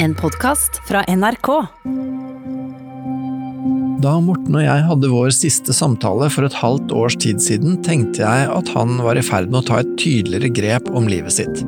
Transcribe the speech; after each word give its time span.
En 0.00 0.14
podkast 0.14 0.80
fra 0.88 1.04
NRK. 1.08 1.48
Da 3.98 4.12
Morten 4.22 4.54
og 4.54 4.62
jeg 4.62 4.82
hadde 4.86 5.08
vår 5.10 5.32
siste 5.34 5.74
samtale 5.74 6.28
for 6.30 6.46
et 6.46 6.54
halvt 6.54 6.92
års 6.94 7.16
tid 7.18 7.40
siden, 7.42 7.80
tenkte 7.82 8.22
jeg 8.22 8.44
at 8.54 8.70
han 8.76 9.00
var 9.02 9.18
i 9.18 9.24
ferd 9.26 9.50
med 9.50 9.58
å 9.58 9.66
ta 9.66 9.80
et 9.82 9.90
tydeligere 9.98 10.52
grep 10.54 10.90
om 10.94 11.08
livet 11.10 11.34
sitt. 11.40 11.64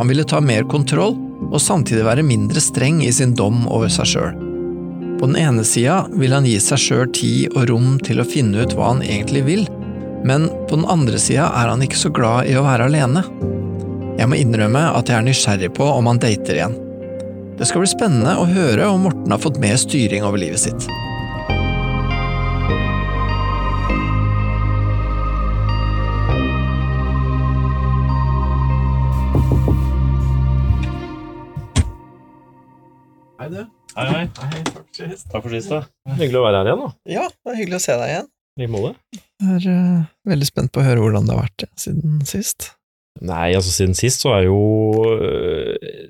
Han 0.00 0.10
ville 0.10 0.26
ta 0.26 0.40
mer 0.42 0.66
kontroll, 0.66 1.14
og 1.44 1.62
samtidig 1.62 2.02
være 2.08 2.24
mindre 2.26 2.58
streng 2.58 2.98
i 3.06 3.12
sin 3.14 3.36
dom 3.38 3.68
over 3.70 3.92
seg 3.92 4.10
sjøl. 4.16 4.34
På 5.20 5.28
den 5.30 5.38
ene 5.38 5.62
sida 5.62 6.00
vil 6.10 6.34
han 6.34 6.48
gi 6.50 6.56
seg 6.58 6.82
sjøl 6.82 7.12
tid 7.14 7.54
og 7.54 7.68
rom 7.70 8.00
til 8.02 8.18
å 8.18 8.26
finne 8.26 8.64
ut 8.64 8.74
hva 8.74 8.96
han 8.96 9.04
egentlig 9.06 9.44
vil, 9.46 9.62
men 10.26 10.48
på 10.66 10.80
den 10.80 10.88
andre 10.90 11.22
sida 11.22 11.52
er 11.54 11.70
han 11.70 11.86
ikke 11.86 12.02
så 12.02 12.10
glad 12.18 12.50
i 12.50 12.58
å 12.58 12.66
være 12.66 12.90
alene. 12.90 13.22
Jeg 14.18 14.26
må 14.30 14.40
innrømme 14.42 14.88
at 14.98 15.06
jeg 15.06 15.20
er 15.20 15.28
nysgjerrig 15.28 15.70
på 15.78 15.86
om 15.86 16.10
han 16.10 16.18
dater 16.22 16.58
igjen. 16.58 16.76
Det 17.54 17.68
skal 17.70 17.84
bli 17.84 17.86
spennende 17.86 18.32
å 18.34 18.46
høre 18.50 18.88
om 18.90 19.04
Morten 19.06 19.30
har 19.30 19.38
fått 19.38 19.60
mer 19.62 19.76
styring 19.78 20.24
over 20.26 20.40
livet 20.42 20.58
sitt. 20.58 20.86
Hei, 33.38 33.46
du. 33.52 33.60
Hei, 33.94 34.08
hei. 34.08 34.26
Hei, 34.26 34.62
takk 34.66 34.82
for 34.82 34.98
sist. 34.98 35.30
Takk 35.30 35.46
for 35.46 35.54
sist, 35.54 35.70
da. 35.70 35.84
Hyggelig 36.18 36.40
å 36.40 36.46
være 36.48 36.64
her 36.64 36.72
igjen, 36.72 36.82
da. 36.82 36.92
Ja, 37.06 37.28
det 37.30 37.54
er 37.54 37.60
hyggelig 37.60 37.78
å 37.78 37.84
se 37.86 38.00
deg 38.02 38.16
igjen. 38.16 38.30
I 38.58 38.70
måte. 38.74 38.96
Jeg 39.14 39.60
er 39.60 39.68
uh, 39.70 40.06
veldig 40.26 40.48
spent 40.50 40.74
på 40.74 40.82
å 40.82 40.88
høre 40.88 41.06
hvordan 41.06 41.30
det 41.30 41.38
har 41.38 41.46
vært 41.46 41.68
siden 41.78 42.18
sist. 42.26 42.72
Nei, 43.22 43.52
altså 43.54 43.70
siden 43.70 43.94
sist 43.94 44.24
så 44.24 44.32
er 44.34 44.48
jo 44.48 44.58
øh, 45.14 46.03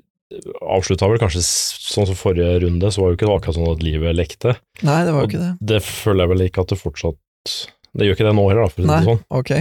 Avslutta 0.61 1.07
vel 1.09 1.17
kanskje 1.21 1.41
sånn 1.45 2.05
som 2.09 2.17
forrige 2.19 2.59
runde, 2.61 2.91
så 2.93 3.01
var 3.01 3.11
jo 3.11 3.17
ikke 3.17 3.25
det 3.29 3.35
akkurat 3.39 3.55
sånn 3.57 3.71
at 3.71 3.83
livet 3.85 4.13
lekte. 4.17 4.55
Nei, 4.85 4.99
det 5.07 5.13
var 5.15 5.23
jo 5.25 5.29
ikke 5.31 5.41
det. 5.41 5.51
Det 5.73 5.79
føler 5.85 6.23
jeg 6.25 6.31
vel 6.33 6.43
ikke 6.45 6.61
at 6.65 6.73
det 6.73 6.77
fortsatt 6.81 7.55
Det 7.95 8.05
gjør 8.05 8.17
ikke 8.17 8.27
det 8.27 8.35
nå 8.37 8.43
heller, 8.49 8.61
da, 8.65 8.73
for 8.73 8.81
å 8.81 8.85
si 8.85 8.91
det 8.91 9.07
sånn. 9.09 9.23
ok. 9.39 9.51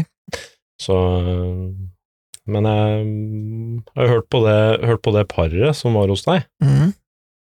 Så 0.85 0.95
øh, 0.99 1.55
Men 2.51 2.67
jeg 2.69 3.07
har 3.95 4.05
jo 4.09 4.13
hørt 4.17 4.29
på 4.35 4.41
det, 4.45 4.59
hørt 4.85 5.03
på 5.07 5.13
det 5.17 5.25
paret 5.31 5.77
som 5.79 5.95
var 5.97 6.11
hos 6.13 6.25
deg. 6.27 6.45
Mm. 6.61 6.93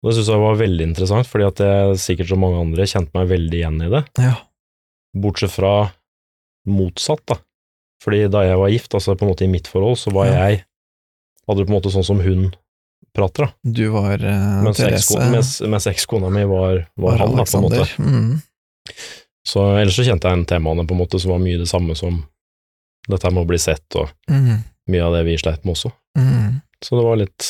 Og 0.04 0.10
det 0.10 0.16
syns 0.18 0.30
jeg 0.34 0.42
var 0.44 0.58
veldig 0.60 0.86
interessant, 0.92 1.30
fordi 1.32 1.46
at 1.48 1.62
jeg 1.64 1.98
sikkert 2.04 2.30
som 2.34 2.42
mange 2.44 2.60
andre 2.60 2.86
kjente 2.92 3.16
meg 3.16 3.30
veldig 3.32 3.58
igjen 3.62 3.82
i 3.86 3.90
det. 3.94 4.04
Ja. 4.20 4.34
Bortsett 5.16 5.54
fra 5.56 5.74
motsatt, 6.70 7.24
da. 7.32 7.38
Fordi 8.04 8.26
da 8.32 8.44
jeg 8.44 8.60
var 8.60 8.70
gift, 8.74 8.94
altså 8.98 9.16
på 9.16 9.24
en 9.26 9.32
måte 9.32 9.46
i 9.48 9.52
mitt 9.52 9.70
forhold, 9.72 9.98
så 10.02 10.12
var 10.14 10.28
Ja. 10.30 10.38
jeg 10.50 10.64
Hadde 11.48 11.60
det 11.60 11.68
på 11.68 11.74
en 11.74 11.80
måte 11.82 11.92
sånn 11.92 12.06
som 12.08 12.22
hun 12.24 12.54
prater, 13.14 13.48
da. 13.48 13.52
Du 13.62 13.86
var 13.94 14.24
uh, 14.26 14.64
Mens 14.66 14.82
Therese. 14.82 15.30
mens, 15.32 15.54
mens 15.62 15.88
ekskona 15.92 16.32
mi 16.34 16.46
var, 16.50 16.86
var, 16.96 17.12
var 17.12 17.24
han, 17.24 17.36
da, 17.38 17.46
på 17.46 17.60
en 17.60 17.66
måte. 17.68 17.88
Mhm. 18.02 18.42
Så 19.44 19.64
ellers 19.76 19.96
så 20.00 20.06
kjente 20.08 20.30
jeg 20.30 20.40
en 20.40 20.46
temaene 20.48 20.86
på 20.88 20.96
en 20.96 21.02
måte 21.02 21.20
som 21.20 21.34
var 21.34 21.42
mye 21.44 21.60
det 21.60 21.68
samme 21.68 21.98
som 22.00 22.22
dette 23.12 23.32
med 23.32 23.44
å 23.44 23.50
bli 23.50 23.60
sett, 23.60 23.88
og 24.00 24.08
mm. 24.32 24.62
mye 24.94 25.04
av 25.04 25.18
det 25.18 25.26
vi 25.28 25.36
sleit 25.40 25.66
med 25.68 25.76
også. 25.76 25.92
Mm. 26.16 26.62
Så 26.80 26.96
det 26.96 27.04
var 27.04 27.20
litt 27.20 27.48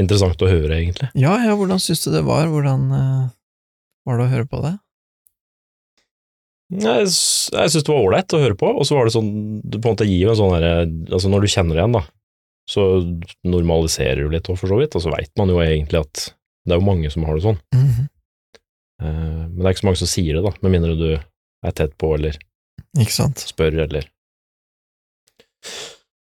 interessant 0.00 0.42
å 0.42 0.50
høre, 0.50 0.74
egentlig. 0.80 1.10
Ja, 1.14 1.36
ja, 1.44 1.54
hvordan 1.58 1.78
syns 1.82 2.02
du 2.02 2.10
det 2.10 2.24
var? 2.26 2.48
Hvordan 2.50 2.88
uh, 2.90 3.28
var 4.08 4.18
det 4.18 4.26
å 4.26 4.32
høre 4.32 4.48
på 4.50 4.62
det? 4.64 4.74
Jeg, 6.70 7.06
jeg 7.06 7.70
syns 7.72 7.86
det 7.86 7.90
var 7.90 8.02
ålreit 8.02 8.34
å 8.34 8.42
høre 8.42 8.58
på, 8.58 8.70
og 8.78 8.86
så 8.86 8.94
var 8.94 9.08
det 9.08 9.14
sånn 9.16 9.30
Du 9.66 9.80
på 9.80 9.88
en 9.88 9.96
måte 9.96 10.06
gir 10.06 10.28
jo 10.28 10.30
en 10.30 10.38
sånn 10.38 10.52
herre 10.54 10.74
Altså, 10.86 11.26
når 11.32 11.42
du 11.42 11.50
kjenner 11.50 11.74
det 11.74 11.80
igjen, 11.82 11.96
da, 11.96 12.02
så 12.70 12.84
normaliserer 13.46 14.22
du 14.22 14.34
litt 14.34 14.48
òg, 14.50 14.58
for 14.60 14.70
så 14.70 14.78
vidt, 14.78 14.94
og 14.94 15.02
så 15.04 15.12
veit 15.14 15.32
man 15.40 15.50
jo 15.50 15.58
egentlig 15.64 16.04
at 16.04 16.30
det 16.66 16.76
er 16.76 16.80
jo 16.80 16.86
mange 16.86 17.10
som 17.10 17.26
har 17.26 17.36
det 17.36 17.42
sånn. 17.46 17.58
Mm 17.74 17.88
-hmm. 17.88 18.06
uh, 19.02 19.44
men 19.48 19.58
det 19.58 19.66
er 19.66 19.74
ikke 19.74 19.84
så 19.84 19.90
mange 19.90 20.02
som 20.02 20.12
sier 20.12 20.34
det, 20.36 20.44
da, 20.44 20.52
med 20.62 20.72
mindre 20.76 20.94
du 20.94 21.10
er 21.66 21.72
tett 21.72 21.96
på 21.98 22.14
eller 22.14 22.38
spør 23.36 23.78
eller 23.84 24.08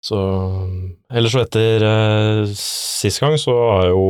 Så 0.01 0.17
Ellers 1.13 1.31
så 1.31 1.43
etter 1.43 1.83
uh, 1.83 2.45
sist 2.55 3.19
gang, 3.19 3.37
så 3.37 3.51
har 3.51 3.83
jeg 3.87 3.91
jo 3.91 4.07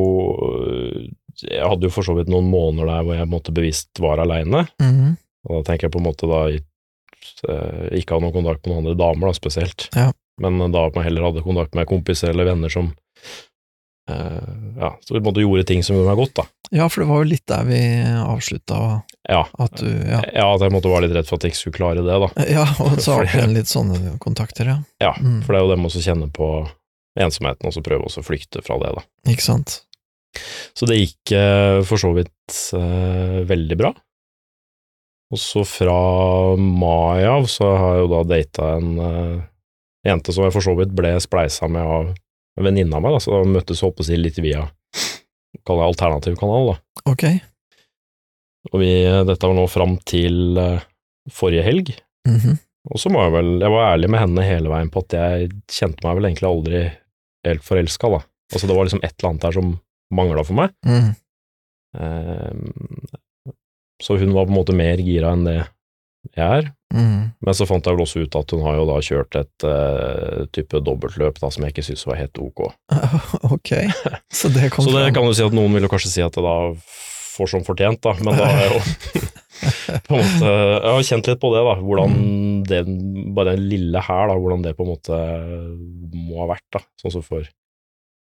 Jeg 1.42 1.68
hadde 1.68 1.86
jo 1.86 1.90
for 1.94 2.03
så 2.03 2.16
vidt 2.18 2.30
noen 2.30 2.50
måneder 2.50 2.88
der 2.88 3.03
hvor 3.03 3.14
jeg 3.14 3.26
på 3.26 3.30
en 3.30 3.36
måte 3.36 3.52
bevisst 3.52 4.00
var 4.00 4.20
aleine. 4.20 4.68
Mhm. 4.81 5.18
Og 5.47 5.59
da 5.59 5.72
tenker 5.72 5.88
jeg 5.88 5.92
på 5.92 6.00
en 6.00 6.08
måte 6.09 6.28
da 6.28 6.40
eh, 6.52 7.84
ikke 8.00 8.16
ha 8.16 8.20
noen 8.20 8.34
kontakt 8.34 8.66
med 8.66 8.74
noen 8.74 8.81
andre 8.84 8.96
damer, 9.00 9.30
da, 9.30 9.34
spesielt. 9.38 9.88
Ja. 9.96 10.09
Men 10.42 10.59
da 10.72 10.86
at 10.88 10.96
man 10.98 11.06
heller 11.08 11.25
hadde 11.30 11.42
kontakt 11.46 11.75
med 11.78 11.88
kompiser 11.90 12.30
eller 12.30 12.46
venner 12.52 12.70
som 12.70 12.92
eh, 14.09 14.52
ja, 14.80 14.92
så 15.02 15.18
på 15.24 15.34
gjorde 15.42 15.64
ting 15.68 15.84
som 15.84 15.96
gjorde 15.98 16.12
meg 16.12 16.20
godt, 16.22 16.36
da. 16.38 16.46
Ja, 16.72 16.90
for 16.92 17.02
det 17.03 17.08
var 17.09 17.24
jo 17.24 17.30
litt 17.31 17.46
der 17.48 17.64
vi 17.68 17.80
avslutta, 18.22 18.78
Ja, 19.28 19.46
at 19.58 19.80
du 19.80 19.88
Ja, 19.88 20.22
ja 20.36 20.47
at 20.53 20.62
jeg 20.66 20.74
måtte 20.76 20.92
være 20.92 21.08
litt 21.08 21.16
redd 21.16 21.28
for 21.30 21.40
at 21.40 21.47
jeg 21.47 21.56
ikke 21.56 21.62
skulle 21.64 21.80
klare 21.80 22.03
det, 22.06 22.20
da. 22.24 22.30
ja 22.52 22.66
og 22.84 23.00
så 23.03 23.16
har 23.18 23.28
du 23.47 23.53
litt 23.56 23.72
sånne 23.72 24.18
kontakter, 24.24 24.74
ja. 24.74 24.78
Ja, 25.03 25.14
Mm. 25.18 25.42
for 25.44 25.53
det 25.53 25.59
er 25.62 25.66
jo 25.66 25.72
det 25.74 25.80
med 25.81 25.92
å 25.97 26.06
kjenne 26.08 26.30
på 26.31 26.50
ensomheten, 27.18 27.66
og 27.68 27.74
så 27.74 27.81
prøve 27.81 28.06
å 28.12 28.24
flykte 28.26 28.62
fra 28.62 28.78
det, 28.84 28.94
da. 29.00 29.06
Ikke 29.31 29.46
sant? 29.47 29.80
Så 30.78 30.86
det 30.86 31.00
gikk 31.00 31.31
eh, 31.34 31.80
for 31.88 31.97
så 31.97 32.12
vidt 32.14 32.58
eh, 32.78 33.40
veldig 33.50 33.78
bra. 33.80 33.94
Og 35.34 35.40
så 35.42 35.64
fra 35.68 36.56
mai 36.56 37.26
av 37.28 37.47
så 37.52 37.72
har 37.76 37.96
jeg 37.97 38.03
jo 38.06 38.12
da 38.14 38.20
data 38.30 38.68
en 38.78 38.92
eh, 39.02 39.40
jente 40.07 40.34
som 40.34 40.47
jeg 40.47 40.56
for 40.56 40.66
så 40.66 40.73
vidt 40.79 40.95
ble 40.95 41.13
spleisa 41.23 41.69
med 41.72 41.84
av 41.84 42.12
en 42.57 42.66
venninne 42.66 42.95
av 42.97 43.03
meg, 43.03 43.13
da, 43.13 43.22
så 43.22 43.35
da 43.35 43.51
møttes 43.57 43.84
holdt 43.85 44.00
på 44.00 44.06
å 44.06 44.07
si 44.07 44.18
litt 44.18 44.40
via 44.41 44.66
kall 45.68 45.81
det 45.81 45.88
alternativ 45.88 46.38
kanal, 46.40 46.72
da. 46.72 47.01
Ok. 47.12 47.25
Og 48.72 48.79
vi, 48.81 48.91
dette 49.28 49.50
var 49.50 49.56
nå 49.57 49.66
fram 49.72 49.97
til 50.07 50.57
eh, 50.62 50.88
forrige 51.34 51.66
helg. 51.67 51.94
Mhm. 52.28 52.57
Og 52.88 53.01
så 53.01 53.12
må 53.12 53.19
jeg 53.25 53.34
vel, 53.34 53.50
jeg 53.59 53.72
var 53.73 53.90
ærlig 53.91 54.07
med 54.13 54.22
henne 54.22 54.44
hele 54.47 54.72
veien 54.72 54.90
på 54.94 55.01
at 55.03 55.16
jeg 55.17 55.47
kjente 55.75 56.06
meg 56.06 56.16
vel 56.16 56.28
egentlig 56.29 56.47
aldri 56.47 56.84
helt 57.44 57.66
forelska, 57.66 58.12
da. 58.13 58.22
Altså 58.53 58.69
det 58.69 58.78
var 58.78 58.88
liksom 58.88 59.01
et 59.03 59.12
eller 59.17 59.29
annet 59.34 59.44
der 59.44 59.57
som 59.57 59.73
mangla 60.16 60.44
for 60.47 60.56
meg. 60.56 60.72
Mm. 60.88 61.09
Um, 61.97 63.09
Så 64.03 64.16
hun 64.22 64.31
var 64.31 64.46
på 64.46 64.53
en 64.53 64.59
måte 64.59 64.75
mer 64.78 65.01
gira 65.03 65.34
enn 65.34 65.44
det 65.47 65.57
jeg 65.57 66.46
er. 66.46 66.69
Mhm. 66.94 67.24
Men 67.44 67.53
så 67.53 67.66
fant 67.68 67.84
jeg 67.86 67.94
vel 67.98 68.03
også 68.06 68.22
ut 68.24 68.36
at 68.40 68.52
hun 68.56 68.62
har 68.64 68.78
jo 68.80 68.86
da 68.88 68.96
kjørt 69.03 69.36
et 69.36 69.66
uh, 69.68 70.46
type 70.56 70.80
dobbeltløp 70.88 71.40
da, 71.42 71.50
som 71.52 71.66
jeg 71.66 71.74
ikke 71.75 71.84
syntes 71.84 72.06
var 72.08 72.16
helt 72.22 72.40
ok. 72.40 72.62
Ok, 73.58 73.74
så 74.31 74.48
det 74.53 74.70
kom 74.72 74.88
Så 74.88 74.94
det 74.96 75.09
kan 75.14 75.28
du 75.28 75.34
si 75.36 75.44
at 75.44 75.53
noen 75.56 75.76
vil 75.76 75.84
jo 75.84 75.92
kanskje 75.92 76.14
si 76.14 76.24
at 76.24 76.34
det 76.38 76.46
da 76.46 76.56
får 77.38 77.52
som 77.52 77.66
fortjent, 77.68 78.00
da, 78.02 78.16
men 78.24 78.40
da 78.40 78.47
har 78.50 78.64
jeg 78.64 78.72
jo 78.72 78.80
på 80.08 80.16
en 80.16 80.24
måte 80.24 80.50
Jeg 80.56 80.94
har 80.96 81.03
kjent 81.12 81.28
litt 81.30 81.42
på 81.44 81.52
det, 81.53 81.62
da, 81.68 81.76
hvordan 81.84 82.16
Mm. 82.18 82.64
det, 82.72 82.80
bare 83.36 83.53
den 83.58 83.68
lille 83.70 84.02
her, 84.08 84.28
da, 84.31 84.40
hvordan 84.40 84.64
det 84.66 84.74
på 84.80 84.88
en 84.88 84.94
måte 84.96 85.20
må 86.18 86.40
ha 86.42 86.47
vært, 86.56 86.66
da. 86.74 86.81
Sånn 87.03 87.14
som 87.20 87.26
for 87.26 87.46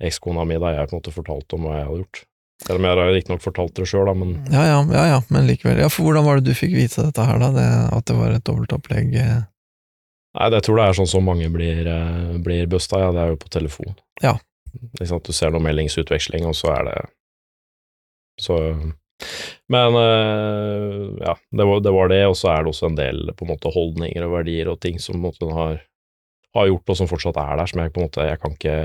ekskona 0.04 0.42
mi, 0.48 0.56
da 0.58 0.72
jeg 0.74 0.88
på 0.90 0.96
en 0.96 1.00
måte 1.02 1.14
fortalte 1.14 1.54
om 1.56 1.68
hva 1.68 1.76
jeg 1.78 1.86
hadde 1.90 2.00
gjort. 2.02 2.24
Selv 2.62 2.78
om 2.78 2.86
jeg 2.86 2.96
har 2.96 3.10
riktignok 3.12 3.42
fortalt 3.42 3.74
det 3.76 3.86
sjøl, 3.90 4.06
da, 4.06 4.14
men 4.14 4.36
Ja, 4.52 4.62
ja, 4.68 4.78
ja, 4.94 5.04
ja, 5.16 5.18
men 5.34 5.48
likevel. 5.48 5.80
Ja, 5.82 5.90
for 5.92 6.06
hvordan 6.06 6.24
var 6.24 6.38
det 6.38 6.46
du 6.46 6.56
fikk 6.56 6.72
vite 6.76 7.08
dette 7.08 7.26
her, 7.26 7.40
da? 7.42 7.50
Det, 7.52 7.66
at 7.98 8.06
det 8.08 8.16
var 8.16 8.32
et 8.36 8.46
dobbeltopplegg? 8.46 9.14
eh? 9.20 9.42
Nei, 10.34 10.48
det 10.50 10.60
jeg 10.60 10.66
tror 10.68 10.78
det 10.80 10.86
er 10.88 10.98
sånn 10.98 11.10
som 11.10 11.26
mange 11.26 11.48
blir, 11.52 11.86
eh, 11.86 12.36
blir 12.42 12.70
busta, 12.70 13.02
ja, 13.02 13.10
det 13.14 13.22
er 13.22 13.34
jo 13.34 13.40
på 13.42 13.50
telefon. 13.54 13.94
Ja. 14.22 14.36
Liksom 15.00 15.20
at 15.20 15.28
du 15.28 15.34
ser 15.36 15.52
noe 15.54 15.62
meldingsutveksling, 15.62 16.46
og 16.48 16.56
så 16.58 16.72
er 16.74 16.88
det 16.88 16.96
Så 18.42 18.56
Men 19.70 19.94
eh, 19.94 20.94
ja, 21.22 21.36
det 21.54 21.66
var, 21.68 21.80
det 21.80 21.92
var 21.94 22.08
det, 22.10 22.22
og 22.26 22.34
så 22.36 22.50
er 22.50 22.64
det 22.64 22.72
også 22.72 22.88
en 22.90 22.98
del 22.98 23.30
på 23.36 23.46
en 23.46 23.52
måte 23.52 23.70
holdninger 23.70 24.26
og 24.26 24.34
verdier 24.40 24.70
og 24.72 24.80
ting 24.82 24.98
som 24.98 25.14
på 25.14 25.20
en 25.20 25.26
måte 25.28 25.50
har, 25.54 25.78
har 26.54 26.66
gjort, 26.70 26.90
og 26.90 26.98
som 26.98 27.10
fortsatt 27.10 27.38
er 27.38 27.60
der, 27.60 27.70
som 27.70 27.80
jeg 27.84 27.92
på 27.94 28.00
en 28.02 28.08
måte 28.08 28.26
Jeg 28.26 28.40
kan 28.42 28.56
ikke 28.58 28.78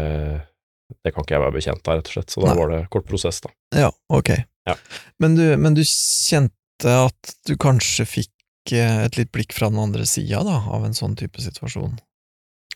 Det 1.04 1.14
kan 1.14 1.24
ikke 1.24 1.36
jeg 1.38 1.44
være 1.46 1.56
bekjent 1.56 1.88
av, 1.88 2.00
rett 2.00 2.08
og 2.10 2.16
slett. 2.18 2.30
Så 2.34 2.42
da 2.44 2.50
Nei. 2.54 2.58
var 2.60 2.70
det 2.74 2.82
kort 2.94 3.06
prosess, 3.10 3.42
da. 3.46 3.50
Ja, 3.78 3.92
ok. 4.10 4.30
Ja. 4.70 4.76
Men, 5.20 5.36
du, 5.38 5.46
men 5.58 5.74
du 5.78 5.82
kjente 5.86 6.94
at 7.06 7.34
du 7.48 7.56
kanskje 7.60 8.06
fikk 8.08 8.74
eh, 8.74 9.06
et 9.06 9.18
litt 9.20 9.32
blikk 9.36 9.54
fra 9.56 9.70
den 9.70 9.80
andre 9.82 10.06
sida, 10.10 10.44
da, 10.48 10.60
av 10.70 10.86
en 10.88 10.94
sånn 10.98 11.16
type 11.20 11.42
situasjon? 11.42 11.98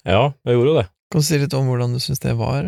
Ja, 0.04 0.33
jeg 0.45 0.57
gjorde 0.57 0.71
jo 0.74 0.77
det. 0.81 0.88
Kan 1.13 1.21
du 1.21 1.25
si 1.27 1.38
litt 1.38 1.54
om 1.54 1.68
hvordan 1.69 1.94
du 1.94 2.00
syns 2.01 2.19
det 2.24 2.33
var? 2.39 2.65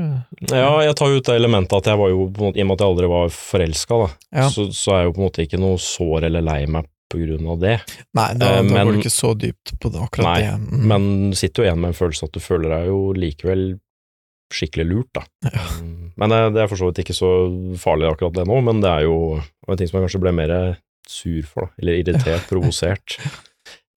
Ja, 0.51 0.67
jeg 0.85 0.95
tar 0.99 1.09
ut 1.15 1.25
det 1.25 1.33
elementet 1.39 1.73
at 1.79 1.87
jeg 1.89 1.97
var 1.97 2.11
jo, 2.13 2.27
måte, 2.37 2.59
i 2.59 2.61
og 2.61 2.67
med 2.69 2.75
at 2.77 2.83
jeg 2.85 2.91
aldri 2.93 3.07
var 3.09 3.31
forelska, 3.33 3.97
da, 4.03 4.09
Ja. 4.41 4.49
så, 4.53 4.67
så 4.75 4.93
er 4.93 4.99
jeg 5.01 5.09
jo 5.09 5.15
på 5.15 5.21
en 5.23 5.25
måte 5.29 5.45
ikke 5.47 5.59
noe 5.63 5.79
sår 5.81 6.27
eller 6.29 6.45
lei 6.45 6.59
meg 6.69 6.85
på 7.09 7.19
grunn 7.21 7.47
av 7.53 7.59
det. 7.61 7.73
Nei, 8.17 8.27
da, 8.37 8.51
Eh, 8.51 8.61
da 8.61 8.61
men- 8.69 8.85
går 8.87 8.93
du 8.93 9.01
ikke 9.01 9.13
så 9.13 9.33
dypt 9.37 9.73
på 9.81 9.91
det, 9.93 10.01
akkurat 10.05 10.25
Nei, 10.29 10.39
det. 10.45 10.53
Mm. 10.61 10.85
Men 10.93 11.33
sitter 11.37 11.63
jo 11.63 11.67
igjen 11.69 11.81
med 11.81 11.89
en 11.93 11.97
følelse 11.97 12.29
at 12.29 12.37
du 12.37 12.39
føler 12.43 12.69
deg 12.75 12.87
jo 12.91 12.99
likevel 13.17 13.65
skikkelig 14.53 14.85
lurt, 14.89 15.09
da. 15.17 15.23
Ja. 15.49 15.63
Mm, 15.81 16.11
Men 16.17 16.29
det, 16.31 16.39
det 16.55 16.61
er 16.63 16.67
for 16.71 16.77
så 16.79 16.89
vidt 16.91 17.01
ikke 17.05 17.15
så 17.17 17.29
farlig 17.81 18.07
akkurat 18.11 18.35
det 18.37 18.45
nå, 18.47 18.59
men 18.63 18.81
det 18.83 18.89
er 18.91 19.05
jo 19.07 19.15
en 19.67 19.77
ting 19.79 19.87
som 19.89 19.99
jeg 19.99 20.05
kanskje 20.07 20.21
ble 20.23 20.31
mer 20.37 20.53
sur 21.09 21.41
for, 21.49 21.67
da, 21.67 21.81
eller 21.81 21.99
irritert, 22.01 22.45
provosert, 22.51 23.17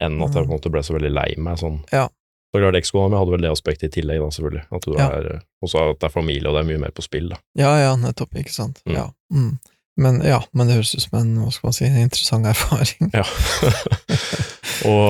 enn 0.00 0.20
at 0.22 0.34
jeg 0.34 0.44
på 0.44 0.48
en 0.48 0.54
måte 0.56 0.70
ble 0.72 0.82
så 0.86 0.94
veldig 0.96 1.10
lei 1.14 1.28
meg 1.38 1.58
sånn 1.60 1.80
Ja. 1.92 2.08
Så 2.48 2.62
klart 2.62 2.78
Ekskona 2.78 3.10
mi 3.12 3.18
hadde 3.20 3.32
vel 3.34 3.42
det 3.44 3.50
aspektet 3.52 3.90
i 3.90 4.00
tillegg, 4.00 4.22
da, 4.24 4.28
selvfølgelig. 4.32 4.62
At 4.72 4.86
du 4.88 4.94
Ja. 4.96 5.08
er, 5.18 5.40
også 5.62 5.82
at 5.90 5.98
det 6.00 6.06
er 6.08 6.12
familie, 6.14 6.48
og 6.48 6.54
det 6.56 6.62
er 6.62 6.68
mye 6.70 6.80
mer 6.86 6.94
på 6.96 7.02
spill, 7.04 7.26
da. 7.28 7.36
Ja, 7.60 7.74
ja, 7.76 7.90
nettopp, 8.00 8.32
ikke 8.40 8.54
sant. 8.54 8.80
Mm. 8.88 8.94
Ja. 8.96 9.02
Mm. 9.34 9.58
Men 9.98 10.20
ja, 10.22 10.38
men 10.54 10.68
det 10.68 10.76
høres 10.78 10.94
ut 10.94 11.02
som 11.02 11.16
en, 11.18 11.30
hva 11.42 11.50
skal 11.50 11.66
man 11.68 11.74
si, 11.74 11.84
en 11.88 11.96
interessant 12.06 12.46
erfaring. 12.46 13.08
Ja. 13.16 13.24
og 14.88 15.08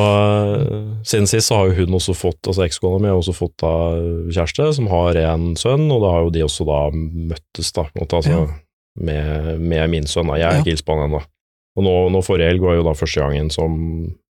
øh, 0.63 0.87
siden 1.05 1.27
sist 1.29 1.51
så 1.51 1.59
har 1.59 1.69
jo 1.69 1.83
hun 1.85 1.97
også 1.99 2.15
fått, 2.17 2.41
altså 2.49 2.65
ekskona 2.65 3.01
mi 3.03 3.11
har 3.11 3.19
også 3.21 3.35
fått 3.37 3.57
da 3.61 3.73
kjæreste 4.33 4.71
som 4.79 4.89
har 4.93 5.19
en 5.27 5.51
sønn, 5.61 5.85
og 5.93 6.01
da 6.07 6.15
har 6.15 6.25
jo 6.27 6.33
de 6.39 6.45
også 6.47 6.65
da 6.69 6.79
møttes, 6.95 7.73
da, 7.77 7.85
på 7.85 7.99
en 7.99 8.05
måte, 8.07 8.23
altså, 8.23 8.39
Ja. 8.39 8.47
med, 8.99 9.61
med 9.61 9.91
min 9.93 10.09
sønn. 10.11 10.27
da. 10.33 10.39
Jeg 10.41 10.49
er 10.49 10.57
Ja. 10.57 10.63
ikke 10.65 10.73
hilst 10.73 10.87
på 10.89 10.97
han 10.97 11.05
ennå. 11.11 11.21
Og 11.79 11.85
nå, 11.87 11.93
nå 12.11 12.25
forrige 12.27 12.49
helg 12.51 12.65
var 12.65 12.75
jo 12.81 12.83
da 12.89 12.97
første 12.99 13.21
gangen 13.23 13.51
som 13.55 13.77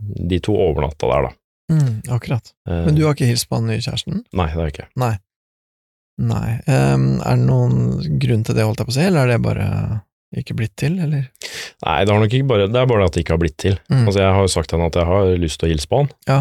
de 0.01 0.39
to 0.43 0.57
overnatta 0.57 1.07
der, 1.07 1.29
da. 1.29 1.31
Mm, 1.71 2.01
akkurat. 2.09 2.51
Eh, 2.67 2.85
Men 2.89 2.95
du 2.97 3.05
har 3.05 3.13
ikke 3.13 3.29
hilst 3.29 3.47
på 3.47 3.55
han 3.59 3.67
nye 3.69 3.79
kjæresten? 3.85 4.23
Nei, 4.33 4.47
det 4.49 4.57
har 4.57 4.65
jeg 4.67 4.73
ikke. 4.73 4.87
Nei. 4.97 5.13
Nei. 6.19 6.59
Um, 6.67 7.21
er 7.23 7.37
det 7.37 7.45
noen 7.45 8.19
grunn 8.19 8.43
til 8.43 8.55
det, 8.57 8.65
holdt 8.67 8.81
jeg 8.81 8.89
på 8.89 8.91
å 8.91 8.97
si, 8.97 9.05
eller 9.07 9.21
er 9.29 9.37
det 9.37 9.41
bare 9.45 9.67
ikke 10.37 10.55
blitt 10.59 10.75
til, 10.77 10.99
eller? 11.01 11.25
Nei, 11.85 11.97
det, 12.05 12.41
bare, 12.45 12.69
det 12.69 12.77
er 12.77 12.89
bare 12.89 13.07
at 13.07 13.15
det 13.15 13.23
ikke 13.23 13.33
har 13.33 13.41
blitt 13.41 13.57
til. 13.61 13.79
Mm. 13.89 14.03
Altså, 14.05 14.19
jeg 14.21 14.35
har 14.35 14.45
jo 14.45 14.51
sagt 14.53 14.69
til 14.69 14.77
henne 14.77 14.89
at 14.91 14.99
jeg 14.99 15.09
har 15.09 15.31
lyst 15.41 15.61
til 15.61 15.69
å 15.69 15.71
hilse 15.73 15.89
på 15.89 16.03
han. 16.03 16.11
Ja. 16.29 16.39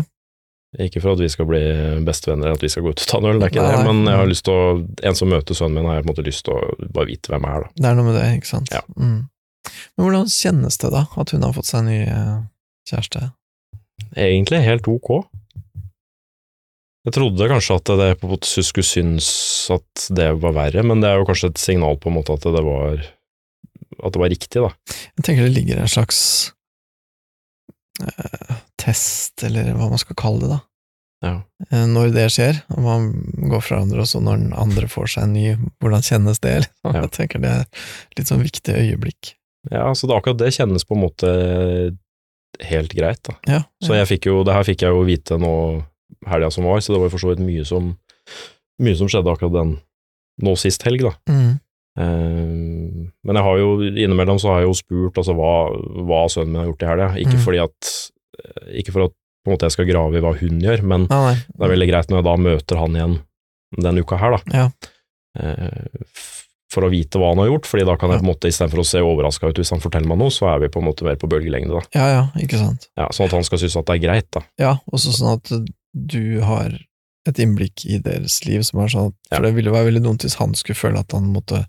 Ikke 0.84 1.00
for 1.00 1.14
at 1.14 1.22
vi 1.22 1.30
skal 1.32 1.48
bli 1.48 1.62
bestevenner, 2.04 2.52
at 2.52 2.62
vi 2.62 2.68
skal 2.68 2.84
gå 2.84 2.92
ut 2.92 3.00
og 3.00 3.08
ta 3.08 3.22
en 3.22 3.30
øl, 3.30 3.38
det 3.40 3.46
er 3.46 3.54
ikke 3.54 3.64
Nei, 3.64 3.72
det, 3.72 3.86
men 3.88 4.10
jeg 4.10 4.20
har 4.20 4.28
lyst 4.28 4.44
til 4.44 4.58
å, 4.58 4.66
en 5.08 5.16
som 5.16 5.32
møter 5.32 5.56
sønnen 5.56 5.80
min, 5.80 5.88
har 5.88 5.96
jeg 5.96 6.04
på 6.04 6.10
en 6.10 6.12
måte 6.12 6.26
lyst 6.26 6.44
til 6.44 6.58
å 6.58 6.90
bare 6.92 7.08
vite 7.08 7.32
hvem 7.32 7.48
jeg 7.48 7.56
er, 7.56 7.64
da. 7.64 7.72
Det 7.78 7.88
er 7.88 7.96
noe 7.96 8.08
med 8.10 8.18
det, 8.18 8.26
ikke 8.36 8.50
sant? 8.50 8.74
Ja. 8.74 8.82
Mm. 9.00 9.18
Men 9.96 10.04
hvordan 10.04 10.28
kjennes 10.34 10.80
det 10.82 10.92
da, 10.92 11.02
at 11.08 11.32
hun 11.32 11.48
har 11.48 11.56
fått 11.56 11.70
seg 11.70 11.80
en 11.80 11.88
ny 11.88 11.98
eh, 12.04 12.36
kjæreste? 12.90 13.24
Egentlig 14.12 14.60
helt 14.66 14.92
ok. 14.92 15.10
Jeg 17.08 17.16
trodde 17.16 17.48
kanskje 17.48 17.78
at 17.80 17.90
det 18.02 18.08
på 18.20 18.28
en 18.28 18.34
måte 18.34 18.64
skulle 18.68 18.84
synes 18.84 19.28
at 19.72 20.08
det 20.12 20.28
var 20.42 20.52
verre, 20.52 20.84
men 20.84 21.00
det 21.00 21.08
er 21.08 21.22
jo 21.22 21.28
kanskje 21.30 21.54
et 21.54 21.62
signal 21.62 21.96
på 21.96 22.12
en 22.12 22.18
måte 22.18 22.36
at 22.36 22.44
det 22.44 22.64
var 22.66 23.00
at 24.04 24.14
det 24.14 24.22
var 24.22 24.32
riktig, 24.32 24.62
da. 24.62 24.70
Jeg 25.18 25.26
tenker 25.26 25.46
det 25.46 25.54
ligger 25.56 25.82
en 25.82 25.90
slags 25.90 26.20
eh, 28.04 28.56
test, 28.80 29.44
eller 29.46 29.72
hva 29.76 29.90
man 29.92 30.00
skal 30.00 30.18
kalle 30.18 30.44
det, 30.44 30.50
da. 30.56 30.60
Ja. 31.24 31.32
Eh, 31.72 31.86
når 31.90 32.12
det 32.14 32.28
skjer, 32.34 32.60
og 32.76 32.84
man 32.84 33.08
går 33.50 33.64
fra 33.64 33.78
hverandre, 33.80 34.04
og 34.04 34.10
så 34.10 34.20
når 34.22 34.42
den 34.44 34.52
andre 34.54 34.90
får 34.90 35.14
seg 35.14 35.26
en 35.26 35.34
ny, 35.34 35.46
hvordan 35.82 36.06
kjennes 36.06 36.42
det? 36.44 36.54
Liksom? 36.66 36.92
Ja. 36.94 37.00
Jeg 37.06 37.14
tenker 37.16 37.42
det 37.42 37.54
er 37.56 37.88
litt 38.18 38.30
sånn 38.30 38.44
viktig 38.44 38.76
øyeblikk. 38.78 39.34
Ja, 39.72 39.88
så 39.98 40.06
det, 40.06 40.14
akkurat 40.14 40.38
det 40.40 40.54
kjennes 40.54 40.86
på 40.86 40.94
en 40.94 41.02
måte 41.02 41.32
helt 42.64 42.94
greit, 42.96 43.20
da. 43.26 43.34
Ja, 43.50 43.58
Så 43.84 43.94
jeg 43.98 44.08
fikk 44.08 44.28
jo, 44.30 44.38
det 44.46 44.54
her 44.54 44.64
fikk 44.66 44.82
jeg 44.82 44.94
jo 44.94 45.02
vite 45.06 45.36
nå 45.38 45.50
helga 46.26 46.48
som 46.54 46.64
var, 46.66 46.80
så 46.80 46.94
det 46.94 47.00
var 47.02 47.10
jo 47.10 47.12
for 47.12 47.22
så 47.22 47.32
vidt 47.32 47.42
mye 47.44 47.66
som, 47.68 47.90
mye 48.82 48.96
som 48.98 49.10
skjedde 49.10 49.34
akkurat 49.34 49.54
den 49.58 49.74
nå 50.42 50.54
sist 50.58 50.86
helg, 50.86 51.04
da. 51.04 51.12
mm, 51.28 51.52
men 51.98 53.34
jeg 53.38 53.44
har 53.44 53.58
jo 53.58 53.70
innimellom 53.90 54.38
så 54.38 54.52
har 54.52 54.60
jeg 54.62 54.68
jo 54.70 54.76
spurt 54.78 55.18
altså 55.18 55.34
hva, 55.34 55.54
hva 56.06 56.20
sønnen 56.30 56.52
min 56.54 56.60
har 56.62 56.68
gjort 56.70 56.84
i 56.84 56.90
helga, 56.92 57.08
ikke 57.24 57.36
Mm. 57.38 57.44
fordi 57.44 57.62
at 57.64 57.92
ikke 58.78 58.92
for 58.94 59.04
at 59.08 59.14
på 59.44 59.50
en 59.50 59.54
måte 59.56 59.66
jeg 59.66 59.74
skal 59.74 59.88
grave 59.88 60.18
i 60.18 60.22
hva 60.22 60.34
hun 60.38 60.60
gjør, 60.62 60.82
men 60.86 61.06
nei. 61.10 61.34
det 61.34 61.64
er 61.66 61.72
veldig 61.74 61.88
greit 61.90 62.10
når 62.10 62.20
jeg 62.20 62.26
da 62.28 62.36
møter 62.44 62.80
han 62.82 62.96
igjen 62.98 63.16
den 63.84 63.98
uka 64.02 64.16
her, 64.20 64.36
da. 64.36 64.40
Ja. 64.54 64.68
Eh, 65.38 66.06
for 66.68 66.84
å 66.84 66.90
vite 66.92 67.16
hva 67.20 67.30
han 67.32 67.40
har 67.40 67.48
gjort, 67.48 67.66
fordi 67.66 67.84
da 67.88 67.96
kan 67.96 68.10
jeg 68.12 68.20
på 68.20 68.26
en 68.26 68.30
måte 68.30 68.50
istedenfor 68.50 68.82
å 68.82 68.86
se 68.86 69.00
overraska 69.00 69.48
ut 69.48 69.56
hvis 69.58 69.70
han 69.72 69.80
forteller 69.80 70.10
meg 70.10 70.18
noe, 70.20 70.30
så 70.34 70.50
er 70.52 70.58
vi 70.60 70.68
på 70.72 70.82
en 70.82 70.88
måte 70.90 71.06
mer 71.06 71.16
på 71.16 71.30
bølgelengde, 71.32 71.72
da. 71.80 71.82
Ja, 71.96 72.06
ja, 72.12 72.24
ikke 72.44 72.60
sant. 72.60 72.90
Ja, 72.98 73.06
sånn 73.14 73.26
at 73.30 73.36
han 73.38 73.46
skal 73.48 73.62
synes 73.62 73.76
at 73.80 73.86
det 73.88 73.96
er 73.96 74.04
greit, 74.04 74.28
da. 74.36 74.42
Ja, 74.60 74.74
også 74.92 75.14
sånn 75.16 75.38
at 75.38 75.52
du 75.92 76.40
har 76.44 76.76
et 77.28 77.38
innblikk 77.44 77.84
i 77.86 77.98
deres 78.02 78.40
liv 78.48 78.62
som 78.66 78.80
er 78.82 78.88
sånn 78.92 79.12
For 79.28 79.36
Ja. 79.38 79.40
det 79.44 79.54
ville 79.54 79.70
være 79.74 79.90
veldig 79.92 80.02
dumt 80.04 80.24
hvis 80.26 80.38
han 80.40 80.54
skulle 80.58 80.76
føle 80.80 80.98
at 81.04 81.12
han 81.12 81.28
måtte 81.34 81.64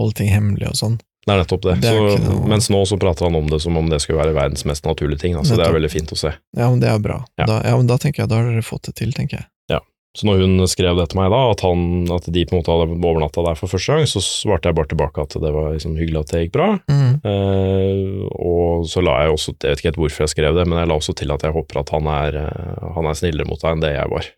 holde 0.00 0.14
ting 0.18 0.28
hemmelig 0.32 0.68
og 0.72 0.78
sånn. 0.80 0.96
Det 1.24 1.32
er 1.32 1.38
nettopp 1.40 1.62
det. 1.64 1.74
Det 1.80 1.88
er 1.88 1.96
så, 2.18 2.18
noe- 2.20 2.48
Mens 2.52 2.66
nå 2.68 2.82
så 2.84 2.98
prater 3.00 3.24
han 3.24 3.36
om 3.38 3.46
det 3.48 3.60
som 3.64 3.76
om 3.80 3.86
det 3.88 4.00
skulle 4.04 4.20
være 4.20 4.34
verdens 4.36 4.64
mest 4.68 4.84
naturlige 4.84 5.20
ting, 5.22 5.34
Altså, 5.38 5.54
så 5.54 5.56
det 5.62 5.66
er 5.68 5.72
veldig 5.78 5.90
fint 5.90 6.10
å 6.12 6.18
se. 6.20 6.34
Ja, 6.56 6.68
men 6.68 6.80
det 6.80 6.90
er 6.90 6.98
bra. 7.00 7.24
Ja. 7.38 7.46
Da, 7.48 7.62
ja, 7.64 7.76
men 7.78 7.86
da 7.88 7.96
tenker 7.96 8.24
jeg 8.24 8.28
da 8.28 8.42
har 8.42 8.50
dere 8.50 8.60
fått 8.66 8.82
det 8.90 8.94
til, 8.96 9.12
tenker 9.16 9.38
jeg. 9.40 9.46
Ja. 9.70 9.80
Så 10.14 10.26
når 10.28 10.42
hun 10.44 10.60
skrev 10.68 10.94
det 11.00 11.08
til 11.10 11.18
meg 11.22 11.30
da, 11.32 11.40
at, 11.50 11.60
han, 11.64 12.04
at 12.12 12.28
de 12.30 12.44
på 12.44 12.52
en 12.54 12.60
måte 12.60 12.70
hadde 12.76 13.00
overnatta 13.00 13.42
der 13.42 13.56
for 13.56 13.72
første 13.72 13.96
gang, 13.96 14.04
så 14.06 14.20
svarte 14.20 14.68
jeg 14.68 14.76
bare 14.76 14.86
tilbake 14.92 15.24
at 15.24 15.32
det 15.40 15.50
var 15.56 15.72
liksom 15.72 15.96
hyggelig 15.96 16.20
at 16.20 16.28
det 16.34 16.42
gikk 16.44 16.52
bra. 16.58 16.68
Mm. 16.92 17.14
Eh, 17.24 18.28
og 18.44 18.84
så 18.90 19.02
la 19.02 19.16
jeg 19.24 19.32
også, 19.34 19.54
jeg 19.64 19.70
vet 19.72 19.80
ikke 19.80 19.90
helt 19.92 20.00
hvorfor 20.04 20.24
jeg 20.26 20.34
skrev 20.34 20.54
det, 20.60 20.66
men 20.68 20.78
jeg 20.78 20.88
la 20.92 20.94
også 21.00 21.14
til 21.18 21.32
at 21.34 21.42
jeg 21.46 21.56
håper 21.56 21.80
at 21.80 21.90
han 21.96 22.06
er, 22.20 22.36
eh, 22.44 22.88
han 22.94 23.06
er 23.10 23.16
snillere 23.18 23.48
mot 23.48 23.60
deg 23.64 23.72
enn 23.78 23.80
det 23.84 23.94
jeg 23.96 24.10
var. 24.12 24.28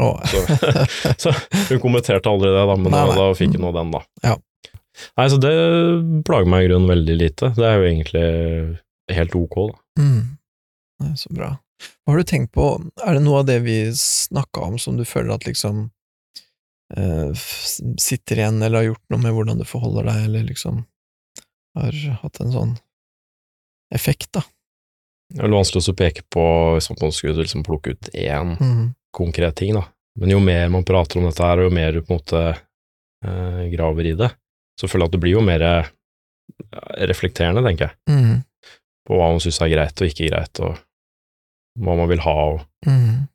Å, 0.00 0.06
Så, 0.30 0.40
så 1.20 1.32
hun 1.68 1.80
kommenterte 1.82 2.30
aldri 2.30 2.48
det, 2.52 2.62
da, 2.68 2.76
men 2.78 2.92
Nei, 2.94 3.02
nei. 3.10 3.16
da 3.18 3.26
fikk 3.36 3.56
hun 3.58 3.64
nå 3.66 3.72
den, 3.76 3.90
da. 3.92 4.00
Ja. 4.24 4.36
Nei, 5.18 5.26
så 5.32 5.38
det 5.40 5.52
plager 6.28 6.48
meg 6.52 6.64
i 6.64 6.68
grunnen 6.70 6.88
veldig 6.92 7.16
lite. 7.18 7.50
Det 7.56 7.66
er 7.66 7.76
jo 7.80 7.88
egentlig 7.88 8.24
helt 9.16 9.36
ok, 9.36 9.58
da. 9.72 9.82
mm. 10.04 10.22
Er 11.02 11.16
så 11.18 11.32
bra. 11.34 11.50
Hva 12.06 12.12
har 12.14 12.20
du 12.22 12.28
tenkt 12.30 12.52
på, 12.54 12.66
er 13.02 13.16
det 13.18 13.24
noe 13.24 13.40
av 13.42 13.48
det 13.48 13.56
vi 13.64 13.76
snakka 13.98 14.68
om 14.68 14.76
som 14.78 14.94
du 15.00 15.02
føler 15.08 15.34
at 15.34 15.48
liksom 15.48 15.88
eh, 16.94 17.32
sitter 17.98 18.38
igjen, 18.38 18.62
eller 18.62 18.78
har 18.78 18.88
gjort 18.92 19.04
noe 19.10 19.22
med 19.24 19.34
hvordan 19.34 19.58
du 19.58 19.66
forholder 19.66 20.06
deg, 20.12 20.28
eller 20.28 20.46
liksom 20.46 20.84
har 21.74 21.96
hatt 22.22 22.40
en 22.44 22.52
sånn 22.54 22.74
effekt, 23.94 24.28
da? 24.36 24.44
Det 25.32 25.40
er 25.42 25.52
vanskelig 25.52 25.88
å 25.88 25.96
peke 25.96 26.22
på 26.32 26.42
hvis 26.76 26.90
man 26.92 27.14
skulle 27.16 27.42
liksom 27.46 27.64
plukke 27.66 27.94
ut 27.96 28.10
én 28.12 28.56
Mm. 28.60 28.90
Konkret 29.12 29.54
ting, 29.60 29.74
da. 29.76 29.84
Men 30.20 30.30
jo 30.34 30.40
mer 30.44 30.68
man 30.72 30.84
prater 30.84 31.18
om 31.20 31.26
dette 31.28 31.42
her, 31.44 31.58
og 31.62 31.70
jo 31.70 31.74
mer 31.74 31.92
du 31.92 32.00
på 32.02 32.12
en 32.12 32.18
måte 32.20 32.42
eh, 33.24 33.62
graver 33.72 34.06
i 34.10 34.14
det, 34.18 34.30
så 34.80 34.88
føler 34.88 35.04
jeg 35.06 35.12
at 35.12 35.16
det 35.16 35.20
blir 35.22 35.36
jo 35.38 35.44
mer 35.46 35.62
eh, 35.62 35.90
reflekterende, 37.08 37.62
tenker 37.64 37.88
jeg, 37.90 37.96
Mm. 38.10 38.42
på 39.06 39.16
hva 39.18 39.30
man 39.32 39.40
syns 39.42 39.60
er 39.62 39.70
greit 39.72 40.00
og 40.02 40.08
ikke 40.08 40.28
greit, 40.30 40.60
og 40.60 40.76
hva 41.80 41.96
man 41.96 42.08
vil 42.10 42.20
ha, 42.24 42.34
og, 42.54 42.66
Mm. 42.86 43.28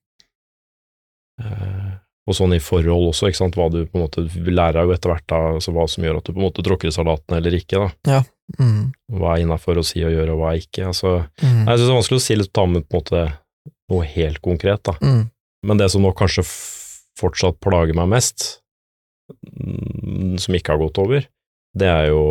eh, 1.42 1.94
og 2.28 2.36
sånn 2.36 2.56
i 2.58 2.60
forhold 2.64 3.08
også, 3.14 3.30
ikke 3.30 3.40
sant, 3.40 3.56
hva 3.56 3.70
du 3.72 3.86
på 3.88 3.96
en 3.98 4.04
måte 4.06 4.26
lærer 4.52 4.84
jo 4.88 4.92
etter 4.96 5.14
hvert, 5.14 5.26
da, 5.32 5.38
altså 5.56 5.72
hva 5.76 5.86
som 5.90 6.04
gjør 6.04 6.18
at 6.20 6.28
du 6.28 6.34
på 6.34 6.42
en 6.42 6.48
måte 6.50 6.66
tråkker 6.66 6.90
i 6.92 6.96
salaten 6.96 7.38
eller 7.38 7.56
ikke, 7.56 7.80
da. 8.04 8.22
Mm. 8.60 8.92
Hva 9.12 9.34
er 9.38 9.44
innafor 9.46 9.80
å 9.80 9.86
si 9.86 10.04
og 10.08 10.12
gjøre, 10.14 10.34
og 10.36 10.40
hva 10.42 10.54
er 10.54 10.62
ikke. 10.62 10.86
Altså, 10.88 11.30
Mm. 11.42 11.66
jeg 11.68 11.78
syns 11.78 11.88
det 11.88 11.92
er 11.92 12.00
vanskelig 12.02 12.20
å 12.22 12.26
si 12.28 12.36
litt, 12.36 12.54
ta 12.54 12.66
med 12.66 12.88
på 12.88 12.96
en 12.96 13.02
måte 13.02 13.34
noe 13.90 14.06
helt 14.06 14.42
konkret, 14.42 14.84
da. 14.84 14.94
Mm. 15.02 15.32
Men 15.66 15.78
det 15.78 15.90
som 15.92 16.02
nok 16.06 16.18
kanskje 16.20 16.44
fortsatt 17.18 17.60
plager 17.64 17.96
meg 17.98 18.10
mest, 18.10 18.60
mm, 19.32 20.38
som 20.40 20.56
ikke 20.56 20.74
har 20.76 20.82
gått 20.82 21.00
over, 21.02 21.26
det 21.78 21.88
er 21.90 22.08
jo 22.12 22.22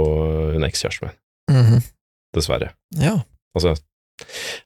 hun 0.54 0.66
ekskjæresten 0.66 1.10
min, 1.10 1.16
Mhm. 1.56 1.82
dessverre. 2.34 2.70
Ja. 2.98 3.16
Altså, 3.56 3.76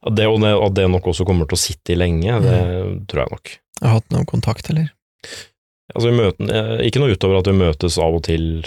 at 0.03 0.15
det, 0.15 0.25
at 0.27 0.73
det 0.75 0.89
nok 0.89 1.03
også 1.11 1.25
kommer 1.25 1.47
til 1.47 1.57
å 1.57 1.61
sitte 1.61 1.93
i 1.93 1.95
lenge, 1.99 2.41
det 2.41 3.07
tror 3.07 3.23
jeg 3.25 3.31
nok. 3.31 3.49
Jeg 3.81 3.87
har 3.89 3.97
hatt 3.99 4.09
noen 4.13 4.25
kontakt, 4.25 4.69
eller? 4.69 4.91
Altså, 5.95 6.09
vi 6.09 6.17
møter, 6.17 6.51
eh, 6.55 6.85
ikke 6.87 6.99
noe 7.01 7.15
utover 7.15 7.39
at 7.39 7.47
vi 7.47 7.57
møtes 7.57 7.97
av 7.97 8.15
og 8.15 8.23
til 8.23 8.63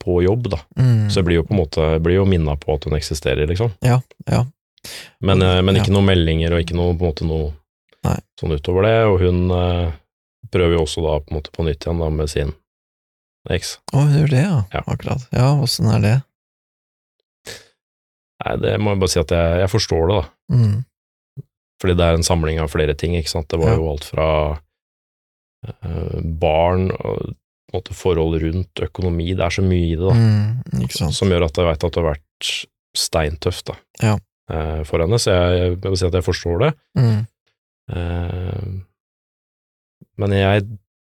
på 0.00 0.22
jobb, 0.24 0.48
da. 0.50 0.56
Mm. 0.78 1.08
Så 1.10 1.16
jeg 1.20 1.24
blir 1.26 1.34
jo 1.40 1.42
på 1.44 1.52
en 1.54 1.60
måte 1.60 2.02
blir 2.02 2.24
minna 2.26 2.56
på 2.56 2.74
at 2.74 2.84
hun 2.84 2.94
eksisterer, 2.96 3.46
liksom. 3.46 3.72
Ja, 3.82 4.00
ja. 4.28 4.44
Men, 5.20 5.42
eh, 5.42 5.60
men 5.62 5.76
ikke 5.76 5.88
Ja. 5.88 5.94
noen 6.00 6.06
meldinger, 6.08 6.52
og 6.54 6.64
ikke 6.64 6.74
noe, 6.74 6.94
på 6.96 7.02
en 7.04 7.12
måte 7.12 7.26
noe 7.26 7.52
Nei. 8.06 8.16
sånn 8.40 8.54
utover 8.56 8.86
det. 8.88 8.94
Og 9.10 9.18
hun 9.20 9.50
eh, 9.52 9.92
prøver 10.50 10.76
jo 10.78 10.84
også 10.86 11.02
da 11.04 11.18
på 11.20 11.30
en 11.34 11.38
måte 11.40 11.52
på 11.54 11.66
nytt 11.66 11.84
igjen 11.84 12.00
da 12.00 12.08
med 12.14 12.30
sin 12.32 12.52
eks. 13.50 13.74
Å, 13.92 14.02
hun 14.04 14.14
gjør 14.18 14.30
det, 14.34 14.42
ja. 14.44 14.58
Ja. 14.74 14.82
Akkurat. 14.86 15.26
Ja, 15.32 15.50
åssen 15.60 15.88
er 15.92 16.00
det? 16.04 16.16
Nei, 18.40 18.54
det 18.62 18.74
må 18.80 18.94
jeg 18.94 19.00
bare 19.02 19.12
si 19.12 19.20
at 19.20 19.32
jeg, 19.36 19.58
jeg 19.64 19.70
forstår 19.72 20.06
det, 20.08 20.16
da. 20.20 20.56
Mm. 20.56 20.78
Fordi 21.80 21.94
det 21.96 22.06
er 22.06 22.16
en 22.18 22.24
samling 22.26 22.60
av 22.60 22.70
flere 22.72 22.94
ting, 22.96 23.14
ikke 23.16 23.32
sant. 23.32 23.48
Det 23.52 23.58
var 23.60 23.72
Ja. 23.74 23.76
jo 23.80 23.90
alt 23.92 24.04
fra 24.08 24.26
eh, 25.68 26.20
barn 26.40 26.88
og 26.96 27.34
måte 27.74 27.94
forhold 27.94 28.40
rundt 28.42 28.80
økonomi, 28.82 29.28
det 29.38 29.44
er 29.46 29.54
så 29.54 29.62
mye 29.62 29.92
i 29.92 29.96
det, 29.96 30.08
da. 30.08 30.14
Mm, 30.16 30.88
sant. 30.90 31.14
Som 31.16 31.30
gjør 31.30 31.46
at 31.46 31.60
jeg 31.60 31.68
veit 31.68 31.84
at 31.86 31.92
det 31.94 32.00
har 32.02 32.08
vært 32.14 32.50
steintøft, 32.98 33.64
da. 33.70 33.76
Ja. 34.02 34.14
eh, 34.50 34.80
For 34.88 35.04
henne, 35.04 35.20
så 35.22 35.36
jeg, 35.36 35.60
jeg 35.76 35.82
vil 35.84 36.00
si 36.00 36.08
at 36.08 36.16
jeg 36.18 36.26
forstår 36.26 36.64
det. 36.64 36.70
Mm. 36.98 37.20
Eh, 37.90 38.66
Men 40.20 40.34
jeg 40.36 40.66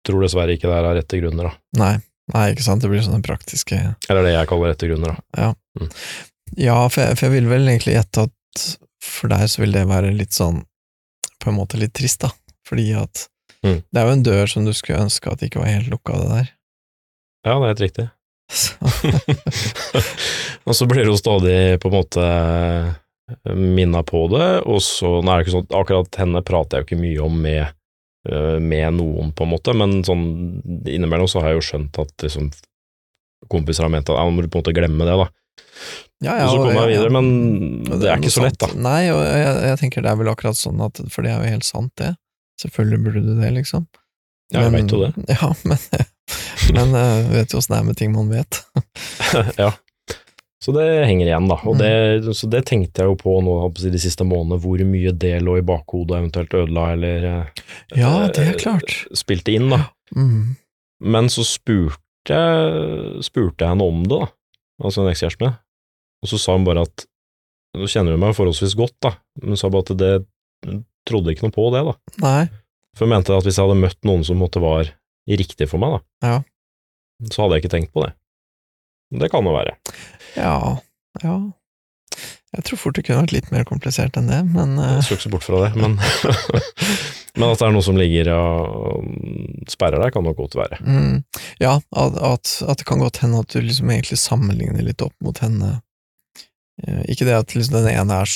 tror 0.08 0.22
dessverre 0.24 0.54
ikke 0.56 0.70
det 0.70 0.76
her 0.78 0.88
er 0.92 1.00
rette 1.02 1.20
grunner, 1.22 1.50
da. 1.50 1.54
Nei. 1.82 1.96
Nei, 2.34 2.44
ikke 2.54 2.62
sant. 2.64 2.82
Det 2.84 2.90
blir 2.92 3.02
sånne 3.02 3.24
praktiske 3.26 3.78
Eller 4.10 4.22
det 4.28 4.34
jeg 4.36 4.48
kaller 4.52 4.70
rette 4.74 4.86
grunner, 4.90 5.16
da. 5.16 5.50
Ja, 6.58 6.76
for 6.90 7.02
jeg, 7.02 7.18
for 7.18 7.26
jeg 7.28 7.34
vil 7.40 7.50
vel 7.50 7.68
egentlig 7.72 7.96
gjette 7.98 8.28
at 8.30 8.64
for 9.02 9.32
deg 9.32 9.48
så 9.50 9.62
vil 9.64 9.74
det 9.74 9.88
være 9.90 10.12
litt 10.14 10.34
sånn 10.38 10.64
på 11.42 11.50
en 11.52 11.58
måte 11.58 11.80
litt 11.82 11.94
trist, 11.98 12.22
da. 12.26 12.30
Fordi 12.70 12.92
at 13.02 13.28
Mm. 13.60 13.82
det 13.92 14.00
er 14.00 14.06
jo 14.08 14.12
en 14.16 14.22
dør 14.24 14.48
som 14.48 14.64
du 14.64 14.72
skulle 14.72 15.02
ønske 15.04 15.28
at 15.34 15.42
ikke 15.44 15.60
var 15.60 15.68
helt 15.68 15.90
lukka, 15.92 16.14
det 16.16 16.30
der. 16.32 16.50
Ja, 17.44 17.58
det 17.60 17.66
er 17.66 17.74
helt 17.74 17.82
riktig. 17.84 18.06
Og 20.70 20.76
så 20.78 20.88
blir 20.88 21.04
det 21.04 21.12
jo 21.12 21.18
stadig 21.20 21.58
på 21.84 21.90
en 21.90 21.96
måte 21.98 22.24
minna 23.56 24.04
på 24.04 24.24
det, 24.32 24.48
og 24.66 24.82
så 24.84 25.20
Nå 25.22 25.32
er 25.32 25.40
det 25.40 25.48
ikke 25.48 25.58
sånn 25.58 25.76
Akkurat 25.80 26.18
henne 26.22 26.42
prater 26.46 26.80
jeg 26.80 26.86
jo 26.86 26.88
ikke 26.88 27.02
mye 27.04 27.26
om 27.26 27.36
med 27.44 27.62
øh, 28.30 28.58
med 28.64 28.98
noen, 28.98 29.34
på 29.36 29.46
en 29.46 29.54
måte, 29.54 29.76
men 29.78 30.00
sånn 30.08 30.26
innimellom 30.88 31.30
så 31.30 31.44
har 31.44 31.54
jeg 31.54 31.62
jo 31.62 31.68
skjønt 31.70 32.02
at 32.02 32.26
liksom 32.26 32.50
kompiser 33.50 33.86
har 33.86 33.94
ment 33.94 34.10
at 34.10 34.18
ja, 34.18 34.26
nå 34.28 34.36
må 34.36 34.44
du 34.44 34.50
på 34.52 34.60
en 34.60 34.66
måte 34.66 34.76
glemme 34.76 35.08
det, 35.08 35.16
da. 35.20 35.30
Ja, 36.20 36.34
Og 36.44 36.52
så 36.52 36.64
kommer 36.66 36.82
jeg 36.82 36.98
ja, 36.98 37.00
videre, 37.00 37.12
men 37.16 37.28
og 37.88 38.02
det 38.02 38.10
er 38.12 38.20
ikke 38.20 38.34
så 38.34 38.44
lett, 38.44 38.60
da. 38.60 38.68
Nei, 38.76 39.08
og 39.14 39.22
jeg, 39.24 39.54
jeg 39.70 39.80
tenker 39.80 40.04
det 40.04 40.12
er 40.12 40.20
vel 40.20 40.32
akkurat 40.34 40.60
sånn 40.60 40.82
at 40.84 41.00
For 41.08 41.24
det 41.24 41.32
er 41.32 41.40
jo 41.40 41.54
helt 41.56 41.68
sant, 41.68 41.94
det. 42.02 42.12
Selvfølgelig 42.60 43.00
burde 43.06 43.22
du 43.24 43.32
det, 43.40 43.52
liksom. 43.56 43.86
Ja, 44.52 44.66
jeg 44.66 44.74
vet 44.76 44.92
jo 44.92 45.04
det. 45.06 45.14
Ja, 45.40 45.52
men, 45.64 45.78
men 46.76 46.98
jeg 46.98 47.30
vet 47.32 47.54
jo 47.54 47.62
åssen 47.62 47.76
det 47.76 47.80
er 47.80 47.88
med 47.88 48.00
ting 48.02 48.12
man 48.16 48.34
vet. 48.34 48.60
ja. 49.62 49.72
Så 50.60 50.74
det 50.76 50.86
henger 51.08 51.30
igjen, 51.30 51.46
da. 51.48 51.56
Og 51.64 51.78
Mm. 51.80 52.34
så 52.36 52.50
det 52.52 52.66
tenkte 52.68 53.00
jeg 53.04 53.08
jo 53.08 53.16
på 53.16 53.38
nå 53.42 53.54
de 53.80 54.00
siste 54.02 54.26
månedene, 54.28 54.60
hvor 54.60 54.82
mye 54.84 55.12
det 55.18 55.42
lå 55.42 55.58
i 55.58 55.64
bakhodet 55.64 56.12
og 56.12 56.20
eventuelt 56.20 56.54
ødela 56.54 56.92
eller 56.98 57.24
eh, 57.30 57.46
Ja, 57.96 58.28
det 58.28 58.44
er 58.44 58.52
eh, 58.56 58.60
klart. 58.60 59.08
spilte 59.16 59.54
inn, 59.56 59.70
da. 59.72 59.86
Mm. 60.16 60.58
Men 61.00 61.30
så 61.32 61.46
spurte 61.48 61.96
jeg, 62.28 63.24
spurte 63.24 63.64
jeg 63.64 63.70
henne 63.72 63.88
om 63.88 64.04
det, 64.04 64.20
da, 64.20 64.28
altså 64.84 65.06
en 65.06 65.14
ekskjæreste 65.14 65.40
min, 65.46 65.56
og 66.24 66.28
så 66.34 66.38
sa 66.44 66.54
hun 66.58 66.66
bare 66.68 66.82
at 66.88 67.06
Nå 67.78 67.86
kjenner 67.86 68.16
hun 68.16 68.20
meg 68.24 68.34
forholdsvis 68.34 68.74
godt, 68.76 68.96
da, 69.00 69.12
men 69.40 69.54
hun 69.54 69.58
sa 69.62 69.70
bare 69.70 69.86
at 69.86 69.98
det 70.02 70.26
trodde 71.08 71.30
ikke 71.32 71.46
noe 71.46 71.54
på 71.54 71.68
det, 71.72 71.84
da. 71.86 71.94
Nei. 72.26 72.48
For 72.98 73.06
hun 73.06 73.14
mente 73.14 73.30
at 73.38 73.46
hvis 73.46 73.60
jeg 73.62 73.68
hadde 73.70 73.78
møtt 73.80 74.00
noen 74.10 74.24
som 74.26 74.40
måtte 74.42 74.60
var 74.60 74.90
riktig 75.30 75.70
for 75.70 75.78
meg, 75.78 76.00
da, 76.20 76.28
Ja. 76.28 76.40
så 77.30 77.44
hadde 77.46 77.56
jeg 77.60 77.64
ikke 77.64 77.76
tenkt 77.78 77.94
på 77.94 78.04
det. 78.08 78.16
Det 79.22 79.30
kan 79.32 79.46
jo 79.46 79.54
være. 79.54 79.78
Ja, 80.38 80.78
ja. 81.24 81.38
Jeg 82.50 82.64
tror 82.66 82.80
fort 82.82 82.96
det 82.98 83.04
kunne 83.06 83.22
vært 83.22 83.32
litt 83.36 83.52
mer 83.54 83.66
komplisert 83.70 84.16
enn 84.18 84.30
det, 84.32 84.40
men 84.50 84.72
eh, 84.82 84.96
Jeg 84.98 85.04
skal 85.06 85.18
ikke 85.20 85.26
se 85.28 85.32
bort 85.36 85.46
fra 85.46 85.60
det, 85.68 85.76
men, 85.78 86.00
men 87.38 87.46
at 87.52 87.60
det 87.62 87.68
er 87.68 87.76
noe 87.76 87.86
som 87.86 88.00
ligger 88.00 88.32
og 88.34 89.06
sperrer 89.70 90.02
deg, 90.02 90.14
kan 90.16 90.26
nok 90.26 90.40
godt 90.42 90.58
være. 90.58 90.80
mm, 90.82 91.20
Ja, 91.62 91.76
at, 91.78 92.18
at, 92.26 92.80
det 92.82 92.88
kan 92.90 93.04
godt 93.04 93.22
hende 93.22 93.44
at 93.44 93.54
du 93.54 93.62
liksom 93.62 93.92
egentlig 93.94 94.18
sammenligner 94.18 94.82
litt 94.88 95.04
opp 95.06 95.14
mot 95.22 95.38
henne. 95.46 95.76
Eh, 96.82 97.04
Ikke 97.14 97.28
det 97.30 97.38
at 97.38 97.54
liksom 97.54 97.78
den 97.84 97.92
ene 97.94 98.18
er 98.24 98.34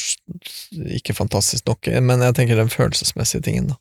ikke 1.00 1.18
fantastisk 1.18 1.66
nok, 1.72 1.90
men 2.06 2.22
jeg 2.28 2.38
tenker 2.38 2.60
den 2.62 2.70
følelsesmessige 2.74 3.42
tingen, 3.50 3.74
da. 3.74 3.80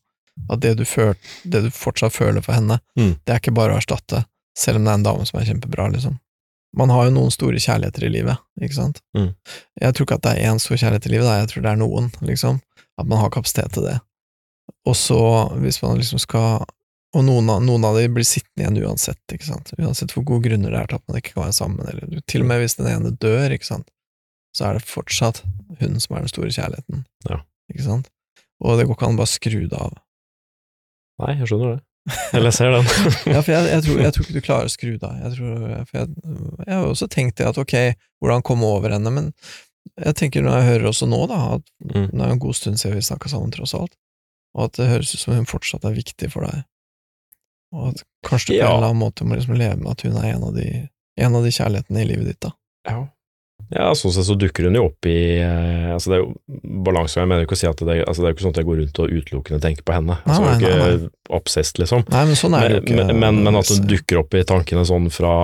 At 0.49 0.63
det 0.65 0.79
du, 0.81 0.87
føl, 0.89 1.13
det 1.45 1.61
du 1.67 1.71
fortsatt 1.77 2.15
føler 2.17 2.41
for 2.41 2.57
henne, 2.57 2.81
Mm. 2.97 3.19
det 3.21 3.35
er 3.37 3.41
ikke 3.45 3.53
bare 3.53 3.77
å 3.77 3.83
erstatte, 3.83 4.25
selv 4.57 4.81
om 4.81 4.87
det 4.89 4.95
er 4.95 5.01
en 5.03 5.05
dame 5.11 5.29
som 5.29 5.39
er 5.43 5.45
kjempebra, 5.51 5.91
liksom. 5.93 6.17
Man 6.77 6.93
har 6.93 7.07
jo 7.07 7.15
noen 7.17 7.33
store 7.35 7.61
kjærligheter 7.61 8.07
i 8.07 8.13
livet, 8.13 8.41
ikke 8.63 8.79
sant? 8.79 9.03
Mm. 9.17 9.33
Jeg 9.83 9.95
tror 9.95 10.07
ikke 10.07 10.17
at 10.21 10.25
det 10.25 10.33
er 10.33 10.53
én 10.53 10.61
stor 10.63 10.79
kjærlighet 10.81 11.09
i 11.09 11.13
livet, 11.13 11.27
da. 11.29 11.41
jeg 11.43 11.51
tror 11.51 11.65
det 11.65 11.73
er 11.73 11.81
noen, 11.83 12.09
liksom. 12.25 12.61
At 13.01 13.09
man 13.09 13.21
har 13.21 13.33
kapasitet 13.35 13.75
til 13.77 13.85
det. 13.89 13.99
Og 14.89 14.97
så, 14.97 15.19
hvis 15.61 15.83
man 15.83 16.01
liksom 16.01 16.21
skal 16.23 16.65
Og 17.13 17.27
noen 17.27 17.51
av, 17.53 17.59
noen 17.61 17.83
av 17.85 17.99
de 17.99 18.07
blir 18.09 18.25
sittende 18.25 18.63
igjen 18.63 18.87
uansett, 18.89 19.21
ikke 19.35 19.45
sant. 19.45 19.75
Uansett 19.77 20.15
hvor 20.15 20.25
gode 20.25 20.47
grunner 20.47 20.73
det 20.73 20.79
er 20.79 20.87
til 20.89 20.97
at 20.97 21.11
man 21.11 21.19
ikke 21.19 21.35
kan 21.35 21.43
være 21.43 21.57
sammen, 21.59 21.89
eller 21.91 22.23
til 22.25 22.41
og 22.41 22.49
med 22.49 22.63
hvis 22.63 22.79
den 22.79 22.89
ene 22.89 23.13
dør, 23.21 23.53
ikke 23.53 23.69
sant, 23.69 23.91
så 24.57 24.71
er 24.71 24.79
det 24.79 24.89
fortsatt 24.89 25.43
hun 25.83 26.01
som 26.01 26.17
er 26.17 26.25
den 26.25 26.33
store 26.33 26.49
kjærligheten. 26.57 27.05
Ja. 27.29 27.43
Ikke 27.69 27.85
sant? 27.85 28.09
Og 28.65 28.81
det 28.81 28.87
går 28.89 28.97
ikke 28.97 29.11
an 29.11 29.19
å 29.19 29.21
bare 29.21 29.29
skru 29.29 29.59
det 29.69 29.77
av. 29.77 29.93
Nei, 31.21 31.35
jeg 31.37 31.51
skjønner 31.51 31.75
det. 31.75 31.85
Eller 32.35 32.49
jeg 32.51 32.57
ser 32.59 32.73
den. 32.75 32.87
Ja, 33.35 33.41
for 33.45 33.53
jeg, 33.55 33.67
jeg, 33.71 33.83
tror, 33.87 34.01
jeg 34.03 34.15
tror 34.15 34.25
ikke 34.27 34.35
du 34.39 34.47
klarer 34.47 34.67
å 34.71 34.73
skru 34.73 34.93
deg. 34.99 35.21
Jeg, 35.23 35.35
tror, 35.37 35.67
jeg, 35.95 36.73
har 36.73 36.87
også 36.89 37.07
tenkt 37.13 37.37
det 37.39 37.47
at 37.47 37.61
ok, 37.63 37.75
hvordan 38.23 38.43
komme 38.47 38.67
over 38.67 38.91
henne, 38.97 39.13
men 39.15 39.29
jeg 39.99 40.15
tenker 40.19 40.43
når 40.43 40.57
jeg 40.59 40.69
hører 40.73 40.89
også 40.93 41.07
nå, 41.11 41.21
da, 41.31 41.41
at 41.59 41.69
Mm. 41.83 42.09
det 42.13 42.23
er 42.23 42.31
en 42.33 42.39
god 42.43 42.55
stund 42.55 42.79
siden 42.81 42.95
vi 42.97 43.03
snakka 43.07 43.29
sammen, 43.29 43.51
tross 43.55 43.75
alt, 43.75 43.95
og 44.55 44.65
at 44.69 44.77
det 44.79 44.87
høres 44.89 45.11
ut 45.15 45.21
som 45.21 45.35
hun 45.35 45.47
fortsatt 45.51 45.85
er 45.85 45.97
viktig 45.97 46.29
for 46.33 46.47
deg, 46.47 46.63
og 47.75 47.89
at 47.91 48.03
kanskje 48.27 48.53
du 48.53 48.55
på 48.55 48.61
Ja. 48.63 48.69
en 48.71 48.77
eller 48.79 48.89
annen 48.93 49.03
måte 49.03 49.27
må 49.27 49.35
liksom 49.37 49.57
leve 49.59 49.77
med 49.81 49.91
at 49.93 50.05
hun 50.07 50.17
er 50.21 50.29
en 50.37 50.45
av 50.47 50.55
de, 50.55 50.69
en 51.19 51.35
av 51.39 51.43
de 51.45 51.51
kjærlighetene 51.53 52.03
i 52.05 52.09
livet 52.09 52.31
ditt, 52.31 52.41
da. 52.47 52.53
Ja. 52.89 53.01
Ja, 53.75 53.89
sånn 53.97 54.13
sett 54.13 54.27
så 54.29 54.37
dukker 54.39 54.65
hun 54.69 54.75
jo 54.77 54.85
opp 54.91 55.07
i 55.09 55.17
eh, 55.41 55.93
altså 55.95 56.11
Det 56.13 56.17
er 56.19 56.23
jo 56.23 56.35
balansegang. 56.85 57.23
jeg 57.25 57.29
mener 57.33 57.47
ikke 57.47 57.57
å 57.57 57.61
si 57.63 57.67
at 57.71 57.77
det, 57.89 57.97
altså 58.07 58.21
det 58.23 58.27
er 58.27 58.31
jo 58.33 58.37
ikke 58.37 58.45
sånn 58.47 58.55
at 58.55 58.61
jeg 58.63 58.69
går 58.69 58.81
rundt 58.83 58.99
og 59.01 59.17
utelukkende 59.19 59.61
tenker 59.65 59.83
på 59.89 59.97
henne. 59.97 60.19
Altså, 60.27 60.43
Nei, 60.43 60.53
nei, 60.53 60.61
jo 60.61 60.99
ikke 60.99 61.37
obsessed, 61.41 61.79
liksom. 61.83 62.05
Nei, 62.13 62.25
men 62.29 62.37
sånn 62.37 62.55
er 62.59 62.69
det 62.69 62.77
jo 62.79 62.83
ikke. 62.85 62.97
men, 63.01 63.19
men, 63.21 63.43
men 63.49 63.57
at 63.63 63.69
hun 63.73 63.87
dukker 63.89 64.19
opp 64.23 64.35
i 64.35 64.45
tankene 64.45 64.85
sånn 64.85 65.11
fra 65.11 65.35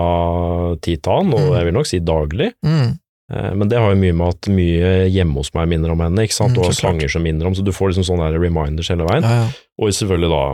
tid 0.85 1.03
til 1.03 1.13
annen, 1.13 1.35
og 1.35 1.47
Mm. 1.49 1.55
jeg 1.59 1.65
vil 1.71 1.79
nok 1.81 1.87
si 1.87 2.01
daglig. 2.01 2.53
mm, 2.65 2.99
Eh, 3.31 3.53
Men 3.53 3.69
det 3.69 3.77
har 3.77 3.91
jo 3.93 4.01
mye 4.01 4.15
med 4.17 4.27
at 4.33 4.47
mye 4.49 4.91
hjemme 5.13 5.35
hos 5.37 5.51
meg 5.53 5.69
minner 5.69 5.91
om 5.93 6.01
henne, 6.01 6.23
ikke 6.25 6.33
sant, 6.33 6.55
Mm, 6.57 6.63
og 6.63 6.71
klart. 6.71 6.79
sanger 6.81 7.11
som 7.13 7.23
minner 7.23 7.45
om, 7.47 7.53
så 7.53 7.63
du 7.63 7.73
får 7.77 7.91
liksom 7.93 8.07
sånne 8.09 8.33
der 8.33 8.39
reminders 8.41 8.89
hele 8.89 9.05
veien. 9.05 9.21
Ja, 9.23 9.45
ja. 9.45 9.49
Og 9.79 9.91
selvfølgelig 9.93 10.31
da, 10.33 10.45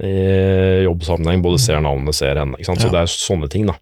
i 0.00 0.84
jobbsammenheng, 0.86 1.42
både 1.44 1.60
ser 1.60 1.80
navnet, 1.84 2.14
ser 2.16 2.40
henne, 2.40 2.56
ikke 2.56 2.70
sant, 2.70 2.80
så 2.80 2.88
Ja. 2.88 2.92
det 2.92 3.00
er 3.02 3.12
sånne 3.12 3.50
ting, 3.50 3.66
da. 3.66 3.74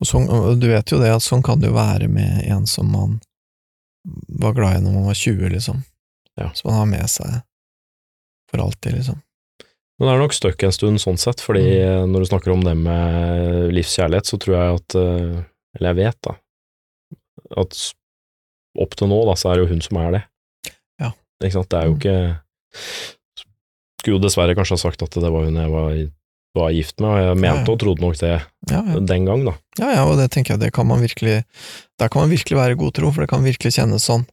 Og 0.00 0.06
sånn, 0.06 0.28
du 0.60 0.68
vet 0.70 0.92
jo 0.92 0.98
det 1.02 1.10
at 1.10 1.24
sånn 1.24 1.42
kan 1.42 1.58
det 1.60 1.68
jo 1.70 1.74
være 1.74 2.08
med 2.08 2.44
en 2.46 2.66
som 2.70 2.90
man 2.92 3.16
var 4.40 4.54
glad 4.54 4.78
i 4.78 4.82
når 4.84 4.92
man 4.94 5.08
var 5.10 5.14
20, 5.18 5.48
liksom. 5.56 5.80
Ja. 6.38 6.52
Som 6.54 6.70
man 6.70 6.78
har 6.78 6.86
med 6.86 7.10
seg 7.10 7.40
for 8.50 8.62
alltid, 8.62 8.94
liksom. 9.00 9.18
Men 9.98 10.06
det 10.06 10.12
er 10.14 10.20
nok 10.22 10.36
støkk 10.36 10.62
en 10.62 10.72
stund 10.76 11.00
sånn 11.02 11.18
sett, 11.18 11.40
fordi 11.42 11.64
Mm. 11.82 12.12
når 12.12 12.20
du 12.22 12.26
snakker 12.30 12.52
om 12.54 12.62
det 12.62 12.76
med 12.78 13.72
livskjærlighet, 13.74 14.26
så 14.30 14.38
tror 14.38 14.54
jeg 14.54 14.74
at, 14.78 14.94
eh, 14.94 15.42
eller 15.74 15.88
jeg 15.90 15.96
vet 15.96 16.18
da, 16.22 16.34
at 17.58 17.80
opp 18.78 18.94
til 18.94 19.08
nå 19.10 19.18
da, 19.26 19.34
så 19.34 19.50
er 19.50 19.56
det 19.58 19.64
jo 19.66 19.72
hun 19.74 19.80
som 19.82 19.96
er 19.98 20.10
det. 20.12 20.22
Ja. 21.02 21.10
Ikke 21.42 21.52
sant, 21.58 21.68
det 21.68 21.80
er 21.82 21.86
jo 21.90 21.94
Mm. 21.94 21.98
ikke, 21.98 22.16
skulle 23.98 24.14
jo 24.18 24.22
dessverre 24.22 24.54
kanskje 24.54 24.76
ha 24.78 24.82
sagt 24.86 25.02
at 25.02 25.10
det 25.10 25.32
var 25.32 25.44
hun 25.44 25.58
jeg 25.58 25.70
var, 25.74 25.90
var 26.58 26.72
gift 26.74 26.98
med, 27.00 27.08
og 27.08 27.18
jeg 27.22 27.36
mente 27.38 27.48
Ja, 27.48 27.64
ja. 27.64 27.72
og 27.72 27.78
trodde 27.82 28.04
nok 28.04 28.18
det 28.20 28.32
Ja, 28.72 28.82
den 29.12 29.24
gang 29.28 29.44
da. 29.46 29.54
ja, 29.80 29.88
ja, 29.96 30.02
og 30.10 30.18
det 30.20 30.26
tenker 30.34 30.54
jeg, 30.56 30.60
det 30.66 30.72
kan 30.76 30.86
man 30.90 31.00
virkelig 31.00 31.38
Der 31.98 32.08
kan 32.12 32.22
man 32.26 32.30
virkelig 32.34 32.58
være 32.58 32.76
god 32.78 32.92
tro, 32.98 33.10
for 33.14 33.24
det 33.24 33.30
kan 33.32 33.42
virkelig 33.46 33.72
kjennes 33.78 34.04
sånn. 34.06 34.26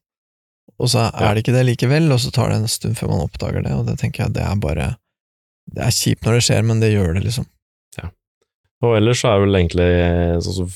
Og 0.77 0.89
så 0.91 1.05
er 1.13 1.33
det 1.37 1.45
ikke 1.45 1.53
det 1.55 1.63
likevel, 1.69 2.09
og 2.11 2.19
så 2.19 2.31
tar 2.35 2.49
det 2.51 2.57
en 2.59 2.67
stund 2.67 2.97
før 2.99 3.13
man 3.13 3.21
oppdager 3.23 3.63
det, 3.63 3.71
og 3.73 3.85
det 3.87 3.95
tenker 4.01 4.25
jeg, 4.25 4.33
det 4.35 4.43
er 4.43 4.55
bare 4.59 4.87
Det 5.71 5.81
er 5.85 5.93
kjipt 5.95 6.25
når 6.27 6.33
det 6.37 6.43
skjer, 6.45 6.65
men 6.67 6.81
det 6.83 6.91
gjør 6.93 7.13
det, 7.15 7.23
liksom. 7.29 7.45
Ja. 7.97 8.09
Og 8.85 8.97
ellers 8.99 9.21
så 9.23 9.31
er 9.31 9.39
vel 9.45 9.55
egentlig 9.61 9.87
sånn 10.45 10.57
som 10.59 10.73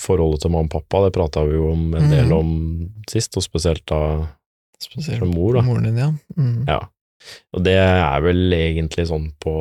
forholdet 0.00 0.44
til 0.44 0.52
mamma 0.52 0.68
og 0.68 0.74
pappa, 0.76 1.00
det 1.06 1.14
prata 1.16 1.42
vi 1.48 1.56
jo 1.58 1.72
om 1.72 1.94
en 1.98 2.10
del 2.12 2.30
om 2.36 2.52
sist, 3.10 3.34
og 3.40 3.44
spesielt 3.46 3.82
da 3.90 4.02
Spesielt 4.80 5.20
mor, 5.28 5.58
da. 5.58 5.60
moren 5.66 5.84
din, 5.90 5.98
ja. 6.00 6.06
Mm. 6.38 6.62
Ja. 6.68 6.78
Og 7.56 7.64
det 7.66 7.76
er 7.76 8.24
vel 8.24 8.54
egentlig 8.56 9.06
sånn 9.10 9.28
på 9.42 9.54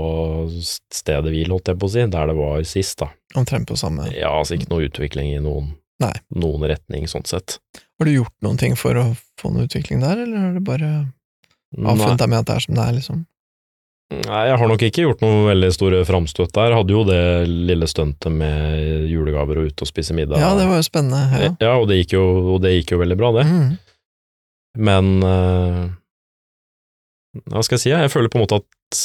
stedet 0.93 1.33
hvil, 1.33 1.51
holdt 1.51 1.71
jeg 1.71 1.79
på 1.79 1.89
å 1.89 1.93
si, 1.93 2.05
der 2.13 2.31
det 2.31 2.37
var 2.39 2.63
sist, 2.67 2.99
da. 3.01 3.09
Omtrent 3.37 3.69
på 3.69 3.77
samme 3.77 4.07
Ja, 4.15 4.31
altså 4.33 4.57
ikke 4.57 4.71
noe 4.71 4.87
utvikling 4.87 5.33
i 5.35 5.41
noen, 5.43 5.73
noen 6.33 6.67
retning, 6.71 7.07
sånn 7.11 7.27
sett. 7.29 7.59
Har 7.99 8.07
du 8.07 8.15
gjort 8.15 8.35
noen 8.45 8.59
ting 8.61 8.77
for 8.79 8.97
å 8.97 9.09
få 9.39 9.51
noe 9.53 9.67
utvikling 9.67 10.03
der, 10.05 10.23
eller 10.23 10.47
har 10.47 10.55
du 10.55 10.63
bare 10.65 10.93
avfunnet 11.77 12.21
deg 12.21 12.31
med 12.31 12.41
at 12.41 12.49
det 12.49 12.55
er 12.55 12.65
som 12.65 12.79
det 12.79 12.85
er, 12.85 12.95
liksom? 13.01 13.27
nei, 14.09 14.39
jeg 14.49 14.57
har 14.57 14.69
nok 14.71 14.83
ikke 14.87 15.03
gjort 15.05 15.19
noe 15.21 15.43
veldig 15.51 15.69
store 15.73 15.99
framstøt 16.07 16.53
der. 16.55 16.73
Hadde 16.77 16.95
jo 16.95 17.03
det 17.07 17.21
lille 17.45 17.89
stuntet 17.89 18.33
med 18.33 19.05
julegaver 19.09 19.61
og 19.61 19.69
ute 19.69 19.85
og 19.85 19.91
spise 19.91 20.15
middag. 20.17 20.41
Ja, 20.41 20.55
det 20.57 20.65
var 20.69 20.79
jo 20.79 20.87
spennende. 20.87 21.43
Ja. 21.43 21.51
Ja, 21.61 21.75
og 21.77 21.89
det 21.91 22.01
jo, 22.09 22.23
og 22.55 22.63
det 22.63 22.73
gikk 22.79 22.95
jo 22.95 23.01
veldig 23.03 23.19
bra, 23.19 23.31
det. 23.37 23.45
Mm. 23.45 23.69
Men 24.89 25.11
eh, 25.25 25.83
hva 27.49 27.61
skal 27.63 27.77
jeg 27.77 27.83
si, 27.83 27.89
jeg 27.93 28.11
føler 28.13 28.31
på 28.33 28.39
en 28.39 28.43
måte 28.45 28.57
at 28.63 29.01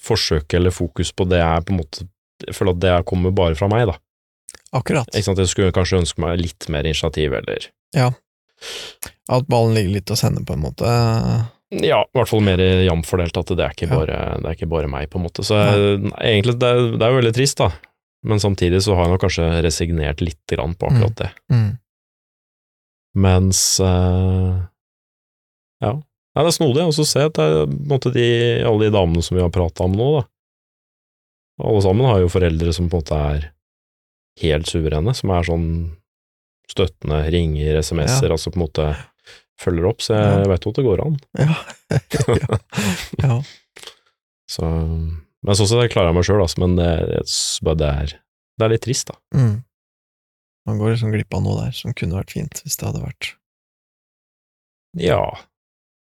forsøket 0.00 0.56
eller 0.58 0.74
fokus 0.74 1.12
på 1.14 1.26
det 1.30 1.38
er 1.44 1.60
på 1.62 1.74
en 1.74 1.78
måte 1.82 2.06
Jeg 2.46 2.54
føler 2.56 2.72
at 2.72 2.80
det 2.82 2.92
kommer 3.06 3.30
bare 3.36 3.54
fra 3.58 3.68
meg, 3.68 3.84
da. 3.90 3.98
Akkurat. 4.72 5.08
Ikke 5.12 5.26
sant? 5.28 5.38
Jeg 5.42 5.50
skulle 5.52 5.72
kanskje 5.76 5.98
ønske 6.00 6.22
meg 6.24 6.38
litt 6.40 6.66
mer 6.72 6.86
initiativ, 6.88 7.34
eller 7.36 7.66
At 9.28 9.46
ballen 9.50 9.74
ligger 9.76 9.98
litt 9.98 10.08
hos 10.08 10.22
henne, 10.24 10.40
på 10.48 10.54
en 10.56 10.62
måte. 10.64 10.88
Ja, 11.70 12.00
i 12.02 12.16
hvert 12.18 12.30
fall 12.30 12.40
mer 12.42 12.58
jevnt 12.58 13.06
fordelt, 13.06 13.36
at 13.36 13.52
det 13.52 13.60
er, 13.62 13.74
ikke 13.76 13.86
Ja. 13.90 13.98
bare, 13.98 14.16
det 14.40 14.48
er 14.48 14.56
ikke 14.56 14.70
bare 14.72 14.88
meg, 14.90 15.10
på 15.12 15.20
en 15.20 15.26
måte. 15.28 15.44
Så 15.46 15.54
jeg, 15.60 16.00
egentlig, 16.18 16.56
det 16.58 16.66
er, 16.72 16.80
det 16.96 17.04
er 17.06 17.12
jo 17.12 17.20
veldig 17.20 17.34
trist, 17.36 17.60
da. 17.60 17.68
Men 18.26 18.40
samtidig 18.42 18.80
så 18.84 18.96
har 18.96 19.04
jeg 19.06 19.12
nok 19.14 19.22
kanskje 19.22 19.46
resignert 19.64 20.20
litt 20.24 20.40
grann 20.50 20.74
på 20.80 20.88
akkurat 20.90 21.14
det. 21.20 21.30
Mm. 21.52 21.70
Mens 23.20 23.60
eh, 23.80 24.56
Ja. 25.84 25.92
Nei, 26.30 26.44
det 26.46 26.50
er 26.52 26.54
snodig 26.54 26.84
å 26.86 26.92
se 26.94 27.24
at 27.26 27.38
de, 28.14 28.26
alle 28.62 28.86
de 28.86 28.90
damene 28.94 29.22
som 29.26 29.34
vi 29.36 29.42
har 29.42 29.50
prata 29.54 29.86
om 29.88 29.96
nå, 29.98 30.10
da. 30.20 30.26
Alle 31.60 31.80
sammen 31.84 32.06
har 32.08 32.20
jo 32.22 32.30
foreldre 32.32 32.72
som 32.72 32.86
på 32.88 33.00
en 33.00 33.02
måte 33.02 33.16
er 33.34 33.48
helt 34.40 34.70
suverene, 34.70 35.12
som 35.16 35.32
er 35.34 35.48
sånn 35.48 35.66
støttende, 36.70 37.24
ringer, 37.34 37.80
SMS-er, 37.82 38.30
altså 38.32 38.52
på 38.54 38.60
en 38.60 38.64
måte 38.64 38.86
følger 39.60 39.88
opp, 39.90 40.00
så 40.00 40.14
jeg 40.16 40.28
Ja. 40.38 40.44
vet 40.48 40.64
jo 40.64 40.70
at 40.70 40.78
det 40.78 40.84
går 40.86 41.02
an. 41.04 41.18
Ja. 41.36 41.56
ja. 41.98 42.60
ja. 43.26 43.34
Så, 44.48 44.64
men 44.70 45.58
sånn 45.58 45.68
sett 45.68 45.92
klarer 45.92 46.10
jeg 46.12 46.16
meg 46.20 46.28
sjøl, 46.30 46.40
altså, 46.46 46.62
men 46.62 46.78
det, 46.78 46.88
det, 47.10 47.90
er, 47.90 48.14
det 48.56 48.64
er 48.68 48.72
litt 48.72 48.86
trist, 48.86 49.10
da. 49.10 49.18
Mm. 49.36 49.58
Man 50.70 50.80
går 50.80 50.94
liksom 50.94 51.12
glipp 51.12 51.34
av 51.36 51.44
noe 51.44 51.58
der 51.66 51.76
som 51.76 51.92
kunne 51.96 52.16
vært 52.16 52.32
fint, 52.38 52.62
hvis 52.64 52.78
det 52.80 52.86
hadde 52.88 53.02
vært 53.04 53.34
Ja. 54.98 55.22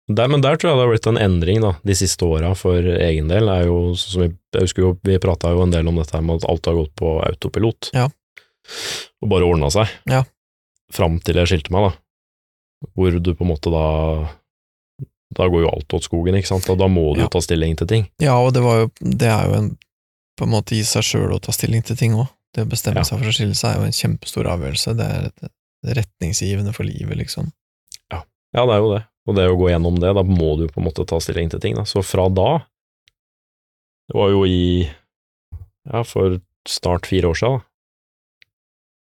Der, 0.09 0.27
men 0.27 0.41
der 0.41 0.57
tror 0.57 0.71
jeg 0.71 0.77
det 0.79 0.85
har 0.85 0.89
blitt 0.89 1.07
en 1.11 1.19
endring 1.21 1.59
da, 1.61 1.75
de 1.85 1.93
siste 1.93 2.25
åra 2.25 2.55
for 2.57 2.81
egen 2.81 3.27
del. 3.29 3.45
Er 3.53 3.67
jo, 3.67 3.93
som 3.99 4.23
vi, 4.23 4.29
jeg 4.55 4.65
husker 4.65 4.81
jo, 4.81 4.91
vi 5.05 5.19
prata 5.21 5.51
jo 5.53 5.61
en 5.61 5.69
del 5.73 5.87
om 5.91 5.99
dette 6.01 6.15
her 6.17 6.23
med 6.25 6.41
at 6.41 6.47
alt 6.49 6.65
har 6.65 6.77
gått 6.79 6.95
på 6.97 7.11
autopilot. 7.27 7.91
Ja. 7.93 8.07
Og 9.21 9.29
bare 9.29 9.45
ordna 9.45 9.69
seg. 9.73 9.91
Ja. 10.09 10.23
Fram 10.93 11.19
til 11.21 11.37
jeg 11.37 11.51
skilte 11.51 11.73
meg, 11.75 11.91
da. 11.91 12.89
Hvor 12.97 13.19
du 13.21 13.33
på 13.35 13.43
en 13.45 13.51
måte 13.51 13.69
da 13.73 13.83
Da 15.35 15.45
går 15.51 15.61
jo 15.65 15.69
alt 15.69 15.93
åt 15.93 16.05
skogen, 16.07 16.33
ikke 16.39 16.49
sant. 16.49 16.65
Og 16.73 16.79
da 16.79 16.87
må 16.89 17.03
du 17.13 17.21
Ja. 17.21 17.27
ta 17.29 17.37
stilling 17.45 17.75
til 17.77 17.85
ting. 17.87 18.07
Ja, 18.19 18.39
og 18.41 18.53
det, 18.55 18.63
var 18.65 18.79
jo, 18.79 18.89
det 19.03 19.29
er 19.29 19.45
jo 19.45 19.53
en, 19.59 19.67
på 20.39 20.47
en 20.47 20.53
måte 20.55 20.73
i 20.73 20.81
seg 20.81 21.05
sjøl 21.05 21.35
å 21.35 21.39
ta 21.43 21.53
stilling 21.53 21.83
til 21.85 21.95
ting 21.99 22.15
òg. 22.17 22.25
Det 22.55 22.65
å 22.65 22.69
bestemme 22.71 22.97
Ja. 22.97 23.03
seg 23.05 23.19
for 23.21 23.29
å 23.29 23.35
skille 23.35 23.53
seg 23.53 23.75
er 23.75 23.79
jo 23.83 23.85
en 23.91 23.93
kjempestor 23.93 24.49
avgjørelse. 24.49 24.95
Det 24.97 25.05
er 25.05 25.93
retningsgivende 26.01 26.73
for 26.73 26.83
livet, 26.89 27.13
liksom. 27.21 27.51
Ja, 28.09 28.65
det 28.65 28.73
er 28.73 28.81
jo 28.81 28.93
det. 28.95 29.03
Og 29.27 29.35
det 29.37 29.45
å 29.51 29.57
gå 29.59 29.69
gjennom 29.69 29.97
det, 30.01 30.13
da 30.15 30.23
må 30.25 30.53
du 30.59 30.67
på 30.71 30.79
en 30.81 30.87
måte 30.87 31.05
ta 31.05 31.19
stilling 31.21 31.49
til 31.51 31.59
ting. 31.61 31.75
Da. 31.77 31.83
Så 31.85 32.01
fra 32.05 32.27
da, 32.33 32.61
det 34.09 34.15
var 34.17 34.31
jo 34.33 34.45
i 34.47 34.85
ja, 35.89 36.03
for 36.07 36.39
snart 36.69 37.05
fire 37.09 37.29
år 37.31 37.37
siden, 37.37 37.59
da. 37.59 37.65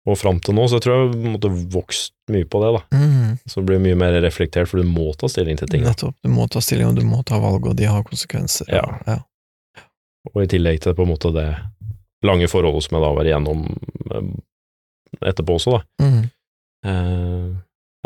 og 0.08 0.18
fram 0.20 0.38
til 0.44 0.56
nå, 0.56 0.66
så 0.68 0.78
jeg 0.78 0.84
tror 0.86 0.94
jeg 0.96 1.08
jeg 1.14 1.32
måtte 1.34 1.50
vokst 1.74 2.12
mye 2.32 2.48
på 2.48 2.60
det. 2.64 2.70
da. 2.76 2.82
Mm, 2.98 3.38
Så 3.48 3.60
det 3.60 3.66
blir 3.70 3.82
mye 3.84 3.98
mer 4.00 4.18
reflektert, 4.24 4.68
for 4.70 4.80
du 4.82 4.88
må 4.88 5.10
ta 5.20 5.28
stilling 5.32 5.56
til 5.60 5.68
ting. 5.72 5.82
Da. 5.84 5.94
nettopp. 5.94 6.16
Du 6.24 6.32
må 6.32 6.46
ta 6.48 6.60
stilling, 6.64 6.90
og 6.90 6.96
du 7.00 7.04
må 7.08 7.22
ta 7.28 7.40
valg, 7.40 7.66
og 7.70 7.76
de 7.78 7.88
har 7.88 8.04
konsekvenser. 8.08 8.68
Ja. 8.72 8.84
ja. 9.08 9.18
Og 10.34 10.42
i 10.44 10.48
tillegg 10.50 10.80
til 10.84 10.96
på 10.98 11.06
en 11.06 11.12
måte 11.14 11.32
det 11.36 11.48
lange 12.26 12.48
forholdet 12.50 12.84
som 12.88 12.96
jeg 12.98 13.04
da 13.04 13.10
var 13.14 13.28
igjennom 13.30 13.60
eh, 14.12 14.32
etterpå 15.30 15.56
også, 15.60 15.78
da. 15.78 16.04
Mm, 16.04 16.26
Eh, 16.86 17.46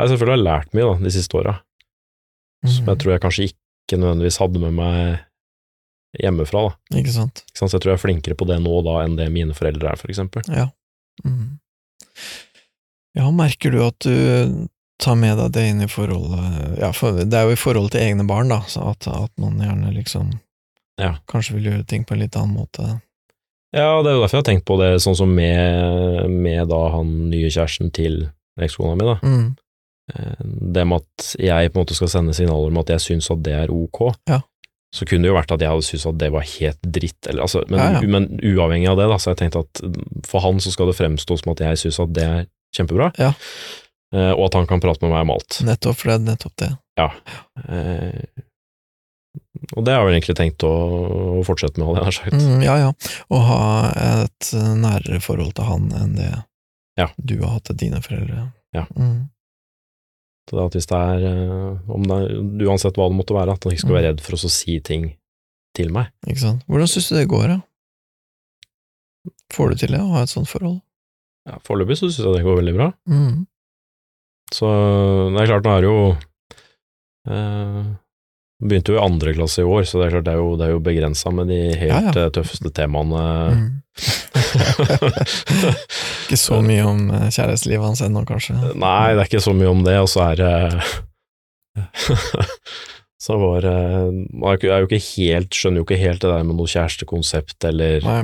jeg 0.01 0.09
selvfølgelig 0.09 0.33
har 0.33 0.41
lært 0.47 0.71
mye 0.73 0.85
da, 0.89 0.93
de 1.05 1.11
siste 1.13 1.37
åra, 1.37 1.53
som 2.63 2.87
jeg 2.87 2.95
mm, 2.95 3.01
tror 3.03 3.13
jeg 3.13 3.23
kanskje 3.25 3.47
ikke 3.51 3.99
nødvendigvis 3.99 4.39
hadde 4.43 4.63
med 4.63 4.77
meg 4.77 4.99
hjemmefra. 6.23 6.69
da. 6.69 6.99
Ikke 7.01 7.15
sant. 7.15 7.43
Ikke 7.47 7.59
sant? 7.59 7.73
Så 7.73 7.79
jeg 7.79 7.85
tror 7.85 7.93
jeg 7.93 7.99
er 7.99 8.05
flinkere 8.05 8.39
på 8.39 8.49
det 8.49 8.61
nå 8.63 8.83
da 8.87 8.99
enn 9.05 9.17
det 9.19 9.31
mine 9.33 9.57
foreldre 9.57 9.93
er, 9.93 10.01
for 10.01 10.13
eksempel. 10.13 10.45
Ja. 10.53 10.69
Mm. 11.25 11.59
Ja, 13.19 13.29
merker 13.35 13.73
du 13.73 13.83
at 13.85 13.99
du 14.05 14.69
tar 15.03 15.17
med 15.19 15.37
deg 15.41 15.53
det 15.53 15.65
inn 15.69 15.83
i 15.85 15.89
forholdet 15.91 16.79
Ja, 16.81 16.93
for 16.97 17.19
det 17.19 17.37
er 17.37 17.49
jo 17.49 17.57
i 17.57 17.61
forhold 17.61 17.91
til 17.93 18.05
egne 18.05 18.25
barn, 18.29 18.53
da, 18.53 18.63
så 18.71 18.93
at, 18.93 19.09
at 19.11 19.33
man 19.41 19.61
gjerne 19.61 19.93
liksom 19.97 20.31
Ja. 21.01 21.17
Kanskje 21.29 21.57
vil 21.57 21.71
gjøre 21.71 21.89
ting 21.89 22.07
på 22.07 22.15
en 22.15 22.23
litt 22.23 22.37
annen 22.39 22.55
måte. 22.55 23.01
Ja, 23.73 24.03
det 24.05 24.11
er 24.11 24.19
jo 24.19 24.23
derfor 24.23 24.37
jeg 24.37 24.43
har 24.43 24.49
tenkt 24.51 24.67
på 24.69 24.77
det, 24.81 24.91
sånn 25.01 25.17
som 25.17 25.33
med, 25.33 26.29
med 26.31 26.69
da 26.69 26.81
han 26.93 27.13
nye 27.33 27.49
kjæresten 27.49 27.89
til 27.97 28.27
ekskona 28.61 28.95
mi, 29.01 29.07
da. 29.09 29.17
Mm. 29.25 29.47
Eh, 30.11 30.41
Det 30.75 30.87
med 30.87 30.99
at 31.03 31.37
jeg 31.39 31.71
på 31.73 31.79
en 31.79 31.85
måte 31.85 31.95
skal 31.95 32.09
sende 32.11 32.35
signaler 32.35 32.73
om 32.73 32.79
at 32.83 32.89
jeg 32.91 33.01
syns 33.05 33.31
at 33.31 33.43
det 33.47 33.53
er 33.55 33.71
ok, 33.71 34.15
Ja. 34.29 34.41
så 34.95 35.07
kunne 35.07 35.23
det 35.23 35.31
jo 35.31 35.37
vært 35.39 35.53
at 35.55 35.61
jeg 35.61 35.71
hadde 35.71 35.87
syntes 35.87 36.07
at 36.11 36.19
det 36.19 36.33
var 36.33 36.43
helt 36.43 36.83
dritt, 36.83 37.27
eller, 37.29 37.43
altså, 37.43 37.63
men, 37.71 37.79
Ja, 37.79 37.93
ja. 38.01 38.01
men 38.09 38.27
uavhengig 38.43 38.89
av 38.91 38.97
det, 38.99 39.09
da, 39.09 39.17
så 39.17 39.31
har 39.31 39.37
jeg 39.37 39.43
tenkt 39.53 39.61
at 39.63 40.27
for 40.27 40.41
han 40.41 40.59
så 40.61 40.73
skal 40.75 40.87
det 40.91 40.97
fremstå 40.99 41.39
som 41.39 41.53
at 41.53 41.61
jeg 41.65 41.79
syns 41.85 42.01
at 42.03 42.13
det 42.13 42.25
er 42.27 42.47
kjempebra, 42.77 43.13
Ja. 43.19 43.33
eh, 44.13 44.33
og 44.35 44.47
at 44.47 44.55
han 44.55 44.67
kan 44.67 44.81
prate 44.81 45.01
med 45.03 45.11
meg 45.15 45.23
om 45.23 45.31
alt. 45.37 45.61
Nettopp, 45.65 45.97
for 45.97 46.09
det 46.11 46.15
er 46.21 46.27
nettopp 46.33 46.57
det. 46.57 46.73
Eh, 47.69 48.25
og 49.77 49.85
det 49.87 49.93
har 49.95 50.03
jeg 50.03 50.09
vel 50.11 50.17
egentlig 50.19 50.37
tenkt 50.37 50.65
å, 50.67 50.73
å 51.41 51.45
fortsette 51.47 51.79
med, 51.79 51.87
hadde 51.89 52.03
jeg 52.03 52.09
nær 52.11 52.19
sagt. 52.19 52.37
Mm, 52.37 52.63
ja, 52.67 52.75
ja. 52.83 52.91
Å 53.33 53.39
ha 53.49 53.61
et 54.27 54.51
nærere 54.77 55.21
forhold 55.25 55.55
til 55.57 55.65
han 55.65 55.89
enn 55.97 56.17
det 56.19 56.33
Ja. 56.99 57.09
du 57.17 57.39
har 57.41 57.55
hatt 57.57 57.65
til 57.71 57.77
dine 57.87 58.03
foreldre. 58.05 58.51
Ja. 58.75 58.85
Mm. 58.97 59.31
Så 60.51 60.59
at 60.67 60.75
hvis 60.75 60.89
det 60.91 60.99
er, 60.99 61.25
eh, 61.29 61.91
om 61.95 62.03
det 62.09 62.17
er, 62.19 62.33
uansett 62.67 62.97
hva 62.99 63.09
det 63.09 63.17
måtte 63.19 63.35
være, 63.37 63.53
at 63.55 63.63
han 63.65 63.73
ikke 63.73 63.85
skal 63.85 63.93
Mm. 63.95 63.99
være 64.01 64.09
redd 64.11 64.21
for 64.27 64.35
å 64.37 64.51
si 64.51 64.81
ting 64.81 65.05
til 65.75 65.93
meg. 65.95 66.11
Ikke 66.27 66.41
sant. 66.43 66.65
Hvordan 66.69 66.89
syns 66.91 67.09
du 67.09 67.15
det 67.17 67.29
går, 67.31 67.47
da? 67.49 67.61
Får 69.55 69.71
du 69.71 69.75
til 69.77 69.93
det, 69.95 70.01
å 70.03 70.11
ha 70.17 70.23
et 70.27 70.29
sånt 70.33 70.49
forhold? 70.51 70.81
Ja, 71.47 71.59
Foreløpig 71.67 71.97
så 71.99 72.09
syns 72.11 72.19
jeg 72.25 72.35
det 72.37 72.45
går 72.47 72.59
veldig 72.59 72.75
bra. 72.77 72.93
Mm. 73.09 73.47
Så 74.53 74.69
det 75.33 75.41
er 75.43 75.47
klart, 75.51 75.65
nå 75.65 75.73
er 75.77 75.81
det 75.81 75.91
jo 75.91 76.03
eh, 77.33 77.85
Begynte 78.63 78.93
jo 78.95 79.01
i 79.01 79.03
andre 79.03 79.33
klasse 79.35 79.65
i 79.65 79.67
år, 79.67 79.83
så 79.89 79.99
det 79.99 80.05
er 80.07 80.13
klart 80.15 80.27
det 80.29 80.35
er 80.37 80.39
jo, 80.39 80.53
det 80.61 80.69
er 80.69 80.75
jo 80.77 80.83
begrensa 80.87 81.33
med 81.35 81.49
de 81.51 81.57
helt 81.81 81.91
Ja, 81.91 81.99
ja. 82.07 82.13
eh, 82.29 82.35
tøffeste 82.37 82.71
temaene. 82.77 83.25
Mm. 83.59 83.71
Ikke 86.23 86.39
så 86.41 86.61
mye 86.65 86.85
om 86.87 87.01
kjærestelivet 87.35 87.87
hans 87.91 88.03
ennå, 88.07 88.23
kanskje? 88.29 88.55
Nei, 88.79 89.13
det 89.17 89.21
er 89.25 89.29
ikke 89.31 89.43
så 89.45 89.55
mye 89.57 89.71
om 89.73 89.83
det, 89.87 89.97
og 90.01 90.09
så 90.13 90.21
er 90.31 90.37
det 90.41 90.53
Så 93.23 93.37
var 93.39 93.63
Man 93.67 94.43
er 94.43 94.55
jo 94.55 94.59
ikke- 94.59 94.73
er 94.75 94.81
jo 94.83 94.89
ikke 94.91 95.03
helt, 95.17 95.51
skjønner 95.55 95.79
jo 95.83 95.87
ikke 95.87 96.01
helt 96.01 96.23
det 96.25 96.31
der 96.33 96.43
med 96.47 96.57
noe 96.59 96.71
kjærestekonsept, 96.71 97.59
eller 97.69 98.03
Nei. 98.07 98.23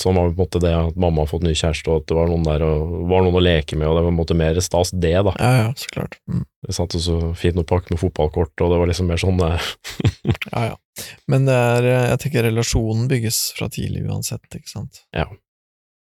Sånn 0.00 0.16
var 0.16 0.30
på 0.30 0.32
en 0.32 0.38
måte 0.40 0.60
det 0.64 0.70
at 0.72 0.96
mamma 0.96 1.20
har 1.22 1.28
fått 1.28 1.42
ny 1.44 1.52
kjæreste, 1.52 1.90
og 1.92 2.00
at 2.00 2.06
det 2.08 2.16
var 2.16 2.30
noen 2.30 2.46
der 2.46 2.62
og 2.64 2.94
var 3.10 3.20
noen 3.26 3.36
å 3.36 3.42
leke 3.44 3.76
med, 3.76 3.84
og 3.90 3.98
det 3.98 4.02
var 4.02 4.08
på 4.08 4.14
en 4.14 4.18
måte 4.22 4.36
mer 4.40 4.60
stas 4.64 4.90
det, 4.96 5.12
da. 5.26 5.34
Ja, 5.36 5.50
ja, 5.60 5.66
så 5.76 5.90
klart. 5.92 6.16
Mm. 6.32 6.46
Det 6.64 6.74
satt 6.78 6.96
så 7.04 7.16
fint 7.36 7.60
å 7.60 7.64
pakke 7.68 7.92
med 7.92 8.00
fotballkort, 8.00 8.54
og 8.64 8.72
det 8.72 8.78
var 8.80 8.88
liksom 8.88 9.10
mer 9.12 9.20
sånn 9.20 9.42
eh, 9.44 9.66
Ja, 10.54 10.62
ja. 10.70 11.04
Men 11.28 11.44
det 11.44 11.54
er, 11.60 11.88
eh, 11.92 12.06
jeg 12.14 12.22
tenker 12.24 12.48
relasjonen 12.48 13.04
bygges 13.12 13.40
fra 13.58 13.68
tidlig 13.72 14.06
uansett, 14.08 14.46
ikke 14.56 14.72
sant? 14.72 15.02
Ja. 15.12 15.26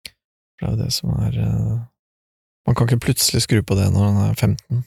Det 0.08 0.64
er 0.68 0.72
jo 0.74 0.80
det 0.80 0.90
som 0.96 1.12
er 1.20 1.36
eh, 1.40 1.76
Man 2.68 2.76
kan 2.80 2.88
ikke 2.88 3.04
plutselig 3.10 3.44
skru 3.44 3.60
på 3.64 3.76
det 3.76 3.90
når 3.92 4.08
han 4.08 4.22
er 4.30 4.40
15. 4.40 4.86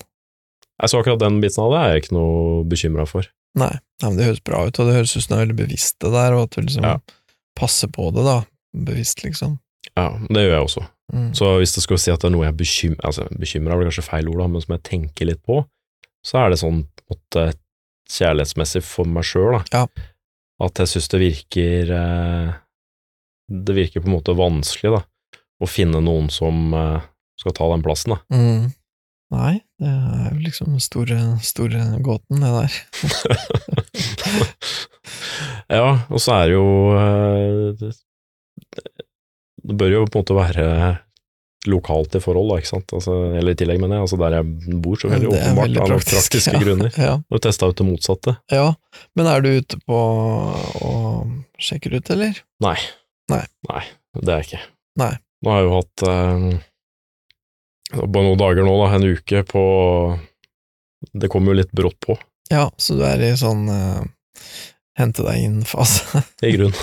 Jeg 0.83 0.91
så 0.91 0.99
akkurat 1.03 1.21
den 1.21 1.41
biten 1.45 1.61
av 1.63 1.73
det 1.75 1.81
er 1.85 1.93
jeg 1.93 2.03
ikke 2.07 2.17
noe 2.17 2.65
bekymra 2.73 3.05
for. 3.07 3.29
Nei, 3.59 3.75
nei, 4.01 4.09
men 4.09 4.17
det 4.17 4.31
høres 4.31 4.43
bra 4.49 4.65
ut, 4.65 4.79
og 4.81 4.89
det 4.89 4.97
høres 4.97 5.13
ut 5.13 5.23
som 5.27 5.35
du 5.35 5.37
er 5.37 5.45
veldig 5.45 5.59
bevisst 5.61 5.99
det 6.01 6.11
der, 6.17 6.35
og 6.39 6.47
at 6.49 6.57
du 6.57 6.65
liksom 6.65 6.89
Ja. 6.89 6.97
passer 7.59 7.93
på 7.93 8.09
det, 8.17 8.25
da. 8.25 8.39
Bevisst, 8.73 9.25
liksom. 9.25 9.59
Ja, 9.97 10.09
det 10.31 10.47
gjør 10.47 10.55
jeg 10.55 10.67
også. 10.67 10.85
Mm. 11.13 11.31
Så 11.37 11.49
hvis 11.61 11.75
du 11.77 11.83
skal 11.85 12.01
si 12.01 12.13
at 12.13 12.23
det 12.23 12.31
er 12.31 12.33
noe 12.33 12.47
jeg 12.47 12.57
bekymrer 12.57 13.05
altså, 13.05 13.27
Bekymra 13.37 13.77
blir 13.77 13.91
kanskje 13.91 14.07
feil 14.07 14.31
ord, 14.33 14.41
da, 14.41 14.49
men 14.49 14.65
som 14.65 14.75
jeg 14.77 14.85
tenker 14.89 15.29
litt 15.29 15.43
på, 15.45 15.59
så 16.25 16.39
er 16.41 16.53
det 16.53 16.61
sånn 16.63 16.85
at 17.13 17.59
kjærlighetsmessig 18.13 18.83
for 18.87 19.09
meg 19.09 19.27
sjøl, 19.27 19.59
da. 19.59 19.63
Ja. 19.75 20.09
At 20.63 20.79
jeg 20.79 20.93
syns 20.93 21.09
det 21.11 21.19
virker 21.19 21.91
eh, 21.97 22.51
Det 23.51 23.75
virker 23.75 24.05
på 24.05 24.11
en 24.11 24.15
måte 24.15 24.37
vanskelig, 24.39 24.95
da, 24.95 25.41
å 25.63 25.69
finne 25.69 26.03
noen 26.05 26.31
som 26.33 26.71
eh, 26.77 27.03
skal 27.41 27.57
ta 27.57 27.69
den 27.73 27.85
plassen, 27.85 28.15
da. 28.15 28.23
Mm. 28.37 28.71
Nei, 29.33 29.55
det 29.81 29.89
er 29.89 30.27
jo 30.29 30.43
liksom 30.45 30.75
den 30.75 30.83
store, 30.85 31.19
store 31.41 31.87
gåten, 32.05 32.43
det 32.45 32.51
der. 32.53 32.75
ja, 35.79 35.87
og 36.13 36.21
så 36.21 36.35
er 36.37 36.51
det 36.51 36.59
jo 36.59 36.67
eh, 37.01 37.95
det, 38.77 39.77
bør 39.79 39.93
jo 39.97 40.05
på 40.07 40.19
en 40.19 40.23
måte 40.25 40.37
være 40.39 40.67
lokalt 41.71 42.17
i 42.19 42.21
forhold, 42.23 42.49
da, 42.51 42.57
ikke 42.59 42.71
sant, 42.73 42.93
altså, 42.97 43.13
eller 43.39 43.55
i 43.55 43.59
tillegg, 43.61 43.79
mener 43.79 44.01
jeg, 44.01 44.07
altså 44.09 44.17
der 44.19 44.35
jeg 44.41 44.79
bor, 44.83 44.97
så 44.99 45.11
veldig 45.13 45.29
åpenbart, 45.31 45.63
veldig 45.69 45.83
av 45.85 45.91
praktisk, 45.93 46.17
praktiske 46.17 46.55
ja. 46.57 46.63
grunner. 46.65 46.97
Ja, 46.99 47.13
Og 47.31 47.43
testa 47.45 47.69
ut 47.71 47.79
det 47.79 47.87
motsatte. 47.87 48.35
ja. 48.51 48.65
Men 49.17 49.29
er 49.31 49.45
du 49.45 49.49
ute 49.55 49.79
på 49.87 50.01
og 50.83 51.31
sjekker 51.63 51.95
ut, 51.95 52.11
eller? 52.11 52.41
Nei. 52.67 52.75
Nei. 53.31 53.45
Nei, 53.71 53.83
det 54.19 54.33
er 54.35 54.43
jeg 54.43 54.49
ikke. 54.51 54.65
Nei. 55.01 55.13
Nå 55.43 55.53
har 55.55 55.63
jeg 55.63 55.69
jo 55.69 55.77
hatt 55.79 56.05
eh, 56.11 56.43
bare 58.03 58.27
noen 58.27 58.43
dager 58.43 58.67
nå, 58.67 58.75
da, 58.83 58.91
en 58.99 59.07
uke 59.15 59.45
på 59.49 59.63
Det 61.23 61.31
kom 61.33 61.47
jo 61.51 61.55
litt 61.57 61.73
brått 61.75 61.99
på, 62.05 62.19
Ja, 62.53 62.67
så 62.77 62.99
du 62.99 63.07
er 63.07 63.23
i 63.27 63.31
sånn 63.39 63.65
eh, 63.71 64.03
hente 64.99 65.25
deg 65.27 65.45
inn-fase. 65.47 66.23
i 66.45 66.53
grunn. 66.57 66.75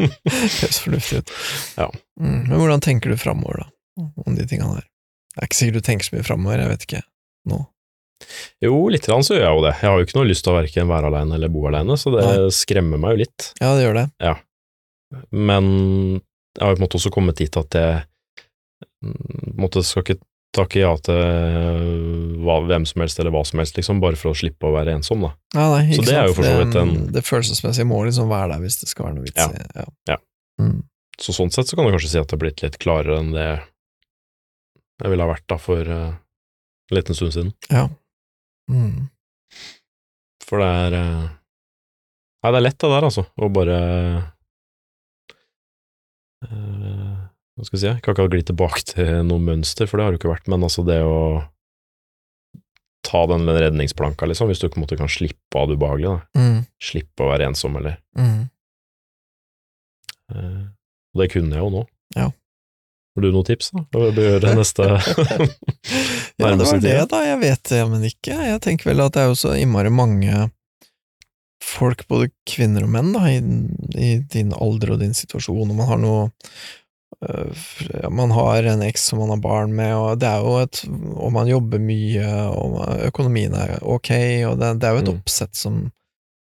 Høres 0.60 0.80
fornuftig 0.82 1.22
ut. 1.22 1.34
Ja. 1.78 1.88
Mm, 2.20 2.40
men 2.48 2.56
hvordan 2.58 2.82
tenker 2.84 3.12
du 3.12 3.20
framover, 3.20 3.64
da? 3.64 4.08
Om 4.26 4.38
de 4.38 4.46
tingene 4.48 4.80
der? 4.80 4.88
Det 5.32 5.40
er 5.40 5.48
ikke 5.48 5.58
sikkert 5.58 5.78
du 5.78 5.86
tenker 5.86 6.08
så 6.08 6.16
mye 6.16 6.26
framover, 6.26 6.62
jeg 6.62 6.72
vet 6.72 6.86
ikke. 6.88 7.02
Nå. 7.52 7.58
jo, 8.62 8.74
litt 8.92 9.06
grann 9.08 9.24
så 9.26 9.34
gjør 9.34 9.46
jeg 9.46 9.56
jo 9.56 9.62
det. 9.64 9.74
Jeg 9.80 9.90
har 9.90 9.98
jo 9.98 10.06
ikke 10.06 10.18
noe 10.18 10.28
lyst 10.28 10.44
til 10.46 10.52
å 10.52 10.58
verken 10.58 10.90
være 10.90 11.08
aleine 11.10 11.38
eller 11.38 11.52
bo 11.52 11.64
aleine, 11.70 11.96
så 11.98 12.12
det 12.14 12.26
Nei. 12.28 12.50
skremmer 12.54 13.00
meg 13.02 13.16
jo 13.16 13.22
litt. 13.24 13.48
Ja, 13.58 13.72
det 13.74 13.86
gjør 13.86 13.98
det. 13.98 14.06
Ja. 14.22 14.34
Men 15.34 15.70
jeg 16.56 16.62
har 16.62 16.72
jo 16.72 16.76
på 16.76 16.82
en 16.82 16.84
måte 16.86 17.00
også 17.00 17.12
kommet 17.14 17.40
dit 17.40 17.56
at 17.58 17.78
jeg 17.78 18.02
mm, 19.02 19.16
på 19.16 19.54
en 19.56 19.64
måte 19.64 19.82
skal 19.86 20.04
ikke 20.06 20.20
takke 20.52 20.82
ja 20.82 20.90
til 21.00 21.16
hva, 22.44 22.58
hvem 22.68 22.84
som 22.88 23.00
helst 23.04 23.18
eller 23.22 23.32
hva 23.32 23.40
som 23.48 23.58
helst, 23.62 23.76
liksom, 23.78 24.00
bare 24.02 24.18
for 24.20 24.32
å 24.34 24.36
slippe 24.36 24.68
å 24.68 24.74
være 24.74 24.92
ensom, 24.98 25.24
da. 25.24 25.30
Ja, 25.56 25.66
nei, 25.72 25.94
Så 25.96 26.02
det 26.04 26.10
det 26.12 26.18
er 26.20 26.26
jo 26.28 26.34
for 26.36 26.44
så 26.48 26.56
vidt 26.60 26.76
en- 26.76 27.12
Det 27.12 27.22
følelsesmessige 27.24 27.88
må 27.88 28.02
liksom 28.04 28.28
være 28.28 28.52
der 28.52 28.60
hvis 28.64 28.80
det 28.82 28.88
skal 28.90 29.06
være 29.06 29.14
noe 29.16 29.24
vits 29.24 29.46
i. 29.46 29.64
Ja. 29.80 29.86
Ja. 30.12 30.16
Mm. 30.60 30.82
Så 31.20 31.32
sånn 31.36 31.52
sett 31.52 31.66
så 31.68 31.76
kan 31.76 31.86
du 31.86 31.92
kanskje 31.92 32.08
si 32.12 32.18
at 32.20 32.28
det 32.28 32.36
har 32.36 32.42
blitt 32.44 32.62
litt 32.62 32.78
klarere 32.78 33.18
enn 33.20 33.32
det 33.32 33.48
jeg 35.02 35.10
ville 35.10 35.24
ha 35.24 35.32
vært 35.32 35.46
da 35.48 35.56
for 35.58 35.80
uh, 35.88 36.12
en 36.90 36.96
liten 36.96 37.14
stund 37.16 37.32
siden. 37.34 37.52
ja. 37.70 37.88
Mm. 38.70 39.08
For 40.46 40.58
det 40.62 40.68
er 40.68 40.94
uh, 40.94 41.28
Nei, 42.42 42.50
det 42.50 42.58
er 42.58 42.64
lett 42.66 42.78
det 42.82 42.88
der, 42.90 43.04
altså, 43.06 43.22
å 43.38 43.48
bare 43.54 43.74
eh, 46.42 47.01
Hva 47.62 47.68
skal 47.68 47.76
jeg 47.78 47.82
si, 47.84 47.88
jeg 47.92 48.02
kan 48.02 48.16
ikke 48.16 48.24
gli 48.32 48.42
tilbake 48.48 48.82
til 48.90 49.10
noe 49.28 49.38
mønster, 49.38 49.86
for 49.86 49.96
det 50.00 50.04
har 50.04 50.10
det 50.14 50.18
jo 50.18 50.22
ikke 50.24 50.32
vært, 50.34 50.48
men 50.50 50.64
altså 50.66 50.82
det 50.82 50.96
å 51.06 51.18
ta 53.06 53.20
den 53.30 53.46
redningsplanka, 53.46 54.26
liksom, 54.30 54.50
hvis 54.50 54.58
du 54.62 54.66
på 54.68 54.78
en 54.80 54.84
måte 54.84 54.98
kan 54.98 55.10
slippe 55.10 55.58
av 55.58 55.68
det 55.70 55.76
ubehagelige. 55.78 56.16
Da. 56.34 56.42
Mm. 56.42 56.60
Slippe 56.82 57.22
å 57.26 57.30
være 57.32 57.48
ensom, 57.52 57.76
eller 57.78 57.96
Mm. 58.18 58.48
eh, 60.34 60.62
Og 61.14 61.20
det 61.22 61.30
kunne 61.34 61.54
jeg 61.54 61.60
jo 61.62 61.70
nå. 61.74 61.82
Ja. 62.16 62.28
Har 63.12 63.22
du 63.26 63.28
noen 63.34 63.44
tips, 63.44 63.70
da? 63.74 63.82
Hva 63.92 64.08
bør 64.16 64.28
gjøre 64.30 64.54
neste 64.60 64.86
Ja, 64.88 64.96
det 66.56 66.66
var 66.66 66.80
det, 66.86 66.96
da. 67.12 67.22
Jeg 67.26 67.40
vet 67.42 67.62
det, 67.70 67.80
men 67.90 68.06
ikke. 68.08 68.38
Jeg 68.48 68.60
tenker 68.64 68.90
vel 68.92 69.04
at 69.04 69.12
det 69.16 69.22
er 69.26 69.30
jo 69.32 69.38
så 69.42 69.54
innmari 69.58 69.92
mange 69.92 70.46
folk, 71.62 72.06
både 72.10 72.30
kvinner 72.48 72.86
og 72.86 72.90
menn, 72.94 73.12
da, 73.14 73.26
i, 73.30 73.38
i 74.02 74.12
din 74.32 74.50
alder 74.56 74.94
og 74.96 75.02
din 75.04 75.12
situasjon, 75.14 75.70
og 75.70 75.76
man 75.78 75.86
har 75.90 76.00
noe 76.02 76.24
Man 78.10 78.30
har 78.34 78.62
en 78.72 78.82
eks 78.82 79.04
som 79.12 79.18
man 79.22 79.30
har 79.30 79.40
barn 79.42 79.74
med, 79.76 79.94
og 79.96 80.18
det 80.18 80.26
er 80.28 80.42
jo 80.42 80.54
et 80.62 80.82
Og 81.16 81.32
man 81.32 81.46
jobber 81.50 81.78
mye, 81.82 82.28
og 82.50 82.78
økonomien 83.08 83.54
er 83.54 83.76
ok, 83.82 84.10
og 84.50 84.58
det, 84.60 84.72
det 84.82 84.88
er 84.88 84.96
jo 84.96 85.02
et 85.04 85.10
Mm. 85.12 85.18
oppsett 85.20 85.54
som 85.56 85.76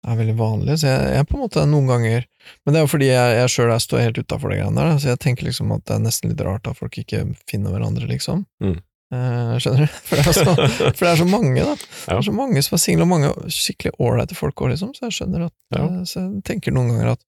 er 0.07 0.15
veldig 0.17 0.33
vanlig, 0.39 0.79
så 0.81 0.87
jeg, 0.89 1.09
jeg 1.13 1.27
på 1.29 1.35
en 1.37 1.41
måte 1.43 1.65
noen 1.69 1.85
ganger 1.91 2.23
Men 2.65 2.73
det 2.73 2.79
er 2.79 2.85
jo 2.87 2.89
fordi 2.89 3.09
jeg, 3.11 3.35
jeg 3.37 3.49
sjøl 3.53 3.73
står 3.83 3.99
helt 4.01 4.17
utafor 4.23 4.49
det 4.49 4.57
greiene 4.61 4.79
der, 4.81 4.95
så 4.97 5.11
jeg 5.11 5.19
tenker 5.21 5.45
liksom 5.45 5.71
at 5.75 5.83
det 5.85 5.93
er 5.97 5.99
nesten 6.07 6.31
litt 6.31 6.41
rart 6.41 6.65
at 6.71 6.79
folk 6.79 6.97
ikke 6.97 7.25
finner 7.49 7.69
hverandre, 7.75 8.07
liksom. 8.09 8.45
Mm. 8.63 8.79
Eh, 9.13 9.53
skjønner 9.61 9.85
du? 9.85 9.87
For 10.07 10.15
det, 10.23 10.33
så, 10.33 10.55
for 10.55 11.03
det 11.05 11.11
er 11.11 11.19
så 11.19 11.27
mange, 11.27 11.61
da. 11.67 11.75
Det 11.75 12.15
er 12.15 12.21
så 12.25 12.33
mange 12.33 12.63
som 12.63 12.77
er 12.77 12.81
single, 12.81 13.03
og 13.05 13.11
mange 13.11 13.29
skikkelig 13.51 13.91
ålreite 13.99 14.37
folk 14.39 14.55
òg, 14.63 14.71
liksom, 14.73 14.93
så 14.97 15.09
jeg 15.09 15.17
skjønner 15.19 15.45
at 15.49 15.53
Ja. 15.75 15.83
eh, 15.83 16.01
Så 16.07 16.23
jeg 16.23 16.43
tenker 16.47 16.71
noen 16.73 16.93
ganger 16.95 17.11
at 17.13 17.21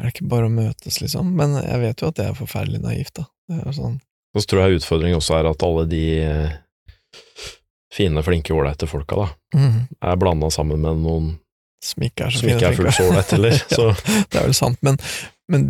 er 0.00 0.06
det 0.08 0.14
ikke 0.14 0.30
bare 0.32 0.48
å 0.48 0.52
møtes, 0.52 1.00
liksom? 1.02 1.34
Men 1.36 1.58
jeg 1.60 1.82
vet 1.82 2.02
jo 2.02 2.08
at 2.08 2.16
det 2.16 2.30
er 2.30 2.38
forferdelig 2.38 2.80
naivt, 2.82 3.12
da. 3.20 3.28
Det 3.50 3.60
er 3.60 3.76
sånn 3.76 3.98
så 4.38 4.46
tror 4.46 4.62
jeg 4.62 4.80
utfordringen 4.80 5.18
også 5.18 5.38
er 5.40 5.48
at 5.50 5.62
alle 5.66 5.86
de 5.90 6.02
eh, 6.22 6.52
fine, 7.90 8.22
flinke, 8.22 8.54
ålreite 8.54 8.86
folka 8.90 9.18
da, 9.18 9.28
mm, 9.56 9.78
er 10.06 10.20
blanda 10.20 10.50
sammen 10.54 10.82
med 10.84 11.00
noen 11.02 11.32
som 11.82 12.04
ikke 12.04 12.28
er 12.28 12.34
så 12.34 12.42
som 12.42 12.52
fine, 12.52 12.70
fullt 12.76 12.94
så 12.94 13.06
ålreite 13.08 13.38
heller. 13.38 13.56
ja, 13.74 13.88
det 14.30 14.38
er 14.38 14.46
vel 14.46 14.56
sant, 14.56 14.78
men, 14.86 15.00
men 15.50 15.66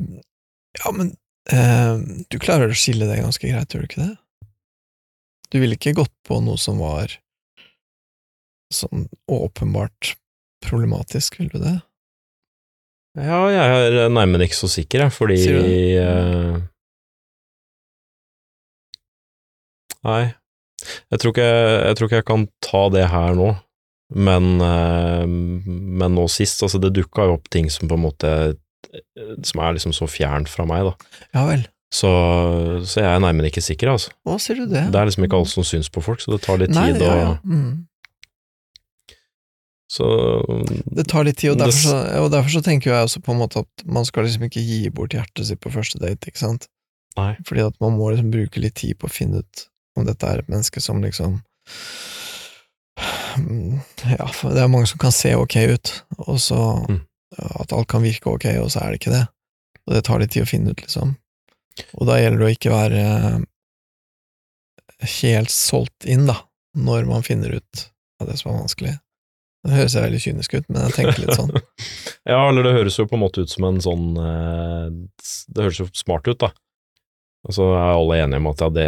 Ja, 0.79 0.93
men 0.95 1.15
eh, 1.51 1.97
du 2.31 2.37
klarer 2.43 2.71
å 2.71 2.79
skille 2.79 3.09
det 3.09 3.23
ganske 3.23 3.49
greit, 3.49 3.73
gjør 3.73 3.87
du 3.87 3.89
ikke 3.89 4.05
det? 4.05 4.51
Du 5.51 5.59
ville 5.59 5.79
ikke 5.79 5.97
gått 5.99 6.15
på 6.29 6.39
noe 6.45 6.61
som 6.61 6.79
var 6.83 7.17
sånn 8.71 9.09
åpenbart 9.27 10.13
problematisk, 10.63 11.41
ville 11.41 11.57
du 11.57 11.65
det? 11.65 11.79
Ja, 13.25 13.39
jeg 13.53 13.95
er 14.05 14.13
nærmere 14.13 14.47
ikke 14.47 14.59
så 14.59 14.71
sikker, 14.71 15.07
jeg, 15.07 15.15
fordi 15.15 15.39
eh, 16.01 16.61
Nei. 20.07 20.23
Jeg 21.13 21.21
tror, 21.21 21.35
ikke, 21.35 21.49
jeg 21.51 21.97
tror 21.99 22.09
ikke 22.09 22.21
jeg 22.23 22.29
kan 22.31 22.47
ta 22.65 22.87
det 22.95 23.03
her 23.13 23.35
nå, 23.37 23.51
men, 24.17 24.47
uh, 24.65 25.27
men 25.29 26.17
nå 26.17 26.25
sist, 26.33 26.63
altså 26.65 26.81
det 26.83 26.95
dukka 26.97 27.29
jo 27.29 27.37
opp 27.37 27.51
ting 27.53 27.69
som 27.71 27.87
på 27.91 27.99
en 27.99 28.07
måte 28.09 28.31
Som 29.47 29.61
er 29.63 29.77
liksom 29.77 29.93
så 29.95 30.09
fjernt 30.11 30.49
fra 30.51 30.65
meg, 30.67 30.89
da. 30.89 31.21
Ja 31.37 31.45
vel. 31.47 31.67
Så, 31.95 32.09
så 32.87 33.03
jeg 33.03 33.11
er 33.11 33.23
nærmere 33.23 33.51
ikke 33.51 33.63
sikker, 33.63 33.93
altså. 33.93 34.15
Å, 34.25 34.39
sier 34.41 34.63
du 34.63 34.71
det? 34.71 34.87
Det 34.95 34.99
er 34.99 35.11
liksom 35.11 35.27
ikke 35.27 35.39
alt 35.43 35.53
som 35.53 35.67
syns 35.67 35.91
på 35.93 36.03
folk, 36.03 36.23
så 36.23 36.33
det 36.33 36.41
tar 36.47 36.61
litt 36.63 36.73
Nei, 36.75 36.89
tid 36.95 37.05
ja, 37.05 37.17
ja. 37.19 37.33
Mm. 37.45 37.85
Så 39.91 40.07
Det 40.95 41.09
tar 41.11 41.25
litt 41.27 41.41
tid, 41.41 41.51
og 41.57 41.59
derfor, 41.65 41.81
så, 41.83 41.97
og 42.23 42.29
derfor 42.31 42.53
så 42.55 42.61
tenker 42.63 42.93
jeg 42.93 43.09
også 43.09 43.23
på 43.27 43.33
en 43.35 43.41
måte 43.41 43.65
at 43.65 43.85
man 43.91 44.07
skal 44.07 44.23
liksom 44.29 44.45
ikke 44.47 44.63
gi 44.63 44.85
bort 44.95 45.17
hjertet 45.17 45.49
sitt 45.49 45.59
på 45.65 45.73
første 45.75 45.99
date, 45.99 46.31
ikke 46.31 46.39
sant? 46.45 46.69
Nei. 47.19 47.33
Fordi 47.49 47.65
at 47.67 47.75
man 47.83 47.97
må 47.99 48.13
liksom 48.13 48.31
bruke 48.31 48.63
litt 48.63 48.77
tid 48.79 49.01
på 49.01 49.09
å 49.09 49.13
finne 49.13 49.43
ut 49.43 49.65
om 49.99 50.07
dette 50.07 50.29
er 50.31 50.45
et 50.45 50.53
menneske 50.53 50.81
som 50.85 51.03
liksom 51.03 51.41
Mm, 53.39 53.79
Ja, 54.19 54.27
det 54.51 54.59
er 54.59 54.69
mange 54.71 54.89
som 54.91 54.99
kan 54.99 55.13
se 55.15 55.31
ok 55.39 55.57
ut, 55.71 55.93
og 56.19 56.39
så 56.43 56.59
Mm. 56.89 57.01
At 57.63 57.73
alt 57.73 57.87
kan 57.89 58.03
virke 58.03 58.27
ok, 58.27 58.45
og 58.59 58.71
så 58.75 58.81
er 58.83 58.91
det 58.91 58.99
ikke 59.01 59.13
det. 59.15 59.27
Og 59.87 59.95
det 59.95 60.01
tar 60.05 60.19
litt 60.19 60.33
tid 60.35 60.43
å 60.43 60.49
finne 60.51 60.73
ut, 60.75 60.81
liksom. 60.83 61.13
Og 61.95 62.07
da 62.09 62.17
gjelder 62.19 62.39
det 62.43 62.49
å 62.49 62.55
ikke 62.57 62.73
være 62.75 63.05
helt 65.21 65.53
solgt 65.55 66.05
inn, 66.11 66.27
da, 66.27 66.37
når 66.75 67.07
man 67.07 67.23
finner 67.23 67.55
ut 67.61 67.85
av 68.21 68.27
det 68.29 68.37
som 68.41 68.51
er 68.51 68.59
vanskelig. 68.65 68.97
Det 69.67 69.77
høres 69.77 69.95
jeg 69.95 70.05
veldig 70.07 70.21
kynisk 70.25 70.55
ut, 70.57 70.67
men 70.73 70.87
jeg 70.87 70.95
tenker 70.97 71.19
litt 71.25 71.37
sånn. 71.37 71.51
Ja, 72.31 72.39
eller 72.49 72.65
det 72.65 72.73
høres 72.77 72.97
jo 73.01 73.07
på 73.09 73.17
en 73.17 73.23
måte 73.25 73.43
ut 73.45 73.51
som 73.53 73.65
en 73.67 73.79
sånn 73.81 74.05
eh, 74.21 74.89
Det 75.51 75.65
høres 75.65 75.81
jo 75.81 75.87
smart 75.97 76.29
ut, 76.29 76.39
da. 76.43 76.51
Og 77.49 77.57
så 77.57 77.67
er 77.73 77.95
alle 77.97 78.19
enige 78.21 78.41
om 78.43 78.49
at 78.53 78.63
ja, 78.65 78.69
det, 78.77 78.87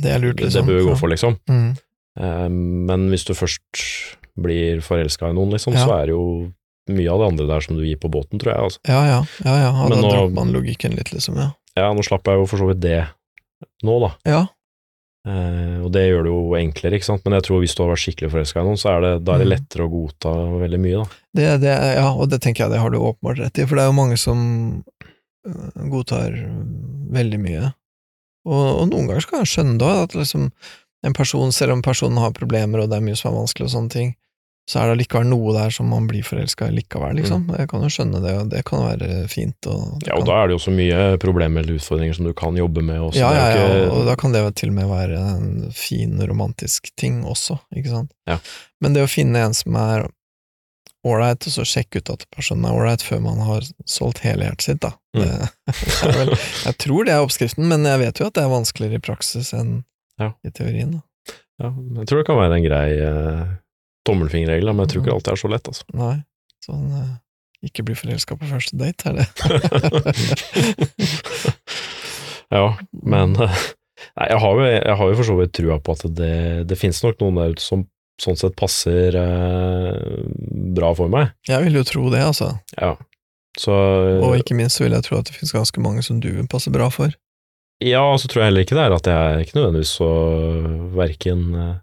Det 0.00 0.12
er 0.14 0.22
lurt, 0.22 0.40
liksom. 0.42 0.66
det 0.66 0.70
bør 0.70 0.78
vi 0.80 0.88
gå 0.88 0.96
for, 0.98 1.12
liksom. 1.12 1.36
Mm. 1.50 1.68
Eh, 2.22 2.46
men 2.90 3.08
hvis 3.10 3.26
du 3.28 3.34
først 3.38 3.84
blir 4.40 4.82
forelska 4.86 5.30
i 5.30 5.36
noen, 5.36 5.52
liksom, 5.56 5.74
Ja. 5.76 5.84
så 5.86 5.96
er 5.98 6.10
det 6.10 6.14
jo 6.16 6.26
mye 6.90 7.10
av 7.12 7.20
det 7.22 7.28
andre 7.34 7.46
der 7.50 7.66
som 7.66 7.76
du 7.78 7.84
gir 7.86 7.98
på 8.02 8.10
båten, 8.10 8.40
tror 8.42 8.54
jeg. 8.54 8.62
Altså. 8.68 8.80
Ja, 8.88 9.00
ja, 9.06 9.20
ja, 9.46 9.56
ja. 9.66 9.72
da 9.90 9.98
dropper 10.00 10.34
man 10.38 10.54
logikken 10.54 10.96
litt, 10.98 11.12
liksom, 11.14 11.38
ja. 11.38 11.50
Ja, 11.78 11.90
nå 11.94 12.02
slapp 12.06 12.26
jeg 12.26 12.40
jo 12.40 12.48
for 12.50 12.62
så 12.62 12.70
vidt 12.70 12.80
det 12.82 13.02
nå, 13.86 13.98
da. 14.02 14.10
Ja, 14.26 14.40
Eh, 15.28 15.78
og 15.84 15.90
det 15.92 16.06
gjør 16.08 16.22
det 16.24 16.30
jo 16.32 16.54
enklere, 16.56 16.96
ikke 16.96 17.08
sant. 17.10 17.24
Men 17.26 17.36
jeg 17.36 17.44
tror 17.48 17.60
hvis 17.60 17.74
du 17.76 17.82
har 17.84 17.90
vært 17.92 18.02
skikkelig 18.04 18.30
forelska 18.32 18.62
i 18.62 18.68
noen, 18.70 18.78
så 18.80 18.94
er 18.94 19.00
det, 19.04 19.10
da 19.26 19.34
er 19.34 19.42
det 19.42 19.48
Mm. 19.50 19.52
lettere 19.54 19.84
å 19.84 19.92
godta 19.92 20.32
veldig 20.62 20.80
mye, 20.80 21.02
da. 21.02 21.20
det, 21.36 21.48
det, 21.66 21.74
ja, 21.98 22.06
og 22.14 22.30
det 22.32 22.40
tenker 22.40 22.64
jeg 22.64 22.72
det 22.72 22.80
har 22.80 22.90
du 22.90 22.98
åpenbart 22.98 23.38
rett 23.42 23.58
i, 23.60 23.66
for 23.66 23.76
det 23.76 23.84
er 23.84 23.90
jo 23.92 23.98
mange 24.00 24.16
som 24.20 24.40
øh, 25.46 25.90
godtar 25.92 26.38
veldig 27.12 27.40
mye. 27.42 27.72
Og, 28.48 28.64
og 28.80 28.86
noen 28.88 29.10
ganger 29.10 29.20
skal 29.26 29.42
jeg 29.42 29.50
skjønne 29.52 29.76
det 29.78 29.86
òg, 29.90 30.02
at 30.08 30.14
liksom 30.16 30.48
en 31.04 31.12
person, 31.16 31.52
selv 31.52 31.72
om 31.76 31.82
personen 31.84 32.18
har 32.20 32.32
problemer 32.36 32.80
og 32.82 32.90
det 32.90 32.96
er 32.98 33.04
mye 33.04 33.16
som 33.16 33.32
er 33.32 33.38
vanskelig 33.42 33.68
og 33.68 33.74
sånne 33.76 33.92
ting, 33.92 34.14
så 34.68 34.78
er 34.78 34.86
det 34.86 34.92
allikevel 34.98 35.26
noe 35.26 35.52
der 35.56 35.70
som 35.74 35.88
man 35.90 36.06
blir 36.06 36.22
forelska 36.22 36.68
i 36.68 36.74
likevel, 36.76 37.16
liksom. 37.18 37.48
Jeg 37.58 37.68
kan 37.72 37.82
jo 37.82 37.88
skjønne 37.90 38.20
det, 38.22 38.34
og 38.38 38.50
det 38.52 38.60
kan 38.68 38.84
være 38.84 39.24
fint. 39.28 39.56
Og 39.66 39.80
Mm. 39.96 40.06
Ja, 40.06 40.14
og 40.14 40.20
kan, 40.22 40.26
da 40.28 40.36
er 40.42 40.46
det 40.48 40.54
jo 40.58 40.62
så 40.62 40.70
mye 40.76 41.16
problemer 41.18 41.60
eller 41.64 41.74
utfordringer 41.80 42.14
som 42.14 42.24
du 42.28 42.32
kan 42.34 42.54
jobbe 42.56 42.82
med 42.82 43.00
også. 43.00 43.18
ja, 43.18 43.32
ja, 43.32 43.48
ja, 43.56 43.66
ikke- 43.66 43.90
og 43.96 44.06
da 44.06 44.14
kan 44.16 44.32
det 44.32 44.44
til 44.56 44.68
og 44.68 44.74
med 44.74 44.86
være 44.88 45.18
en 45.36 45.72
fin, 45.72 46.18
romantisk 46.28 46.90
ting 46.96 47.24
også, 47.24 47.58
ikke 47.74 47.88
sant? 47.90 48.12
Ja. 48.28 48.38
Men 48.80 48.92
det 48.94 49.02
å 49.02 49.10
finne 49.10 49.36
en 49.44 49.54
som 49.54 49.74
er 49.76 50.06
ålreit, 51.04 51.46
og 51.48 51.52
så 51.54 51.64
sjekke 51.64 52.02
ut 52.02 52.10
at 52.12 52.26
personen 52.30 52.66
er 52.68 52.76
ålreit 52.76 53.02
før 53.02 53.22
man 53.24 53.38
har 53.40 53.62
solgt 53.88 54.18
hele 54.20 54.44
hjertet 54.44 54.62
sitt, 54.66 54.80
da. 54.84 54.90
Mm. 55.16 55.22
Det, 55.24 56.14
vel, 56.14 56.28
jeg 56.66 56.76
tror 56.78 57.04
det 57.08 57.14
er 57.14 57.24
oppskriften, 57.24 57.66
men 57.72 57.84
jeg 57.88 57.98
vet 58.04 58.20
jo 58.20 58.26
at 58.28 58.34
det 58.36 58.44
er 58.44 58.52
vanskeligere 58.52 59.00
i 59.00 59.04
praksis 59.10 59.52
enn 59.56 59.84
Ja. 60.20 60.32
i 60.44 60.50
teorien. 60.50 60.92
Da. 60.92 61.34
Ja, 61.64 61.70
jeg 62.00 62.06
tror 62.06 62.18
det 62.20 62.26
kan 62.28 62.36
være 62.36 62.56
en 62.60 62.66
grei 62.68 62.88
eh, 63.00 63.46
tommelfingerregel, 64.08 64.68
men 64.72 64.82
jeg 64.84 64.90
tror 64.92 65.00
ikke 65.02 65.10
det 65.10 65.16
alltid 65.16 65.32
er 65.32 65.42
så 65.42 65.50
lett, 65.52 65.66
altså. 65.72 65.84
Nei, 66.00 66.16
sånn 66.64 66.86
eh, 67.00 67.12
ikke 67.70 67.86
bli 67.88 67.94
forelska 67.98 68.32
på 68.40 68.44
første 68.48 68.74
date, 68.80 69.02
er 69.10 69.14
det? 69.20 69.26
ja, 72.56 72.66
men 73.04 73.28
eh, 73.36 73.58
Nei, 74.16 74.26
jeg 74.32 74.40
har 74.42 74.52
jo, 74.56 74.62
jeg 74.64 74.96
har 74.96 75.06
jo 75.10 75.16
for 75.18 75.26
så 75.28 75.34
vidt 75.38 75.52
trua 75.54 75.76
på 75.84 75.92
at 75.92 76.02
det, 76.16 76.36
det 76.70 76.76
finnes 76.80 77.02
nok 77.04 77.16
noen 77.20 77.36
der 77.36 77.50
ute 77.52 77.62
som 77.62 77.84
sånn 78.20 78.38
sett 78.40 78.56
passer 78.58 79.16
eh, 79.16 80.24
bra 80.76 80.92
for 80.96 81.12
meg. 81.12 81.32
Jeg 81.48 81.64
vil 81.66 81.80
jo 81.80 81.86
tro 81.88 82.08
det, 82.12 82.22
altså. 82.24 82.52
Ja. 82.76 82.94
Så 83.58 83.74
Og 84.22 84.36
ikke 84.38 84.56
minst 84.56 84.78
så 84.78 84.86
vil 84.86 84.94
jeg 84.94 85.06
tro 85.06 85.18
at 85.18 85.28
det 85.28 85.36
finnes 85.36 85.54
ganske 85.56 85.82
mange 85.82 86.04
som 86.06 86.20
du 86.22 86.30
passer 86.50 86.72
bra 86.74 86.88
for. 86.92 87.12
Ja, 87.80 88.02
og 88.04 88.20
så 88.20 88.28
tror 88.28 88.44
jeg 88.44 88.50
heller 88.50 88.66
ikke 88.66 88.76
det 88.76 88.84
er 88.84 88.94
at 88.94 89.08
jeg 89.08 89.34
er 89.34 89.44
ikke 89.44 89.56
nødvendigvis 89.56 89.94
så 90.00 90.10
verken 90.96 91.46
eh, 91.56 91.76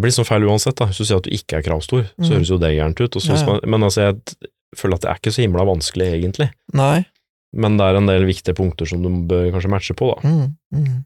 Det 0.00 0.06
blir 0.06 0.14
sånn 0.16 0.24
feil 0.28 0.46
uansett, 0.48 0.74
da. 0.80 0.86
Hvis 0.88 0.96
du 0.96 1.04
sier 1.04 1.18
at 1.20 1.26
du 1.28 1.30
ikke 1.36 1.58
er 1.58 1.62
kravstor, 1.66 2.06
så 2.16 2.24
Mhm. 2.24 2.32
høres 2.38 2.48
jo 2.48 2.56
det 2.58 2.70
gærent 2.78 3.00
ut. 3.04 3.16
Og 3.16 3.22
så, 3.22 3.36
Ja, 3.36 3.52
ja. 3.52 3.60
Men 3.68 3.82
altså, 3.84 4.00
jeg 4.08 4.48
føler 4.76 4.94
at 4.96 5.00
det 5.02 5.10
er 5.10 5.18
ikke 5.20 5.32
så 5.36 5.42
himla 5.44 5.64
vanskelig, 5.68 6.08
egentlig. 6.16 6.50
Nei. 6.72 7.04
Men 7.52 7.76
det 7.76 7.84
er 7.84 7.96
en 7.98 8.06
del 8.06 8.24
viktige 8.24 8.54
punkter 8.56 8.86
som 8.88 9.02
du 9.02 9.08
bør 9.10 9.50
kanskje 9.52 9.68
matche 9.70 9.94
på, 9.94 10.14
da. 10.14 10.28
Mm, 10.28 10.56
mm, 10.72 11.04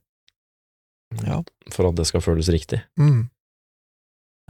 Ja. 1.26 1.42
For 1.72 1.88
at 1.88 1.94
det 1.96 2.06
skal 2.06 2.20
føles 2.20 2.48
riktig. 2.48 2.82
mm. 2.98 3.28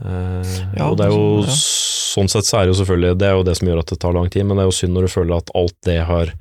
Eh, 0.03 0.75
Ja, 0.77 0.89
og 0.91 0.97
det 0.97 1.05
er 1.07 1.13
jo 1.15 1.43
sånn 1.47 2.27
sett 2.29 2.43
så 2.43 2.59
er 2.59 2.65
det 2.67 2.75
jo 2.75 2.83
selvfølgelig 2.83 3.17
Det 3.17 3.27
er 3.29 3.35
jo 3.37 3.43
det 3.43 3.55
som 3.57 3.67
gjør 3.69 3.79
at 3.79 3.85
det 3.93 3.99
tar 3.99 4.13
lang 4.13 4.29
tid, 4.29 4.43
men 4.45 4.57
det 4.57 4.63
er 4.65 4.69
jo 4.69 4.75
synd 4.75 4.93
når 4.93 5.01
du 5.07 5.11
føler 5.13 5.37
at 5.37 5.49
alt 5.55 5.77
det 5.87 6.01
har 6.05 6.33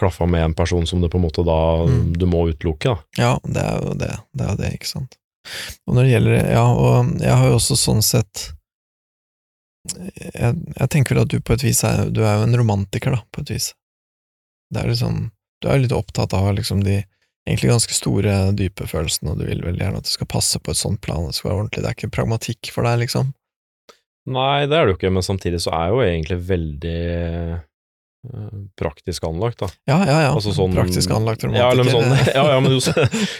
klaffa 0.00 0.26
med 0.28 0.42
en 0.44 0.54
person 0.54 0.84
som 0.86 1.00
du 1.00 1.08
på 1.08 1.14
en 1.16 1.22
måte 1.24 1.44
da 1.46 1.86
Mm. 1.86 2.12
du 2.18 2.26
må 2.26 2.42
utelukke, 2.52 2.90
da. 2.90 2.98
Ja, 3.16 3.38
det 3.46 3.62
er 3.62 3.80
jo 3.80 3.94
det. 3.94 4.10
Det 4.34 4.46
er 4.46 4.50
jo 4.50 4.56
det, 4.56 4.72
ikke 4.80 4.86
sant. 4.86 5.16
Og 5.86 5.96
når 5.96 6.06
det 6.06 6.12
gjelder 6.14 6.52
Ja, 6.52 6.66
og 6.66 7.16
jeg 7.22 7.32
har 7.32 7.50
jo 7.50 7.58
også 7.58 7.78
sånn 7.78 8.04
sett 8.04 8.50
jeg, 9.86 10.54
jeg 10.56 10.88
tenker 10.90 11.14
vel 11.14 11.22
at 11.22 11.30
du 11.30 11.38
på 11.38 11.54
et 11.54 11.62
vis 11.62 11.84
er 11.86 12.08
Du 12.10 12.24
er 12.24 12.40
jo 12.40 12.46
en 12.48 12.58
romantiker, 12.58 13.14
da, 13.14 13.22
på 13.30 13.44
et 13.44 13.52
vis. 13.54 13.68
Det 14.72 14.82
er 14.82 14.90
liksom 14.90 15.28
Du 15.62 15.68
er 15.68 15.78
jo 15.78 15.86
litt 15.86 15.94
opptatt 15.94 16.34
av 16.36 16.50
liksom 16.56 16.82
de 16.86 17.02
egentlig 17.46 17.70
ganske 17.70 17.94
store, 17.94 18.32
dype 18.58 18.88
følelsene, 18.90 19.32
og 19.32 19.38
du 19.40 19.46
vil 19.46 19.62
veldig 19.62 19.84
gjerne 19.84 20.00
at 20.02 20.08
det 20.08 20.14
skal 20.16 20.28
passe 20.30 20.58
på 20.58 20.72
et 20.72 20.80
sånt 20.80 20.98
plan, 21.04 21.28
det 21.28 21.36
skal 21.36 21.52
være 21.52 21.60
ordentlig. 21.60 21.82
Det 21.84 21.90
er 21.90 21.96
ikke 21.96 22.14
pragmatikk 22.16 22.70
for 22.74 22.88
deg, 22.88 23.04
liksom. 23.04 23.30
Nei, 24.34 24.66
det 24.66 24.74
er 24.74 24.88
det 24.88 24.94
jo 24.94 24.98
ikke, 24.98 25.12
men 25.14 25.22
samtidig 25.22 25.60
så 25.62 25.70
er 25.70 25.84
jeg 25.86 25.94
jo 25.94 26.02
egentlig 26.08 26.38
veldig 26.48 26.96
praktisk 28.80 29.24
anlagt, 29.28 29.58
da. 29.62 29.68
Ja, 29.88 29.98
ja, 30.06 30.16
ja. 30.26 30.30
Altså 30.34 30.52
sånn- 30.56 30.74
Praktisk 30.76 31.10
anlagt 31.14 31.44
romantiker. 31.44 31.84
Ja, 31.84 31.92
sånn, 31.92 32.12
ja, 32.34 32.44
ja, 32.54 32.60
men 32.60 32.70
du 32.72 32.80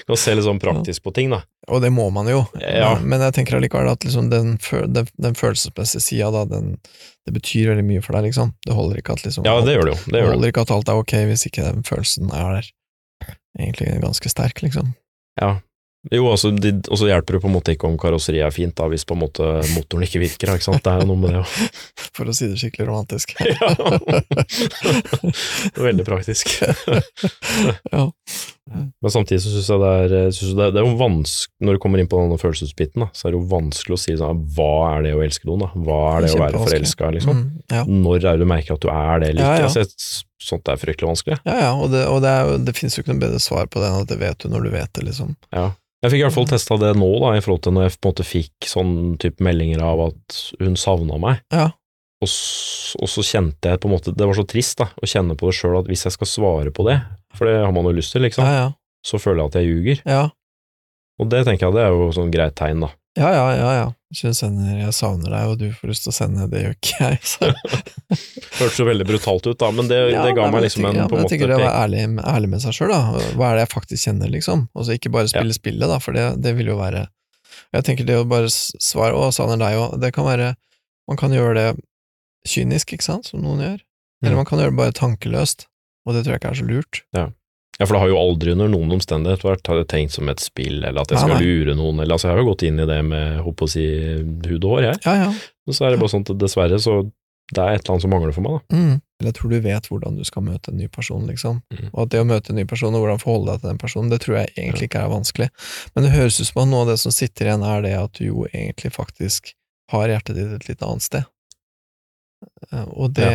kan 0.06 0.16
se 0.20 0.34
litt 0.34 0.44
sånn 0.46 0.60
praktisk 0.62 1.02
på 1.06 1.12
ting, 1.16 1.30
da. 1.34 1.42
Og 1.68 1.82
det 1.82 1.90
må 1.92 2.08
man 2.14 2.26
jo, 2.30 2.44
Ja. 2.60 2.94
men, 3.02 3.20
jeg 3.20 3.34
tenker 3.40 3.56
allikevel 3.58 3.90
at 3.90 4.04
liksom 4.06 4.30
den, 4.30 4.54
den, 4.92 5.08
den 5.18 5.34
følelsesmessige 5.34 6.00
sida, 6.04 6.30
da, 6.34 6.44
den, 6.46 6.76
det 7.26 7.34
betyr 7.34 7.72
veldig 7.74 7.84
mye 7.88 8.02
for 8.04 8.14
deg, 8.18 8.28
liksom. 8.30 8.54
Det 8.66 8.74
holder 8.78 9.02
ikke 9.02 9.16
at 9.18 9.24
liksom 9.26 9.44
Ja, 9.48 9.58
det 9.66 9.74
gjør 9.76 9.90
det 9.90 9.94
jo. 9.96 10.00
Det 10.06 10.18
det. 10.20 10.26
holder 10.30 10.52
ikke 10.54 10.66
at 10.66 10.70
alt 10.76 10.88
er 10.92 11.00
ok 11.02 11.14
hvis 11.32 11.46
ikke 11.50 11.66
den 11.72 11.82
følelsen 11.86 12.30
er 12.32 12.58
der. 12.60 12.70
Egentlig 13.58 14.00
ganske 14.04 14.28
sterk, 14.30 14.62
liksom. 14.62 14.94
Ja. 15.40 15.56
Jo, 16.12 16.26
altså, 16.30 16.52
og 16.54 16.98
så 17.00 17.08
hjelper 17.08 17.36
det 17.36 17.42
på 17.42 17.48
en 17.50 17.54
måte 17.56 17.72
ikke 17.74 17.88
om 17.88 17.96
karosseriet 17.98 18.46
er 18.46 18.54
fint, 18.54 18.74
da, 18.78 18.86
hvis 18.92 19.04
på 19.08 19.16
en 19.16 19.22
måte 19.24 19.46
motoren 19.74 20.04
ikke 20.06 20.20
virker. 20.22 20.52
Ikke 20.54 20.68
sant? 20.68 20.82
Det 20.84 20.92
er 20.92 21.02
jo 21.02 21.08
noe 21.10 21.20
med 21.24 21.32
det 21.34 21.40
òg. 21.42 21.80
For 22.16 22.30
å 22.30 22.34
si 22.36 22.46
det 22.50 22.58
skikkelig 22.62 22.88
romantisk. 22.90 23.34
Ja. 23.46 23.70
Veldig 25.86 26.04
praktisk. 26.06 26.50
ja. 27.92 28.04
Men 29.02 29.10
samtidig 29.14 29.42
så 29.44 29.52
syns 29.52 29.68
jeg 29.70 29.78
det 29.82 29.90
er, 29.94 30.14
synes 30.34 30.48
jeg 30.50 30.56
det 30.58 30.64
er, 30.66 30.72
det 30.74 30.80
er 30.82 30.86
jo 30.88 30.96
vanskelig 30.98 31.66
Når 31.68 31.76
du 31.76 31.80
kommer 31.84 32.00
inn 32.02 32.08
på 32.10 32.18
denne 32.18 32.38
følelsesbiten, 32.40 33.04
da, 33.04 33.06
så 33.14 33.28
er 33.28 33.34
det 33.34 33.38
jo 33.38 33.46
vanskelig 33.52 33.94
å 33.94 34.00
si 34.02 34.16
sånn 34.18 34.40
Hva 34.56 34.70
er 34.96 35.04
det 35.06 35.12
å 35.14 35.20
elske 35.22 35.46
noen, 35.46 35.62
da? 35.62 35.68
Hva 35.86 35.98
er 36.16 36.26
det 36.26 36.32
å 36.34 36.40
være 36.42 36.62
forelska, 36.64 37.10
liksom? 37.14 37.38
Mm, 37.44 37.62
ja. 37.76 37.84
Når 37.86 38.16
er 38.18 38.26
det 38.40 38.42
du 38.42 38.50
merker 38.50 38.74
at 38.74 38.82
du 38.82 38.90
er 38.90 39.22
det 39.22 39.28
eller 39.34 39.44
Ja, 39.44 39.52
ikke? 39.52 39.62
ja. 39.62 39.68
Altså, 39.70 39.84
jeg- 39.86 40.24
sånt 40.46 40.68
er 40.70 40.76
fryktelig 40.82 41.08
vanskelig. 41.12 41.38
ja, 41.46 41.54
ja, 41.62 41.70
og, 41.78 41.90
det, 41.94 42.02
og 42.10 42.20
det, 42.26 42.30
er 42.42 42.58
det 42.66 42.74
finnes 42.76 42.94
jo 42.98 43.02
ikke 43.02 43.14
noe 43.14 43.22
bedre 43.22 43.38
svar 43.42 43.70
på 43.70 43.80
det 43.82 43.88
enn 43.92 44.02
at 44.02 44.10
det 44.10 44.18
vet 44.20 44.42
du 44.42 44.50
når 44.52 44.66
du 44.66 44.70
vet 44.74 44.92
det, 44.98 45.06
liksom. 45.08 45.32
Ja. 45.54 45.68
Jeg 46.04 46.12
fikk 46.12 46.20
i 46.20 46.24
hvert 46.26 46.34
fall 46.36 46.48
testa 46.50 46.76
det 46.80 46.92
nå, 47.00 47.08
da, 47.22 47.32
i 47.36 47.42
forhold 47.42 47.62
til 47.64 47.74
når 47.74 47.86
jeg 47.86 47.96
på 47.96 48.06
en 48.06 48.12
måte 48.12 48.26
fikk 48.28 48.68
sånn 48.68 48.94
type 49.22 49.42
meldinger 49.42 49.80
av 49.82 50.02
at 50.10 50.40
hun 50.60 50.76
savna 50.78 51.16
meg. 51.22 51.40
Ja. 51.54 51.70
Og, 52.24 52.30
og 53.00 53.10
så 53.12 53.24
kjente 53.26 53.72
jeg 53.72 53.80
på 53.82 53.90
en 53.90 53.92
måte 53.92 54.12
Det 54.16 54.24
var 54.24 54.36
så 54.38 54.46
trist 54.48 54.78
da, 54.80 54.86
å 54.96 55.08
kjenne 55.08 55.34
på 55.36 55.50
det 55.50 55.56
sjøl 55.58 55.74
at 55.82 55.88
hvis 55.90 56.06
jeg 56.06 56.14
skal 56.14 56.30
svare 56.30 56.72
på 56.72 56.86
det, 56.88 56.94
for 57.36 57.48
det 57.48 57.58
har 57.60 57.74
man 57.76 57.88
jo 57.90 57.92
lyst 57.98 58.14
til, 58.14 58.24
liksom, 58.24 58.44
Ja, 58.46 58.62
ja. 58.62 58.68
så 59.04 59.20
føler 59.20 59.42
jeg 59.42 59.50
at 59.52 59.58
jeg 59.60 59.68
ljuger. 59.68 60.00
Ja, 60.08 60.22
Og 61.20 61.28
det 61.32 61.42
tenker 61.48 61.68
jeg 61.68 61.76
det 61.76 61.82
er 61.84 61.92
jo 61.96 62.08
sånn 62.16 62.32
greit 62.32 62.56
tegn, 62.56 62.84
da. 62.86 62.92
Ja, 63.16 63.30
ja. 63.32 63.44
ja, 63.56 63.70
ja. 63.80 63.86
Sender 64.16 64.78
'jeg 64.78 64.94
savner 64.94 65.32
deg', 65.34 65.48
og 65.50 65.58
du 65.58 65.66
får 65.74 65.88
lyst 65.90 66.04
til 66.06 66.12
å 66.12 66.14
sende 66.16 66.46
'det 66.48 66.60
gjør 66.62 66.74
ikke 66.76 67.08
jeg', 67.10 67.24
så 67.26 67.48
Hørtes 68.60 68.78
jo 68.78 68.86
veldig 68.86 69.06
brutalt 69.08 69.46
ut, 69.50 69.58
da, 69.58 69.70
men 69.74 69.88
det, 69.90 69.98
Ja, 70.12 70.22
det 70.24 70.34
ga 70.36 70.46
meg 70.50 70.62
liksom 70.64 70.86
en 70.88 70.96
ja, 71.02 71.06
på 71.10 71.16
en 71.18 71.24
men 71.24 71.26
Jeg 71.26 71.32
tenker 71.34 71.50
det 71.50 71.56
å 71.58 71.64
være 71.64 71.80
ærlig, 71.82 72.04
ærlig 72.24 72.48
med 72.54 72.62
seg 72.62 72.76
sjøl, 72.76 72.92
da. 72.94 73.00
Hva 73.36 73.50
er 73.50 73.58
det 73.58 73.64
jeg 73.66 73.72
faktisk 73.74 74.06
kjenner, 74.08 74.30
liksom? 74.32 74.68
Og 74.74 74.86
så 74.86 74.96
ikke 74.96 75.12
bare 75.12 75.28
spille 75.32 75.52
spillet, 75.56 75.88
da, 75.90 75.98
for 75.98 76.16
det, 76.16 76.24
det 76.44 76.54
vil 76.56 76.70
jo 76.72 76.78
være 76.78 77.06
Jeg 77.74 77.84
tenker 77.88 78.06
det 78.06 78.16
å 78.20 78.24
bare 78.28 78.48
svare 78.48 79.12
'å, 79.16 79.32
savner 79.34 79.58
deg 79.60 79.76
òg', 79.80 79.98
det 80.00 80.12
kan 80.14 80.24
være 80.24 80.54
Man 81.08 81.16
kan 81.20 81.30
gjøre 81.30 81.54
det 81.54 81.68
kynisk, 82.46 82.92
ikke 82.94 83.02
sant, 83.04 83.26
som 83.26 83.42
noen 83.42 83.60
gjør. 83.62 83.80
Eller 84.22 84.32
Mm. 84.32 84.36
man 84.36 84.46
kan 84.46 84.58
gjøre 84.58 84.70
det 84.70 84.76
bare 84.78 84.92
tankeløst, 84.92 85.66
og 86.06 86.14
det 86.14 86.24
tror 86.24 86.32
jeg 86.34 86.40
ikke 86.40 86.50
er 86.50 86.58
så 86.62 86.66
lurt. 86.66 87.02
Ja, 87.14 87.26
for 87.84 87.92
det 87.92 88.00
har 88.00 88.08
jo 88.08 88.16
aldri 88.16 88.54
under 88.54 88.70
noen 88.72 88.94
omstendighet 88.96 89.44
vært 89.44 89.68
tenkt 89.92 90.14
som 90.16 90.30
et 90.32 90.40
spill, 90.40 90.78
eller 90.80 91.02
at 91.02 91.12
jeg 91.12 91.20
skal 91.20 91.34
ja, 91.36 91.42
lure 91.44 91.74
noen, 91.76 92.00
eller 92.00 92.16
altså 92.16 92.30
jeg 92.30 92.36
har 92.36 92.40
jo 92.40 92.48
gått 92.48 92.64
inn 92.64 92.80
i 92.80 92.88
det 92.88 93.02
med, 93.04 93.42
holdt 93.44 93.66
å 93.66 93.68
si, 93.68 93.84
hud 94.48 94.64
og 94.64 94.70
hår, 94.70 94.86
jeg. 94.86 95.00
Ja, 95.04 95.16
ja. 95.26 95.30
Men 95.66 95.76
så 95.76 95.84
er 95.84 95.92
det 95.92 96.00
bare 96.00 96.14
sånn 96.14 96.24
at 96.24 96.38
dessverre 96.40 96.80
så 96.80 97.02
det 97.54 97.62
er 97.62 97.76
et 97.76 97.84
eller 97.84 97.92
annet 97.94 98.02
som 98.02 98.10
mangler 98.10 98.34
for 98.34 98.42
meg, 98.42 98.56
da. 98.56 98.76
Mm. 98.76 98.96
Jeg 99.22 99.34
tror 99.36 99.52
du 99.52 99.60
vet 99.62 99.86
hvordan 99.86 100.16
du 100.18 100.24
skal 100.26 100.42
møte 100.44 100.72
en 100.72 100.80
ny 100.80 100.88
person, 100.92 101.28
liksom. 101.30 101.60
Mm. 101.70 101.84
Og 101.92 102.00
at 102.02 102.10
det 102.12 102.22
å 102.24 102.26
møte 102.26 102.50
en 102.52 102.58
ny 102.58 102.64
person, 102.68 102.96
og 102.96 103.04
hvordan 103.04 103.20
forholde 103.22 103.52
deg 103.52 103.62
til 103.62 103.70
den 103.70 103.78
personen, 103.84 104.10
det 104.10 104.18
tror 104.24 104.38
jeg 104.40 104.50
egentlig 104.56 104.88
ikke 104.90 105.04
er 105.04 105.12
vanskelig. 105.12 105.46
Men 105.94 106.06
det 106.06 106.10
høres 106.16 106.40
ut 106.40 106.48
som 106.48 106.62
at 106.64 106.70
noe 106.72 106.82
av 106.82 106.90
det 106.90 106.98
som 107.04 107.14
sitter 107.14 107.48
igjen, 107.48 107.64
er 107.70 107.86
det 107.86 107.94
at 108.00 108.18
du 108.18 108.24
jo 108.26 108.48
egentlig 108.50 108.90
faktisk 108.96 109.52
har 109.94 110.10
hjertet 110.10 110.40
ditt 110.40 110.56
et 110.56 110.66
litt 110.72 110.82
annet 110.82 111.06
sted. 111.06 111.28
Eh, 112.72 112.88
Og 112.90 113.14
det 113.14 113.30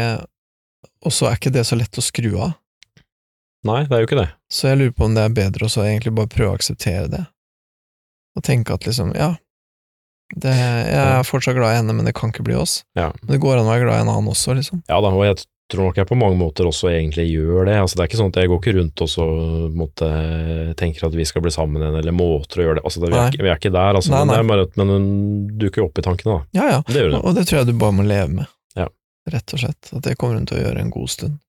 Og 1.02 1.14
så 1.16 1.30
er 1.30 1.40
ikke 1.40 1.54
det 1.54 1.64
så 1.66 1.78
lett 1.80 1.98
å 1.98 2.04
skru 2.04 2.36
av. 2.36 2.52
Nei, 3.68 3.84
det 3.86 3.94
er 3.94 4.04
jo 4.04 4.10
ikke 4.10 4.22
det. 4.24 4.30
Så 4.52 4.72
jeg 4.72 4.80
lurer 4.80 4.98
på 4.98 5.06
om 5.06 5.16
det 5.16 5.24
er 5.28 5.38
bedre 5.38 5.70
å 5.70 5.86
egentlig 5.86 6.16
bare 6.18 6.32
prøve 6.32 6.54
å 6.54 6.58
akseptere 6.58 7.08
det. 7.12 7.24
Og 8.38 8.46
tenke 8.48 8.74
at 8.74 8.88
liksom, 8.88 9.12
ja, 9.14 9.36
det, 10.40 10.52
jeg 10.56 11.00
er 11.02 11.26
fortsatt 11.28 11.58
glad 11.58 11.74
i 11.74 11.80
henne, 11.82 11.96
men 11.96 12.08
det 12.08 12.16
kan 12.18 12.32
ikke 12.32 12.46
bli 12.48 12.56
oss. 12.56 12.82
Ja. 12.98 13.12
Men 13.22 13.36
det 13.36 13.42
går 13.44 13.60
an 13.60 13.68
å 13.68 13.74
være 13.74 13.86
glad 13.86 14.00
i 14.00 14.06
en 14.06 14.14
annen 14.14 14.32
også, 14.32 14.56
liksom. 14.58 14.84
Ja 14.90 15.02
da, 15.04 15.12
og 15.12 15.26
jeg 15.28 15.42
tror 15.72 15.88
nok 15.88 16.00
jeg 16.00 16.08
på 16.10 16.18
mange 16.20 16.38
måter 16.40 16.68
også 16.68 16.90
egentlig 16.92 17.28
gjør 17.30 17.68
det. 17.68 17.78
Altså, 17.84 17.98
det 17.98 18.04
er 18.04 18.10
ikke 18.10 18.20
sånn 18.22 18.32
at 18.34 18.40
jeg 18.42 18.52
går 18.52 18.62
ikke 18.62 18.76
rundt 18.80 19.04
og 19.04 19.12
så 19.12 19.28
måtte, 19.76 20.10
tenker 20.80 21.08
at 21.08 21.18
vi 21.20 21.28
skal 21.28 21.44
bli 21.46 21.54
sammen 21.54 21.84
igjen, 21.84 22.00
eller 22.02 22.16
måter 22.16 22.64
å 22.64 22.68
gjøre 22.68 22.80
det. 22.80 22.86
Altså, 22.88 23.04
det 23.04 23.12
vi, 23.12 23.20
er, 23.20 23.38
vi 23.44 23.52
er 23.52 23.62
ikke 23.62 23.74
der, 23.76 24.00
altså. 24.00 24.14
Nei, 24.16 24.24
Men 24.32 24.52
det 24.64 24.68
men 24.80 24.96
den 24.96 25.08
dukker 25.62 25.86
opp 25.86 26.00
i 26.00 26.08
tankene, 26.08 26.40
da. 26.40 26.60
Ja, 26.60 26.68
ja. 26.78 26.82
Det. 26.88 27.06
Og 27.22 27.36
det 27.38 27.48
tror 27.50 27.62
jeg 27.62 27.72
du 27.72 27.78
bare 27.80 27.98
må 28.00 28.08
leve 28.08 28.32
med. 28.42 28.52
Ja. 28.80 28.90
Rett 29.32 29.56
og 29.56 29.64
slett. 29.64 29.92
At 29.92 30.04
det 30.08 30.18
kommer 30.20 30.40
hun 30.40 30.48
til 30.50 30.60
å 30.60 30.66
gjøre 30.66 30.84
en 30.84 30.94
god 30.94 31.12
stund. 31.12 31.40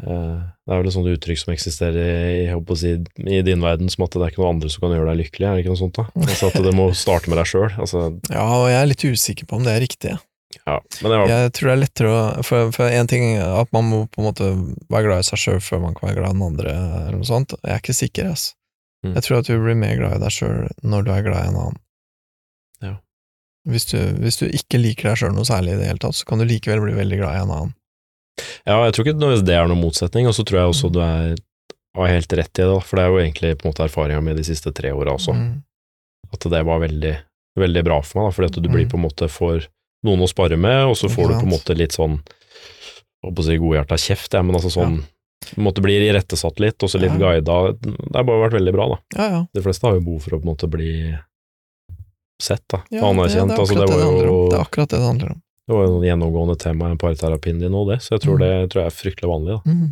Eh, 0.00 0.40
Det 0.64 0.72
er 0.72 0.78
vel 0.80 0.88
et 0.88 0.94
sånt 0.94 1.10
uttrykk 1.10 1.38
som 1.42 1.52
eksisterer 1.52 2.08
i, 2.46 2.76
si, 2.78 2.92
i 3.26 3.42
din 3.44 3.60
verden, 3.64 3.90
som 3.92 4.04
at 4.06 4.14
det 4.14 4.22
er 4.22 4.32
ikke 4.32 4.42
noen 4.42 4.54
andre 4.56 4.70
som 4.72 4.84
kan 4.84 4.94
gjøre 4.94 5.10
deg 5.12 5.20
lykkelig, 5.24 5.46
er 5.48 5.54
det 5.58 5.64
ikke 5.64 5.74
noe 5.74 5.80
sånt 5.82 5.98
da? 5.98 6.04
Altså 6.30 6.50
at 6.50 6.58
det 6.64 6.74
må 6.78 6.88
starte 6.96 7.30
med 7.32 7.40
deg 7.40 7.48
sjøl. 7.50 7.70
Altså, 7.76 8.04
Ja, 8.30 8.44
og 8.60 8.68
jeg 8.70 8.80
er 8.80 8.90
litt 8.92 9.04
usikker 9.04 9.48
på 9.50 9.58
om 9.58 9.66
det 9.66 9.74
er 9.76 9.82
riktig. 9.84 10.14
ja. 10.66 10.76
Men 11.02 11.10
var, 11.16 11.26
Jeg 11.28 11.52
tror 11.56 11.68
det 11.68 11.74
er 11.74 11.82
lettere 11.84 12.14
å 12.14 12.44
For, 12.46 12.70
for 12.76 12.86
en 12.90 13.10
ting 13.10 13.26
at 13.42 13.70
man 13.76 13.84
må 13.90 14.00
på 14.10 14.22
en 14.22 14.28
måte 14.30 14.48
være 14.90 15.04
glad 15.08 15.24
i 15.24 15.28
seg 15.30 15.42
sjøl 15.44 15.60
før 15.64 15.82
man 15.84 15.94
kan 15.98 16.08
være 16.08 16.20
glad 16.22 16.30
i 16.32 16.38
den 16.38 16.48
andre, 16.48 16.74
eller 17.04 17.18
noe 17.20 17.28
sånt. 17.28 17.54
Jeg 17.62 17.74
er 17.76 17.82
ikke 17.84 17.98
sikker, 18.00 18.30
ass. 18.32 18.54
Mm. 19.04 19.14
Jeg 19.16 19.22
tror 19.24 19.38
at 19.40 19.48
du 19.48 19.54
blir 19.62 19.78
mer 19.80 19.96
glad 19.96 20.16
i 20.18 20.22
deg 20.24 20.34
sjøl 20.34 20.68
når 20.84 21.04
du 21.06 21.10
er 21.14 21.22
glad 21.26 21.44
i 21.44 21.50
en 21.52 21.60
annen. 21.60 21.78
Ja. 22.84 22.94
Hvis 23.68 23.86
du, 23.92 23.98
hvis 24.22 24.38
du 24.40 24.46
ikke 24.48 24.80
liker 24.80 25.10
deg 25.10 25.20
sjøl 25.22 25.34
noe 25.36 25.48
særlig 25.48 25.74
i 25.76 25.80
det 25.82 25.88
hele 25.90 26.02
tatt, 26.02 26.16
så 26.18 26.26
kan 26.28 26.40
du 26.40 26.46
likevel 26.48 26.82
bli 26.84 26.96
veldig 26.98 27.18
glad 27.20 27.36
i 27.36 27.42
en 27.44 27.54
annen. 27.58 27.74
Ja, 28.66 28.76
jeg 28.86 28.92
tror 28.94 29.06
ikke 29.06 29.18
det 29.46 29.54
er 29.56 29.66
noen 29.70 29.80
motsetning, 29.82 30.26
og 30.30 30.34
så 30.36 30.44
tror 30.46 30.60
jeg 30.62 30.70
også 30.74 30.90
du 30.92 31.00
er, 31.04 31.34
har 31.96 32.06
helt 32.12 32.32
rett 32.38 32.58
i 32.62 32.62
det, 32.68 32.82
for 32.86 32.96
det 32.96 33.04
er 33.04 33.10
jo 33.10 33.18
egentlig 33.24 33.50
på 33.58 33.66
en 33.66 33.72
måte 33.72 33.84
erfaringa 33.88 34.22
med 34.22 34.36
de 34.40 34.44
siste 34.46 34.72
tre 34.72 34.92
åra 34.94 35.16
også, 35.16 35.34
Mm. 35.34 35.62
at 36.32 36.40
det 36.50 36.62
var 36.66 36.78
veldig, 36.80 37.16
veldig 37.58 37.84
bra 37.84 38.00
for 38.02 38.20
meg, 38.20 38.28
da, 38.30 38.34
fordi 38.36 38.46
at 38.52 38.62
du 38.62 38.68
blir 38.68 38.84
Mm. 38.86 38.90
på 38.90 38.96
en 39.00 39.06
måte 39.08 39.28
for 39.28 39.66
noen 40.06 40.20
å 40.22 40.28
spare 40.30 40.56
med, 40.56 40.84
og 40.86 40.94
så 40.96 41.08
får 41.10 41.28
du 41.28 41.34
på 41.40 41.46
en 41.48 41.54
måte 41.56 41.76
litt 41.76 41.92
sånn, 41.92 42.20
holdt 43.24 43.34
på 43.36 43.42
å 43.42 43.44
si 43.44 43.56
godhjerta 43.58 43.96
kjeft, 43.98 44.32
ja, 44.32 44.42
men 44.42 44.54
altså 44.56 44.70
sånn, 44.70 45.00
ja. 45.02 45.62
måtte 45.62 45.82
blir 45.82 46.00
irettesatt 46.08 46.60
litt, 46.60 46.80
og 46.82 46.88
så 46.88 47.00
litt 47.00 47.12
Ja. 47.12 47.18
guida, 47.18 47.72
det 47.80 48.14
har 48.16 48.24
bare 48.24 48.48
vært 48.48 48.56
veldig 48.60 48.72
bra, 48.72 48.86
da. 48.88 48.98
Ja, 49.18 49.30
ja. 49.34 49.46
De 49.52 49.60
fleste 49.60 49.82
har 49.88 49.94
jo 49.98 50.00
behov 50.06 50.22
for 50.22 50.30
å 50.36 50.40
på 50.40 50.46
en 50.48 50.54
måte 50.54 50.70
bli 50.70 51.18
sett, 52.40 52.64
da, 52.68 52.80
ja 52.90 53.02
anerkjent. 53.04 53.50
det, 53.50 53.56
det, 53.56 53.58
er 53.58 53.60
altså, 53.60 53.74
det, 53.74 53.88
det, 53.90 54.24
jo, 54.26 54.48
det 54.48 54.56
er 54.58 54.64
akkurat 54.64 54.88
det 54.88 54.98
det 55.00 55.06
handler 55.06 55.30
om. 55.34 55.42
Det 55.70 55.76
var 55.78 55.86
jo 55.86 55.96
et 56.02 56.08
gjennomgående 56.10 56.58
tema 56.58 56.90
i 56.92 56.98
parterapien 57.00 57.62
din 57.62 57.72
òg, 57.78 57.92
det, 57.94 58.00
så 58.02 58.16
jeg 58.18 58.26
tror 58.26 58.36
Mm. 58.38 58.44
det 58.44 58.70
tror 58.72 58.82
jeg 58.82 58.90
er 58.90 58.98
fryktelig 59.00 59.30
vanlig. 59.30 59.56
da. 59.56 59.70
Mm. 59.70 59.88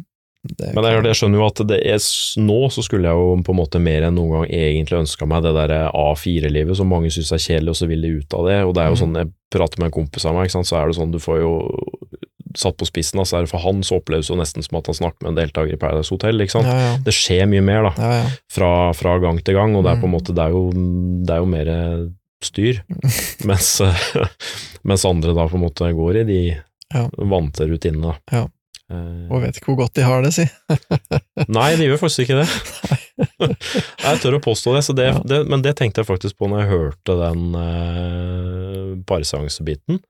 Det 0.59 0.69
Men 0.75 0.85
jeg, 0.87 1.03
jeg 1.05 1.17
skjønner 1.19 1.41
jo 1.41 1.47
at 1.51 1.61
det 1.69 1.79
er, 1.85 1.99
nå 2.47 2.59
så 2.71 2.83
skulle 2.87 3.09
jeg 3.11 3.19
jo 3.19 3.43
på 3.43 3.51
en 3.53 3.59
måte 3.59 3.81
mer 3.83 4.05
enn 4.07 4.15
noen 4.15 4.31
gang 4.37 4.45
egentlig 4.55 5.01
ønska 5.03 5.27
meg 5.27 5.43
det 5.43 5.51
der 5.57 5.73
A4-livet 5.91 6.77
som 6.79 6.89
mange 6.89 7.11
syns 7.11 7.33
er 7.35 7.43
kjedelig, 7.43 7.73
og 7.75 7.79
så 7.81 7.89
vil 7.91 8.01
de 8.07 8.13
ut 8.21 8.35
av 8.39 8.47
det. 8.47 8.59
Og 8.65 8.75
det 8.75 8.83
er 8.85 8.89
jo 8.89 8.95
Mm. 8.95 9.03
sånn, 9.03 9.17
jeg 9.19 9.33
prater 9.51 9.79
med 9.83 9.87
en 9.91 9.97
kompis 9.99 10.25
av 10.25 10.35
meg, 10.39 10.49
så 10.51 10.63
er 10.79 10.87
det 10.87 10.97
sånn 10.97 11.11
du 11.13 11.19
får 11.19 11.41
jo 11.43 11.53
satt 12.57 12.77
på 12.79 12.87
spissen, 12.89 13.19
altså 13.21 13.43
for 13.51 13.59
han 13.61 13.83
så 13.85 13.99
oppleves 14.01 14.29
det 14.31 14.39
nesten 14.39 14.63
som 14.65 14.79
at 14.79 14.87
han 14.87 14.95
snakker 14.95 15.23
med 15.27 15.31
en 15.35 15.41
deltaker 15.43 15.73
i 15.75 15.77
Paradise 15.77 16.09
Hotel, 16.11 16.39
ja, 16.39 16.47
ja. 16.65 16.97
Det 17.05 17.13
skjer 17.13 17.45
mye 17.47 17.61
mer, 17.63 17.83
da, 17.83 17.93
ja, 17.99 18.13
ja. 18.23 18.31
fra, 18.51 18.71
fra 18.95 19.19
gang 19.19 19.43
til 19.45 19.55
gang, 19.55 19.75
og 19.77 19.85
det 19.85 19.91
er 19.93 20.01
på 20.01 20.07
en 20.07 20.11
Mm. 20.15 20.17
måte, 20.17 20.35
det 20.35 20.45
er 20.47 20.51
jo, 20.51 20.71
det 21.27 21.31
er 21.35 21.39
jo 21.43 21.47
mer 21.47 21.69
styr. 22.45 22.83
mens, 23.49 23.73
mens 24.89 25.05
andre 25.09 25.35
da 25.37 25.49
på 25.51 25.59
en 25.59 25.65
måte 25.67 25.91
går 25.97 26.23
i 26.23 26.29
de 26.29 26.41
Ja. 26.95 27.03
vante 27.19 27.67
rutinene. 27.69 28.15
Ja. 28.33 28.47
Eh, 28.89 29.27
Og 29.29 29.43
vet 29.43 29.59
ikke 29.59 29.75
hvor 29.75 29.83
godt 29.83 29.99
de 29.99 30.05
har 30.07 30.23
det, 30.25 30.31
si. 30.33 30.47
Nei, 31.59 31.75
de 31.77 31.85
gjør 31.91 31.99
faktisk 32.01 32.25
ikke 32.25 32.39
det. 32.41 32.49
jeg 34.05 34.21
tør 34.23 34.39
å 34.39 34.45
påstå 34.45 34.73
det, 34.77 34.85
så 34.87 34.95
det, 34.97 35.09
Ja. 35.11 35.19
det, 35.29 35.41
men 35.53 35.61
det 35.67 35.75
tenkte 35.77 36.01
jeg 36.01 36.09
faktisk 36.09 36.39
på 36.41 36.49
når 36.49 36.63
jeg 36.63 36.71
hørte 36.73 37.17
den 37.21 37.43
uh, 37.59 38.95
parseansebiten. 39.09 40.01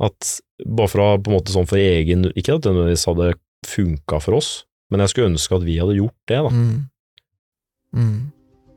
At 0.00 0.38
bare 0.64 0.88
for 0.92 1.04
å 1.04 1.10
på 1.20 1.30
en 1.32 1.36
måte 1.38 1.52
sånn 1.54 1.68
for 1.68 1.80
egen 1.80 2.26
Ikke 2.36 2.56
at 2.58 2.64
det 2.66 2.72
nødvendigvis 2.74 3.06
hadde 3.08 3.30
funka 3.66 4.18
for 4.20 4.36
oss, 4.38 4.50
men 4.92 5.00
jeg 5.02 5.12
skulle 5.12 5.30
ønske 5.34 5.56
at 5.56 5.64
vi 5.66 5.76
hadde 5.80 5.96
gjort 5.98 6.16
det, 6.30 6.40
da. 6.44 6.50
Mm. 6.52 6.88
Mm. 7.96 8.18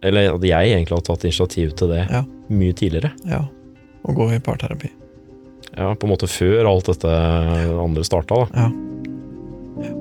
Eller 0.04 0.30
at 0.36 0.44
jeg 0.48 0.72
egentlig 0.74 0.96
hadde 0.96 1.08
tatt 1.10 1.26
initiativ 1.28 1.74
til 1.76 1.90
det 1.92 2.06
Ja. 2.10 2.22
mye 2.50 2.74
tidligere. 2.74 3.12
Ja. 3.28 3.42
Å 4.08 4.14
gå 4.16 4.30
i 4.34 4.40
parterapi. 4.40 4.90
Ja, 5.78 5.94
på 5.94 6.08
en 6.08 6.14
måte 6.14 6.28
før 6.32 6.66
alt 6.70 6.86
dette 6.88 7.10
andre 7.10 8.04
starta, 8.08 8.36
da. 8.36 8.48
Ja. 8.56 8.70
ja. 9.84 9.92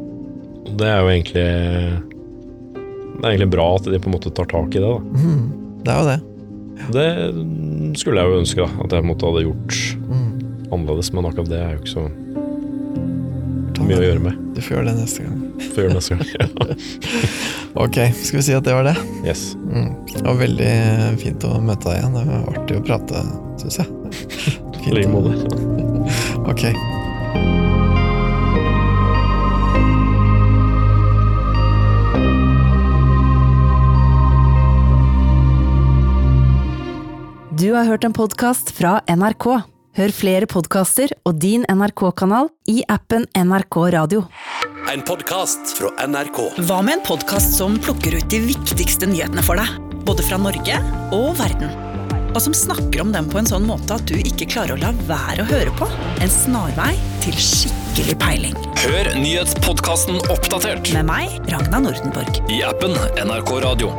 Det 0.79 0.87
er 0.87 1.01
jo 1.03 1.11
egentlig 1.11 1.49
Det 3.19 3.25
er 3.27 3.33
egentlig 3.33 3.51
bra 3.51 3.65
at 3.75 3.83
de 3.91 3.99
på 3.99 4.07
en 4.07 4.15
måte 4.15 4.31
tar 4.35 4.47
tak 4.47 4.69
i 4.77 4.79
det, 4.79 4.87
da. 4.87 4.99
Mm. 4.99 5.83
Det 5.83 5.93
er 5.93 5.99
jo 5.99 6.09
det. 6.13 6.21
Det 6.95 7.99
skulle 7.99 8.23
jeg 8.23 8.31
jo 8.31 8.39
ønske, 8.39 8.63
da. 8.63 8.85
At 8.85 8.93
jeg 8.95 9.03
måte 9.09 9.27
hadde 9.27 9.43
gjort 9.49 9.79
Mm. 10.09 10.29
annerledes, 10.71 11.13
men 11.13 11.25
akkurat 11.27 11.49
det 11.51 11.59
er 11.59 11.73
jo 11.75 11.81
ikke 11.83 11.95
så 11.97 12.05
mye 13.85 13.99
å 14.01 14.05
gjøre 14.05 14.23
med. 14.25 14.38
Du 14.57 14.61
får 14.64 14.77
gjøre 14.77 14.88
det 14.91 14.97
neste 14.99 15.25
gang. 15.27 15.38
Får 15.75 15.83
gjøre 15.83 15.93
det 15.93 15.99
neste 16.01 16.19
gang. 16.19 16.27
ja. 16.35 16.47
Ok, 17.79 17.95
skal 18.25 18.41
vi 18.41 18.43
si 18.43 18.55
at 18.57 18.64
det 18.67 18.75
var 18.75 18.88
det? 18.88 18.95
Yes. 19.23 19.53
Mm. 19.69 19.93
Det 20.09 20.25
var 20.25 20.38
veldig 20.41 20.73
fint 21.23 21.45
å 21.47 21.59
møte 21.62 21.93
deg 21.93 22.01
igjen. 22.01 22.17
Det 22.17 22.25
var 22.27 22.49
artig 22.57 22.79
å 22.81 22.85
prate, 22.88 23.25
syns 23.62 23.79
jeg. 23.79 23.88
I 24.88 24.97
like 24.97 25.12
måte. 25.12 25.37
Ok. 26.49 26.64
Du 37.59 37.73
har 37.75 37.85
hørt 37.85 38.05
en 38.07 38.12
podkast 38.17 38.71
fra 38.71 39.01
NRK. 39.11 39.78
Hør 39.99 40.13
flere 40.15 40.47
podkaster 40.47 41.11
og 41.27 41.41
din 41.43 41.65
NRK-kanal 41.67 42.47
i 42.71 42.85
appen 42.87 43.25
NRK 43.35 43.79
Radio. 43.97 44.21
En 44.93 45.01
podkast 45.03 45.73
fra 45.75 45.91
NRK. 46.07 46.39
Hva 46.69 46.77
med 46.87 47.01
en 47.01 47.03
podkast 47.03 47.57
som 47.59 47.75
plukker 47.83 48.15
ut 48.15 48.29
de 48.31 48.39
viktigste 48.45 49.09
nyhetene 49.11 49.43
for 49.43 49.59
deg? 49.59 49.73
Både 50.07 50.23
fra 50.23 50.39
Norge 50.39 50.79
og 51.17 51.33
verden. 51.41 51.75
Og 52.31 52.39
som 52.45 52.55
snakker 52.55 53.03
om 53.03 53.11
dem 53.11 53.27
på 53.27 53.41
en 53.41 53.51
sånn 53.51 53.67
måte 53.67 53.97
at 53.99 54.07
du 54.07 54.15
ikke 54.21 54.47
klarer 54.53 54.77
å 54.77 54.83
la 54.85 54.93
være 55.09 55.43
å 55.43 55.49
høre 55.51 55.73
på. 55.81 55.89
En 56.23 56.31
snarvei 56.31 56.93
til 57.25 57.35
skikkelig 57.35 58.15
peiling. 58.23 58.55
Hør 58.85 59.11
nyhetspodkasten 59.19 60.23
Oppdatert 60.31 60.93
Med 60.95 61.11
meg, 61.11 61.35
Ragna 61.51 61.83
Nordenborg. 61.89 62.39
i 62.55 62.63
appen 62.63 62.95
NRK 63.19 63.53
Radio. 63.67 63.91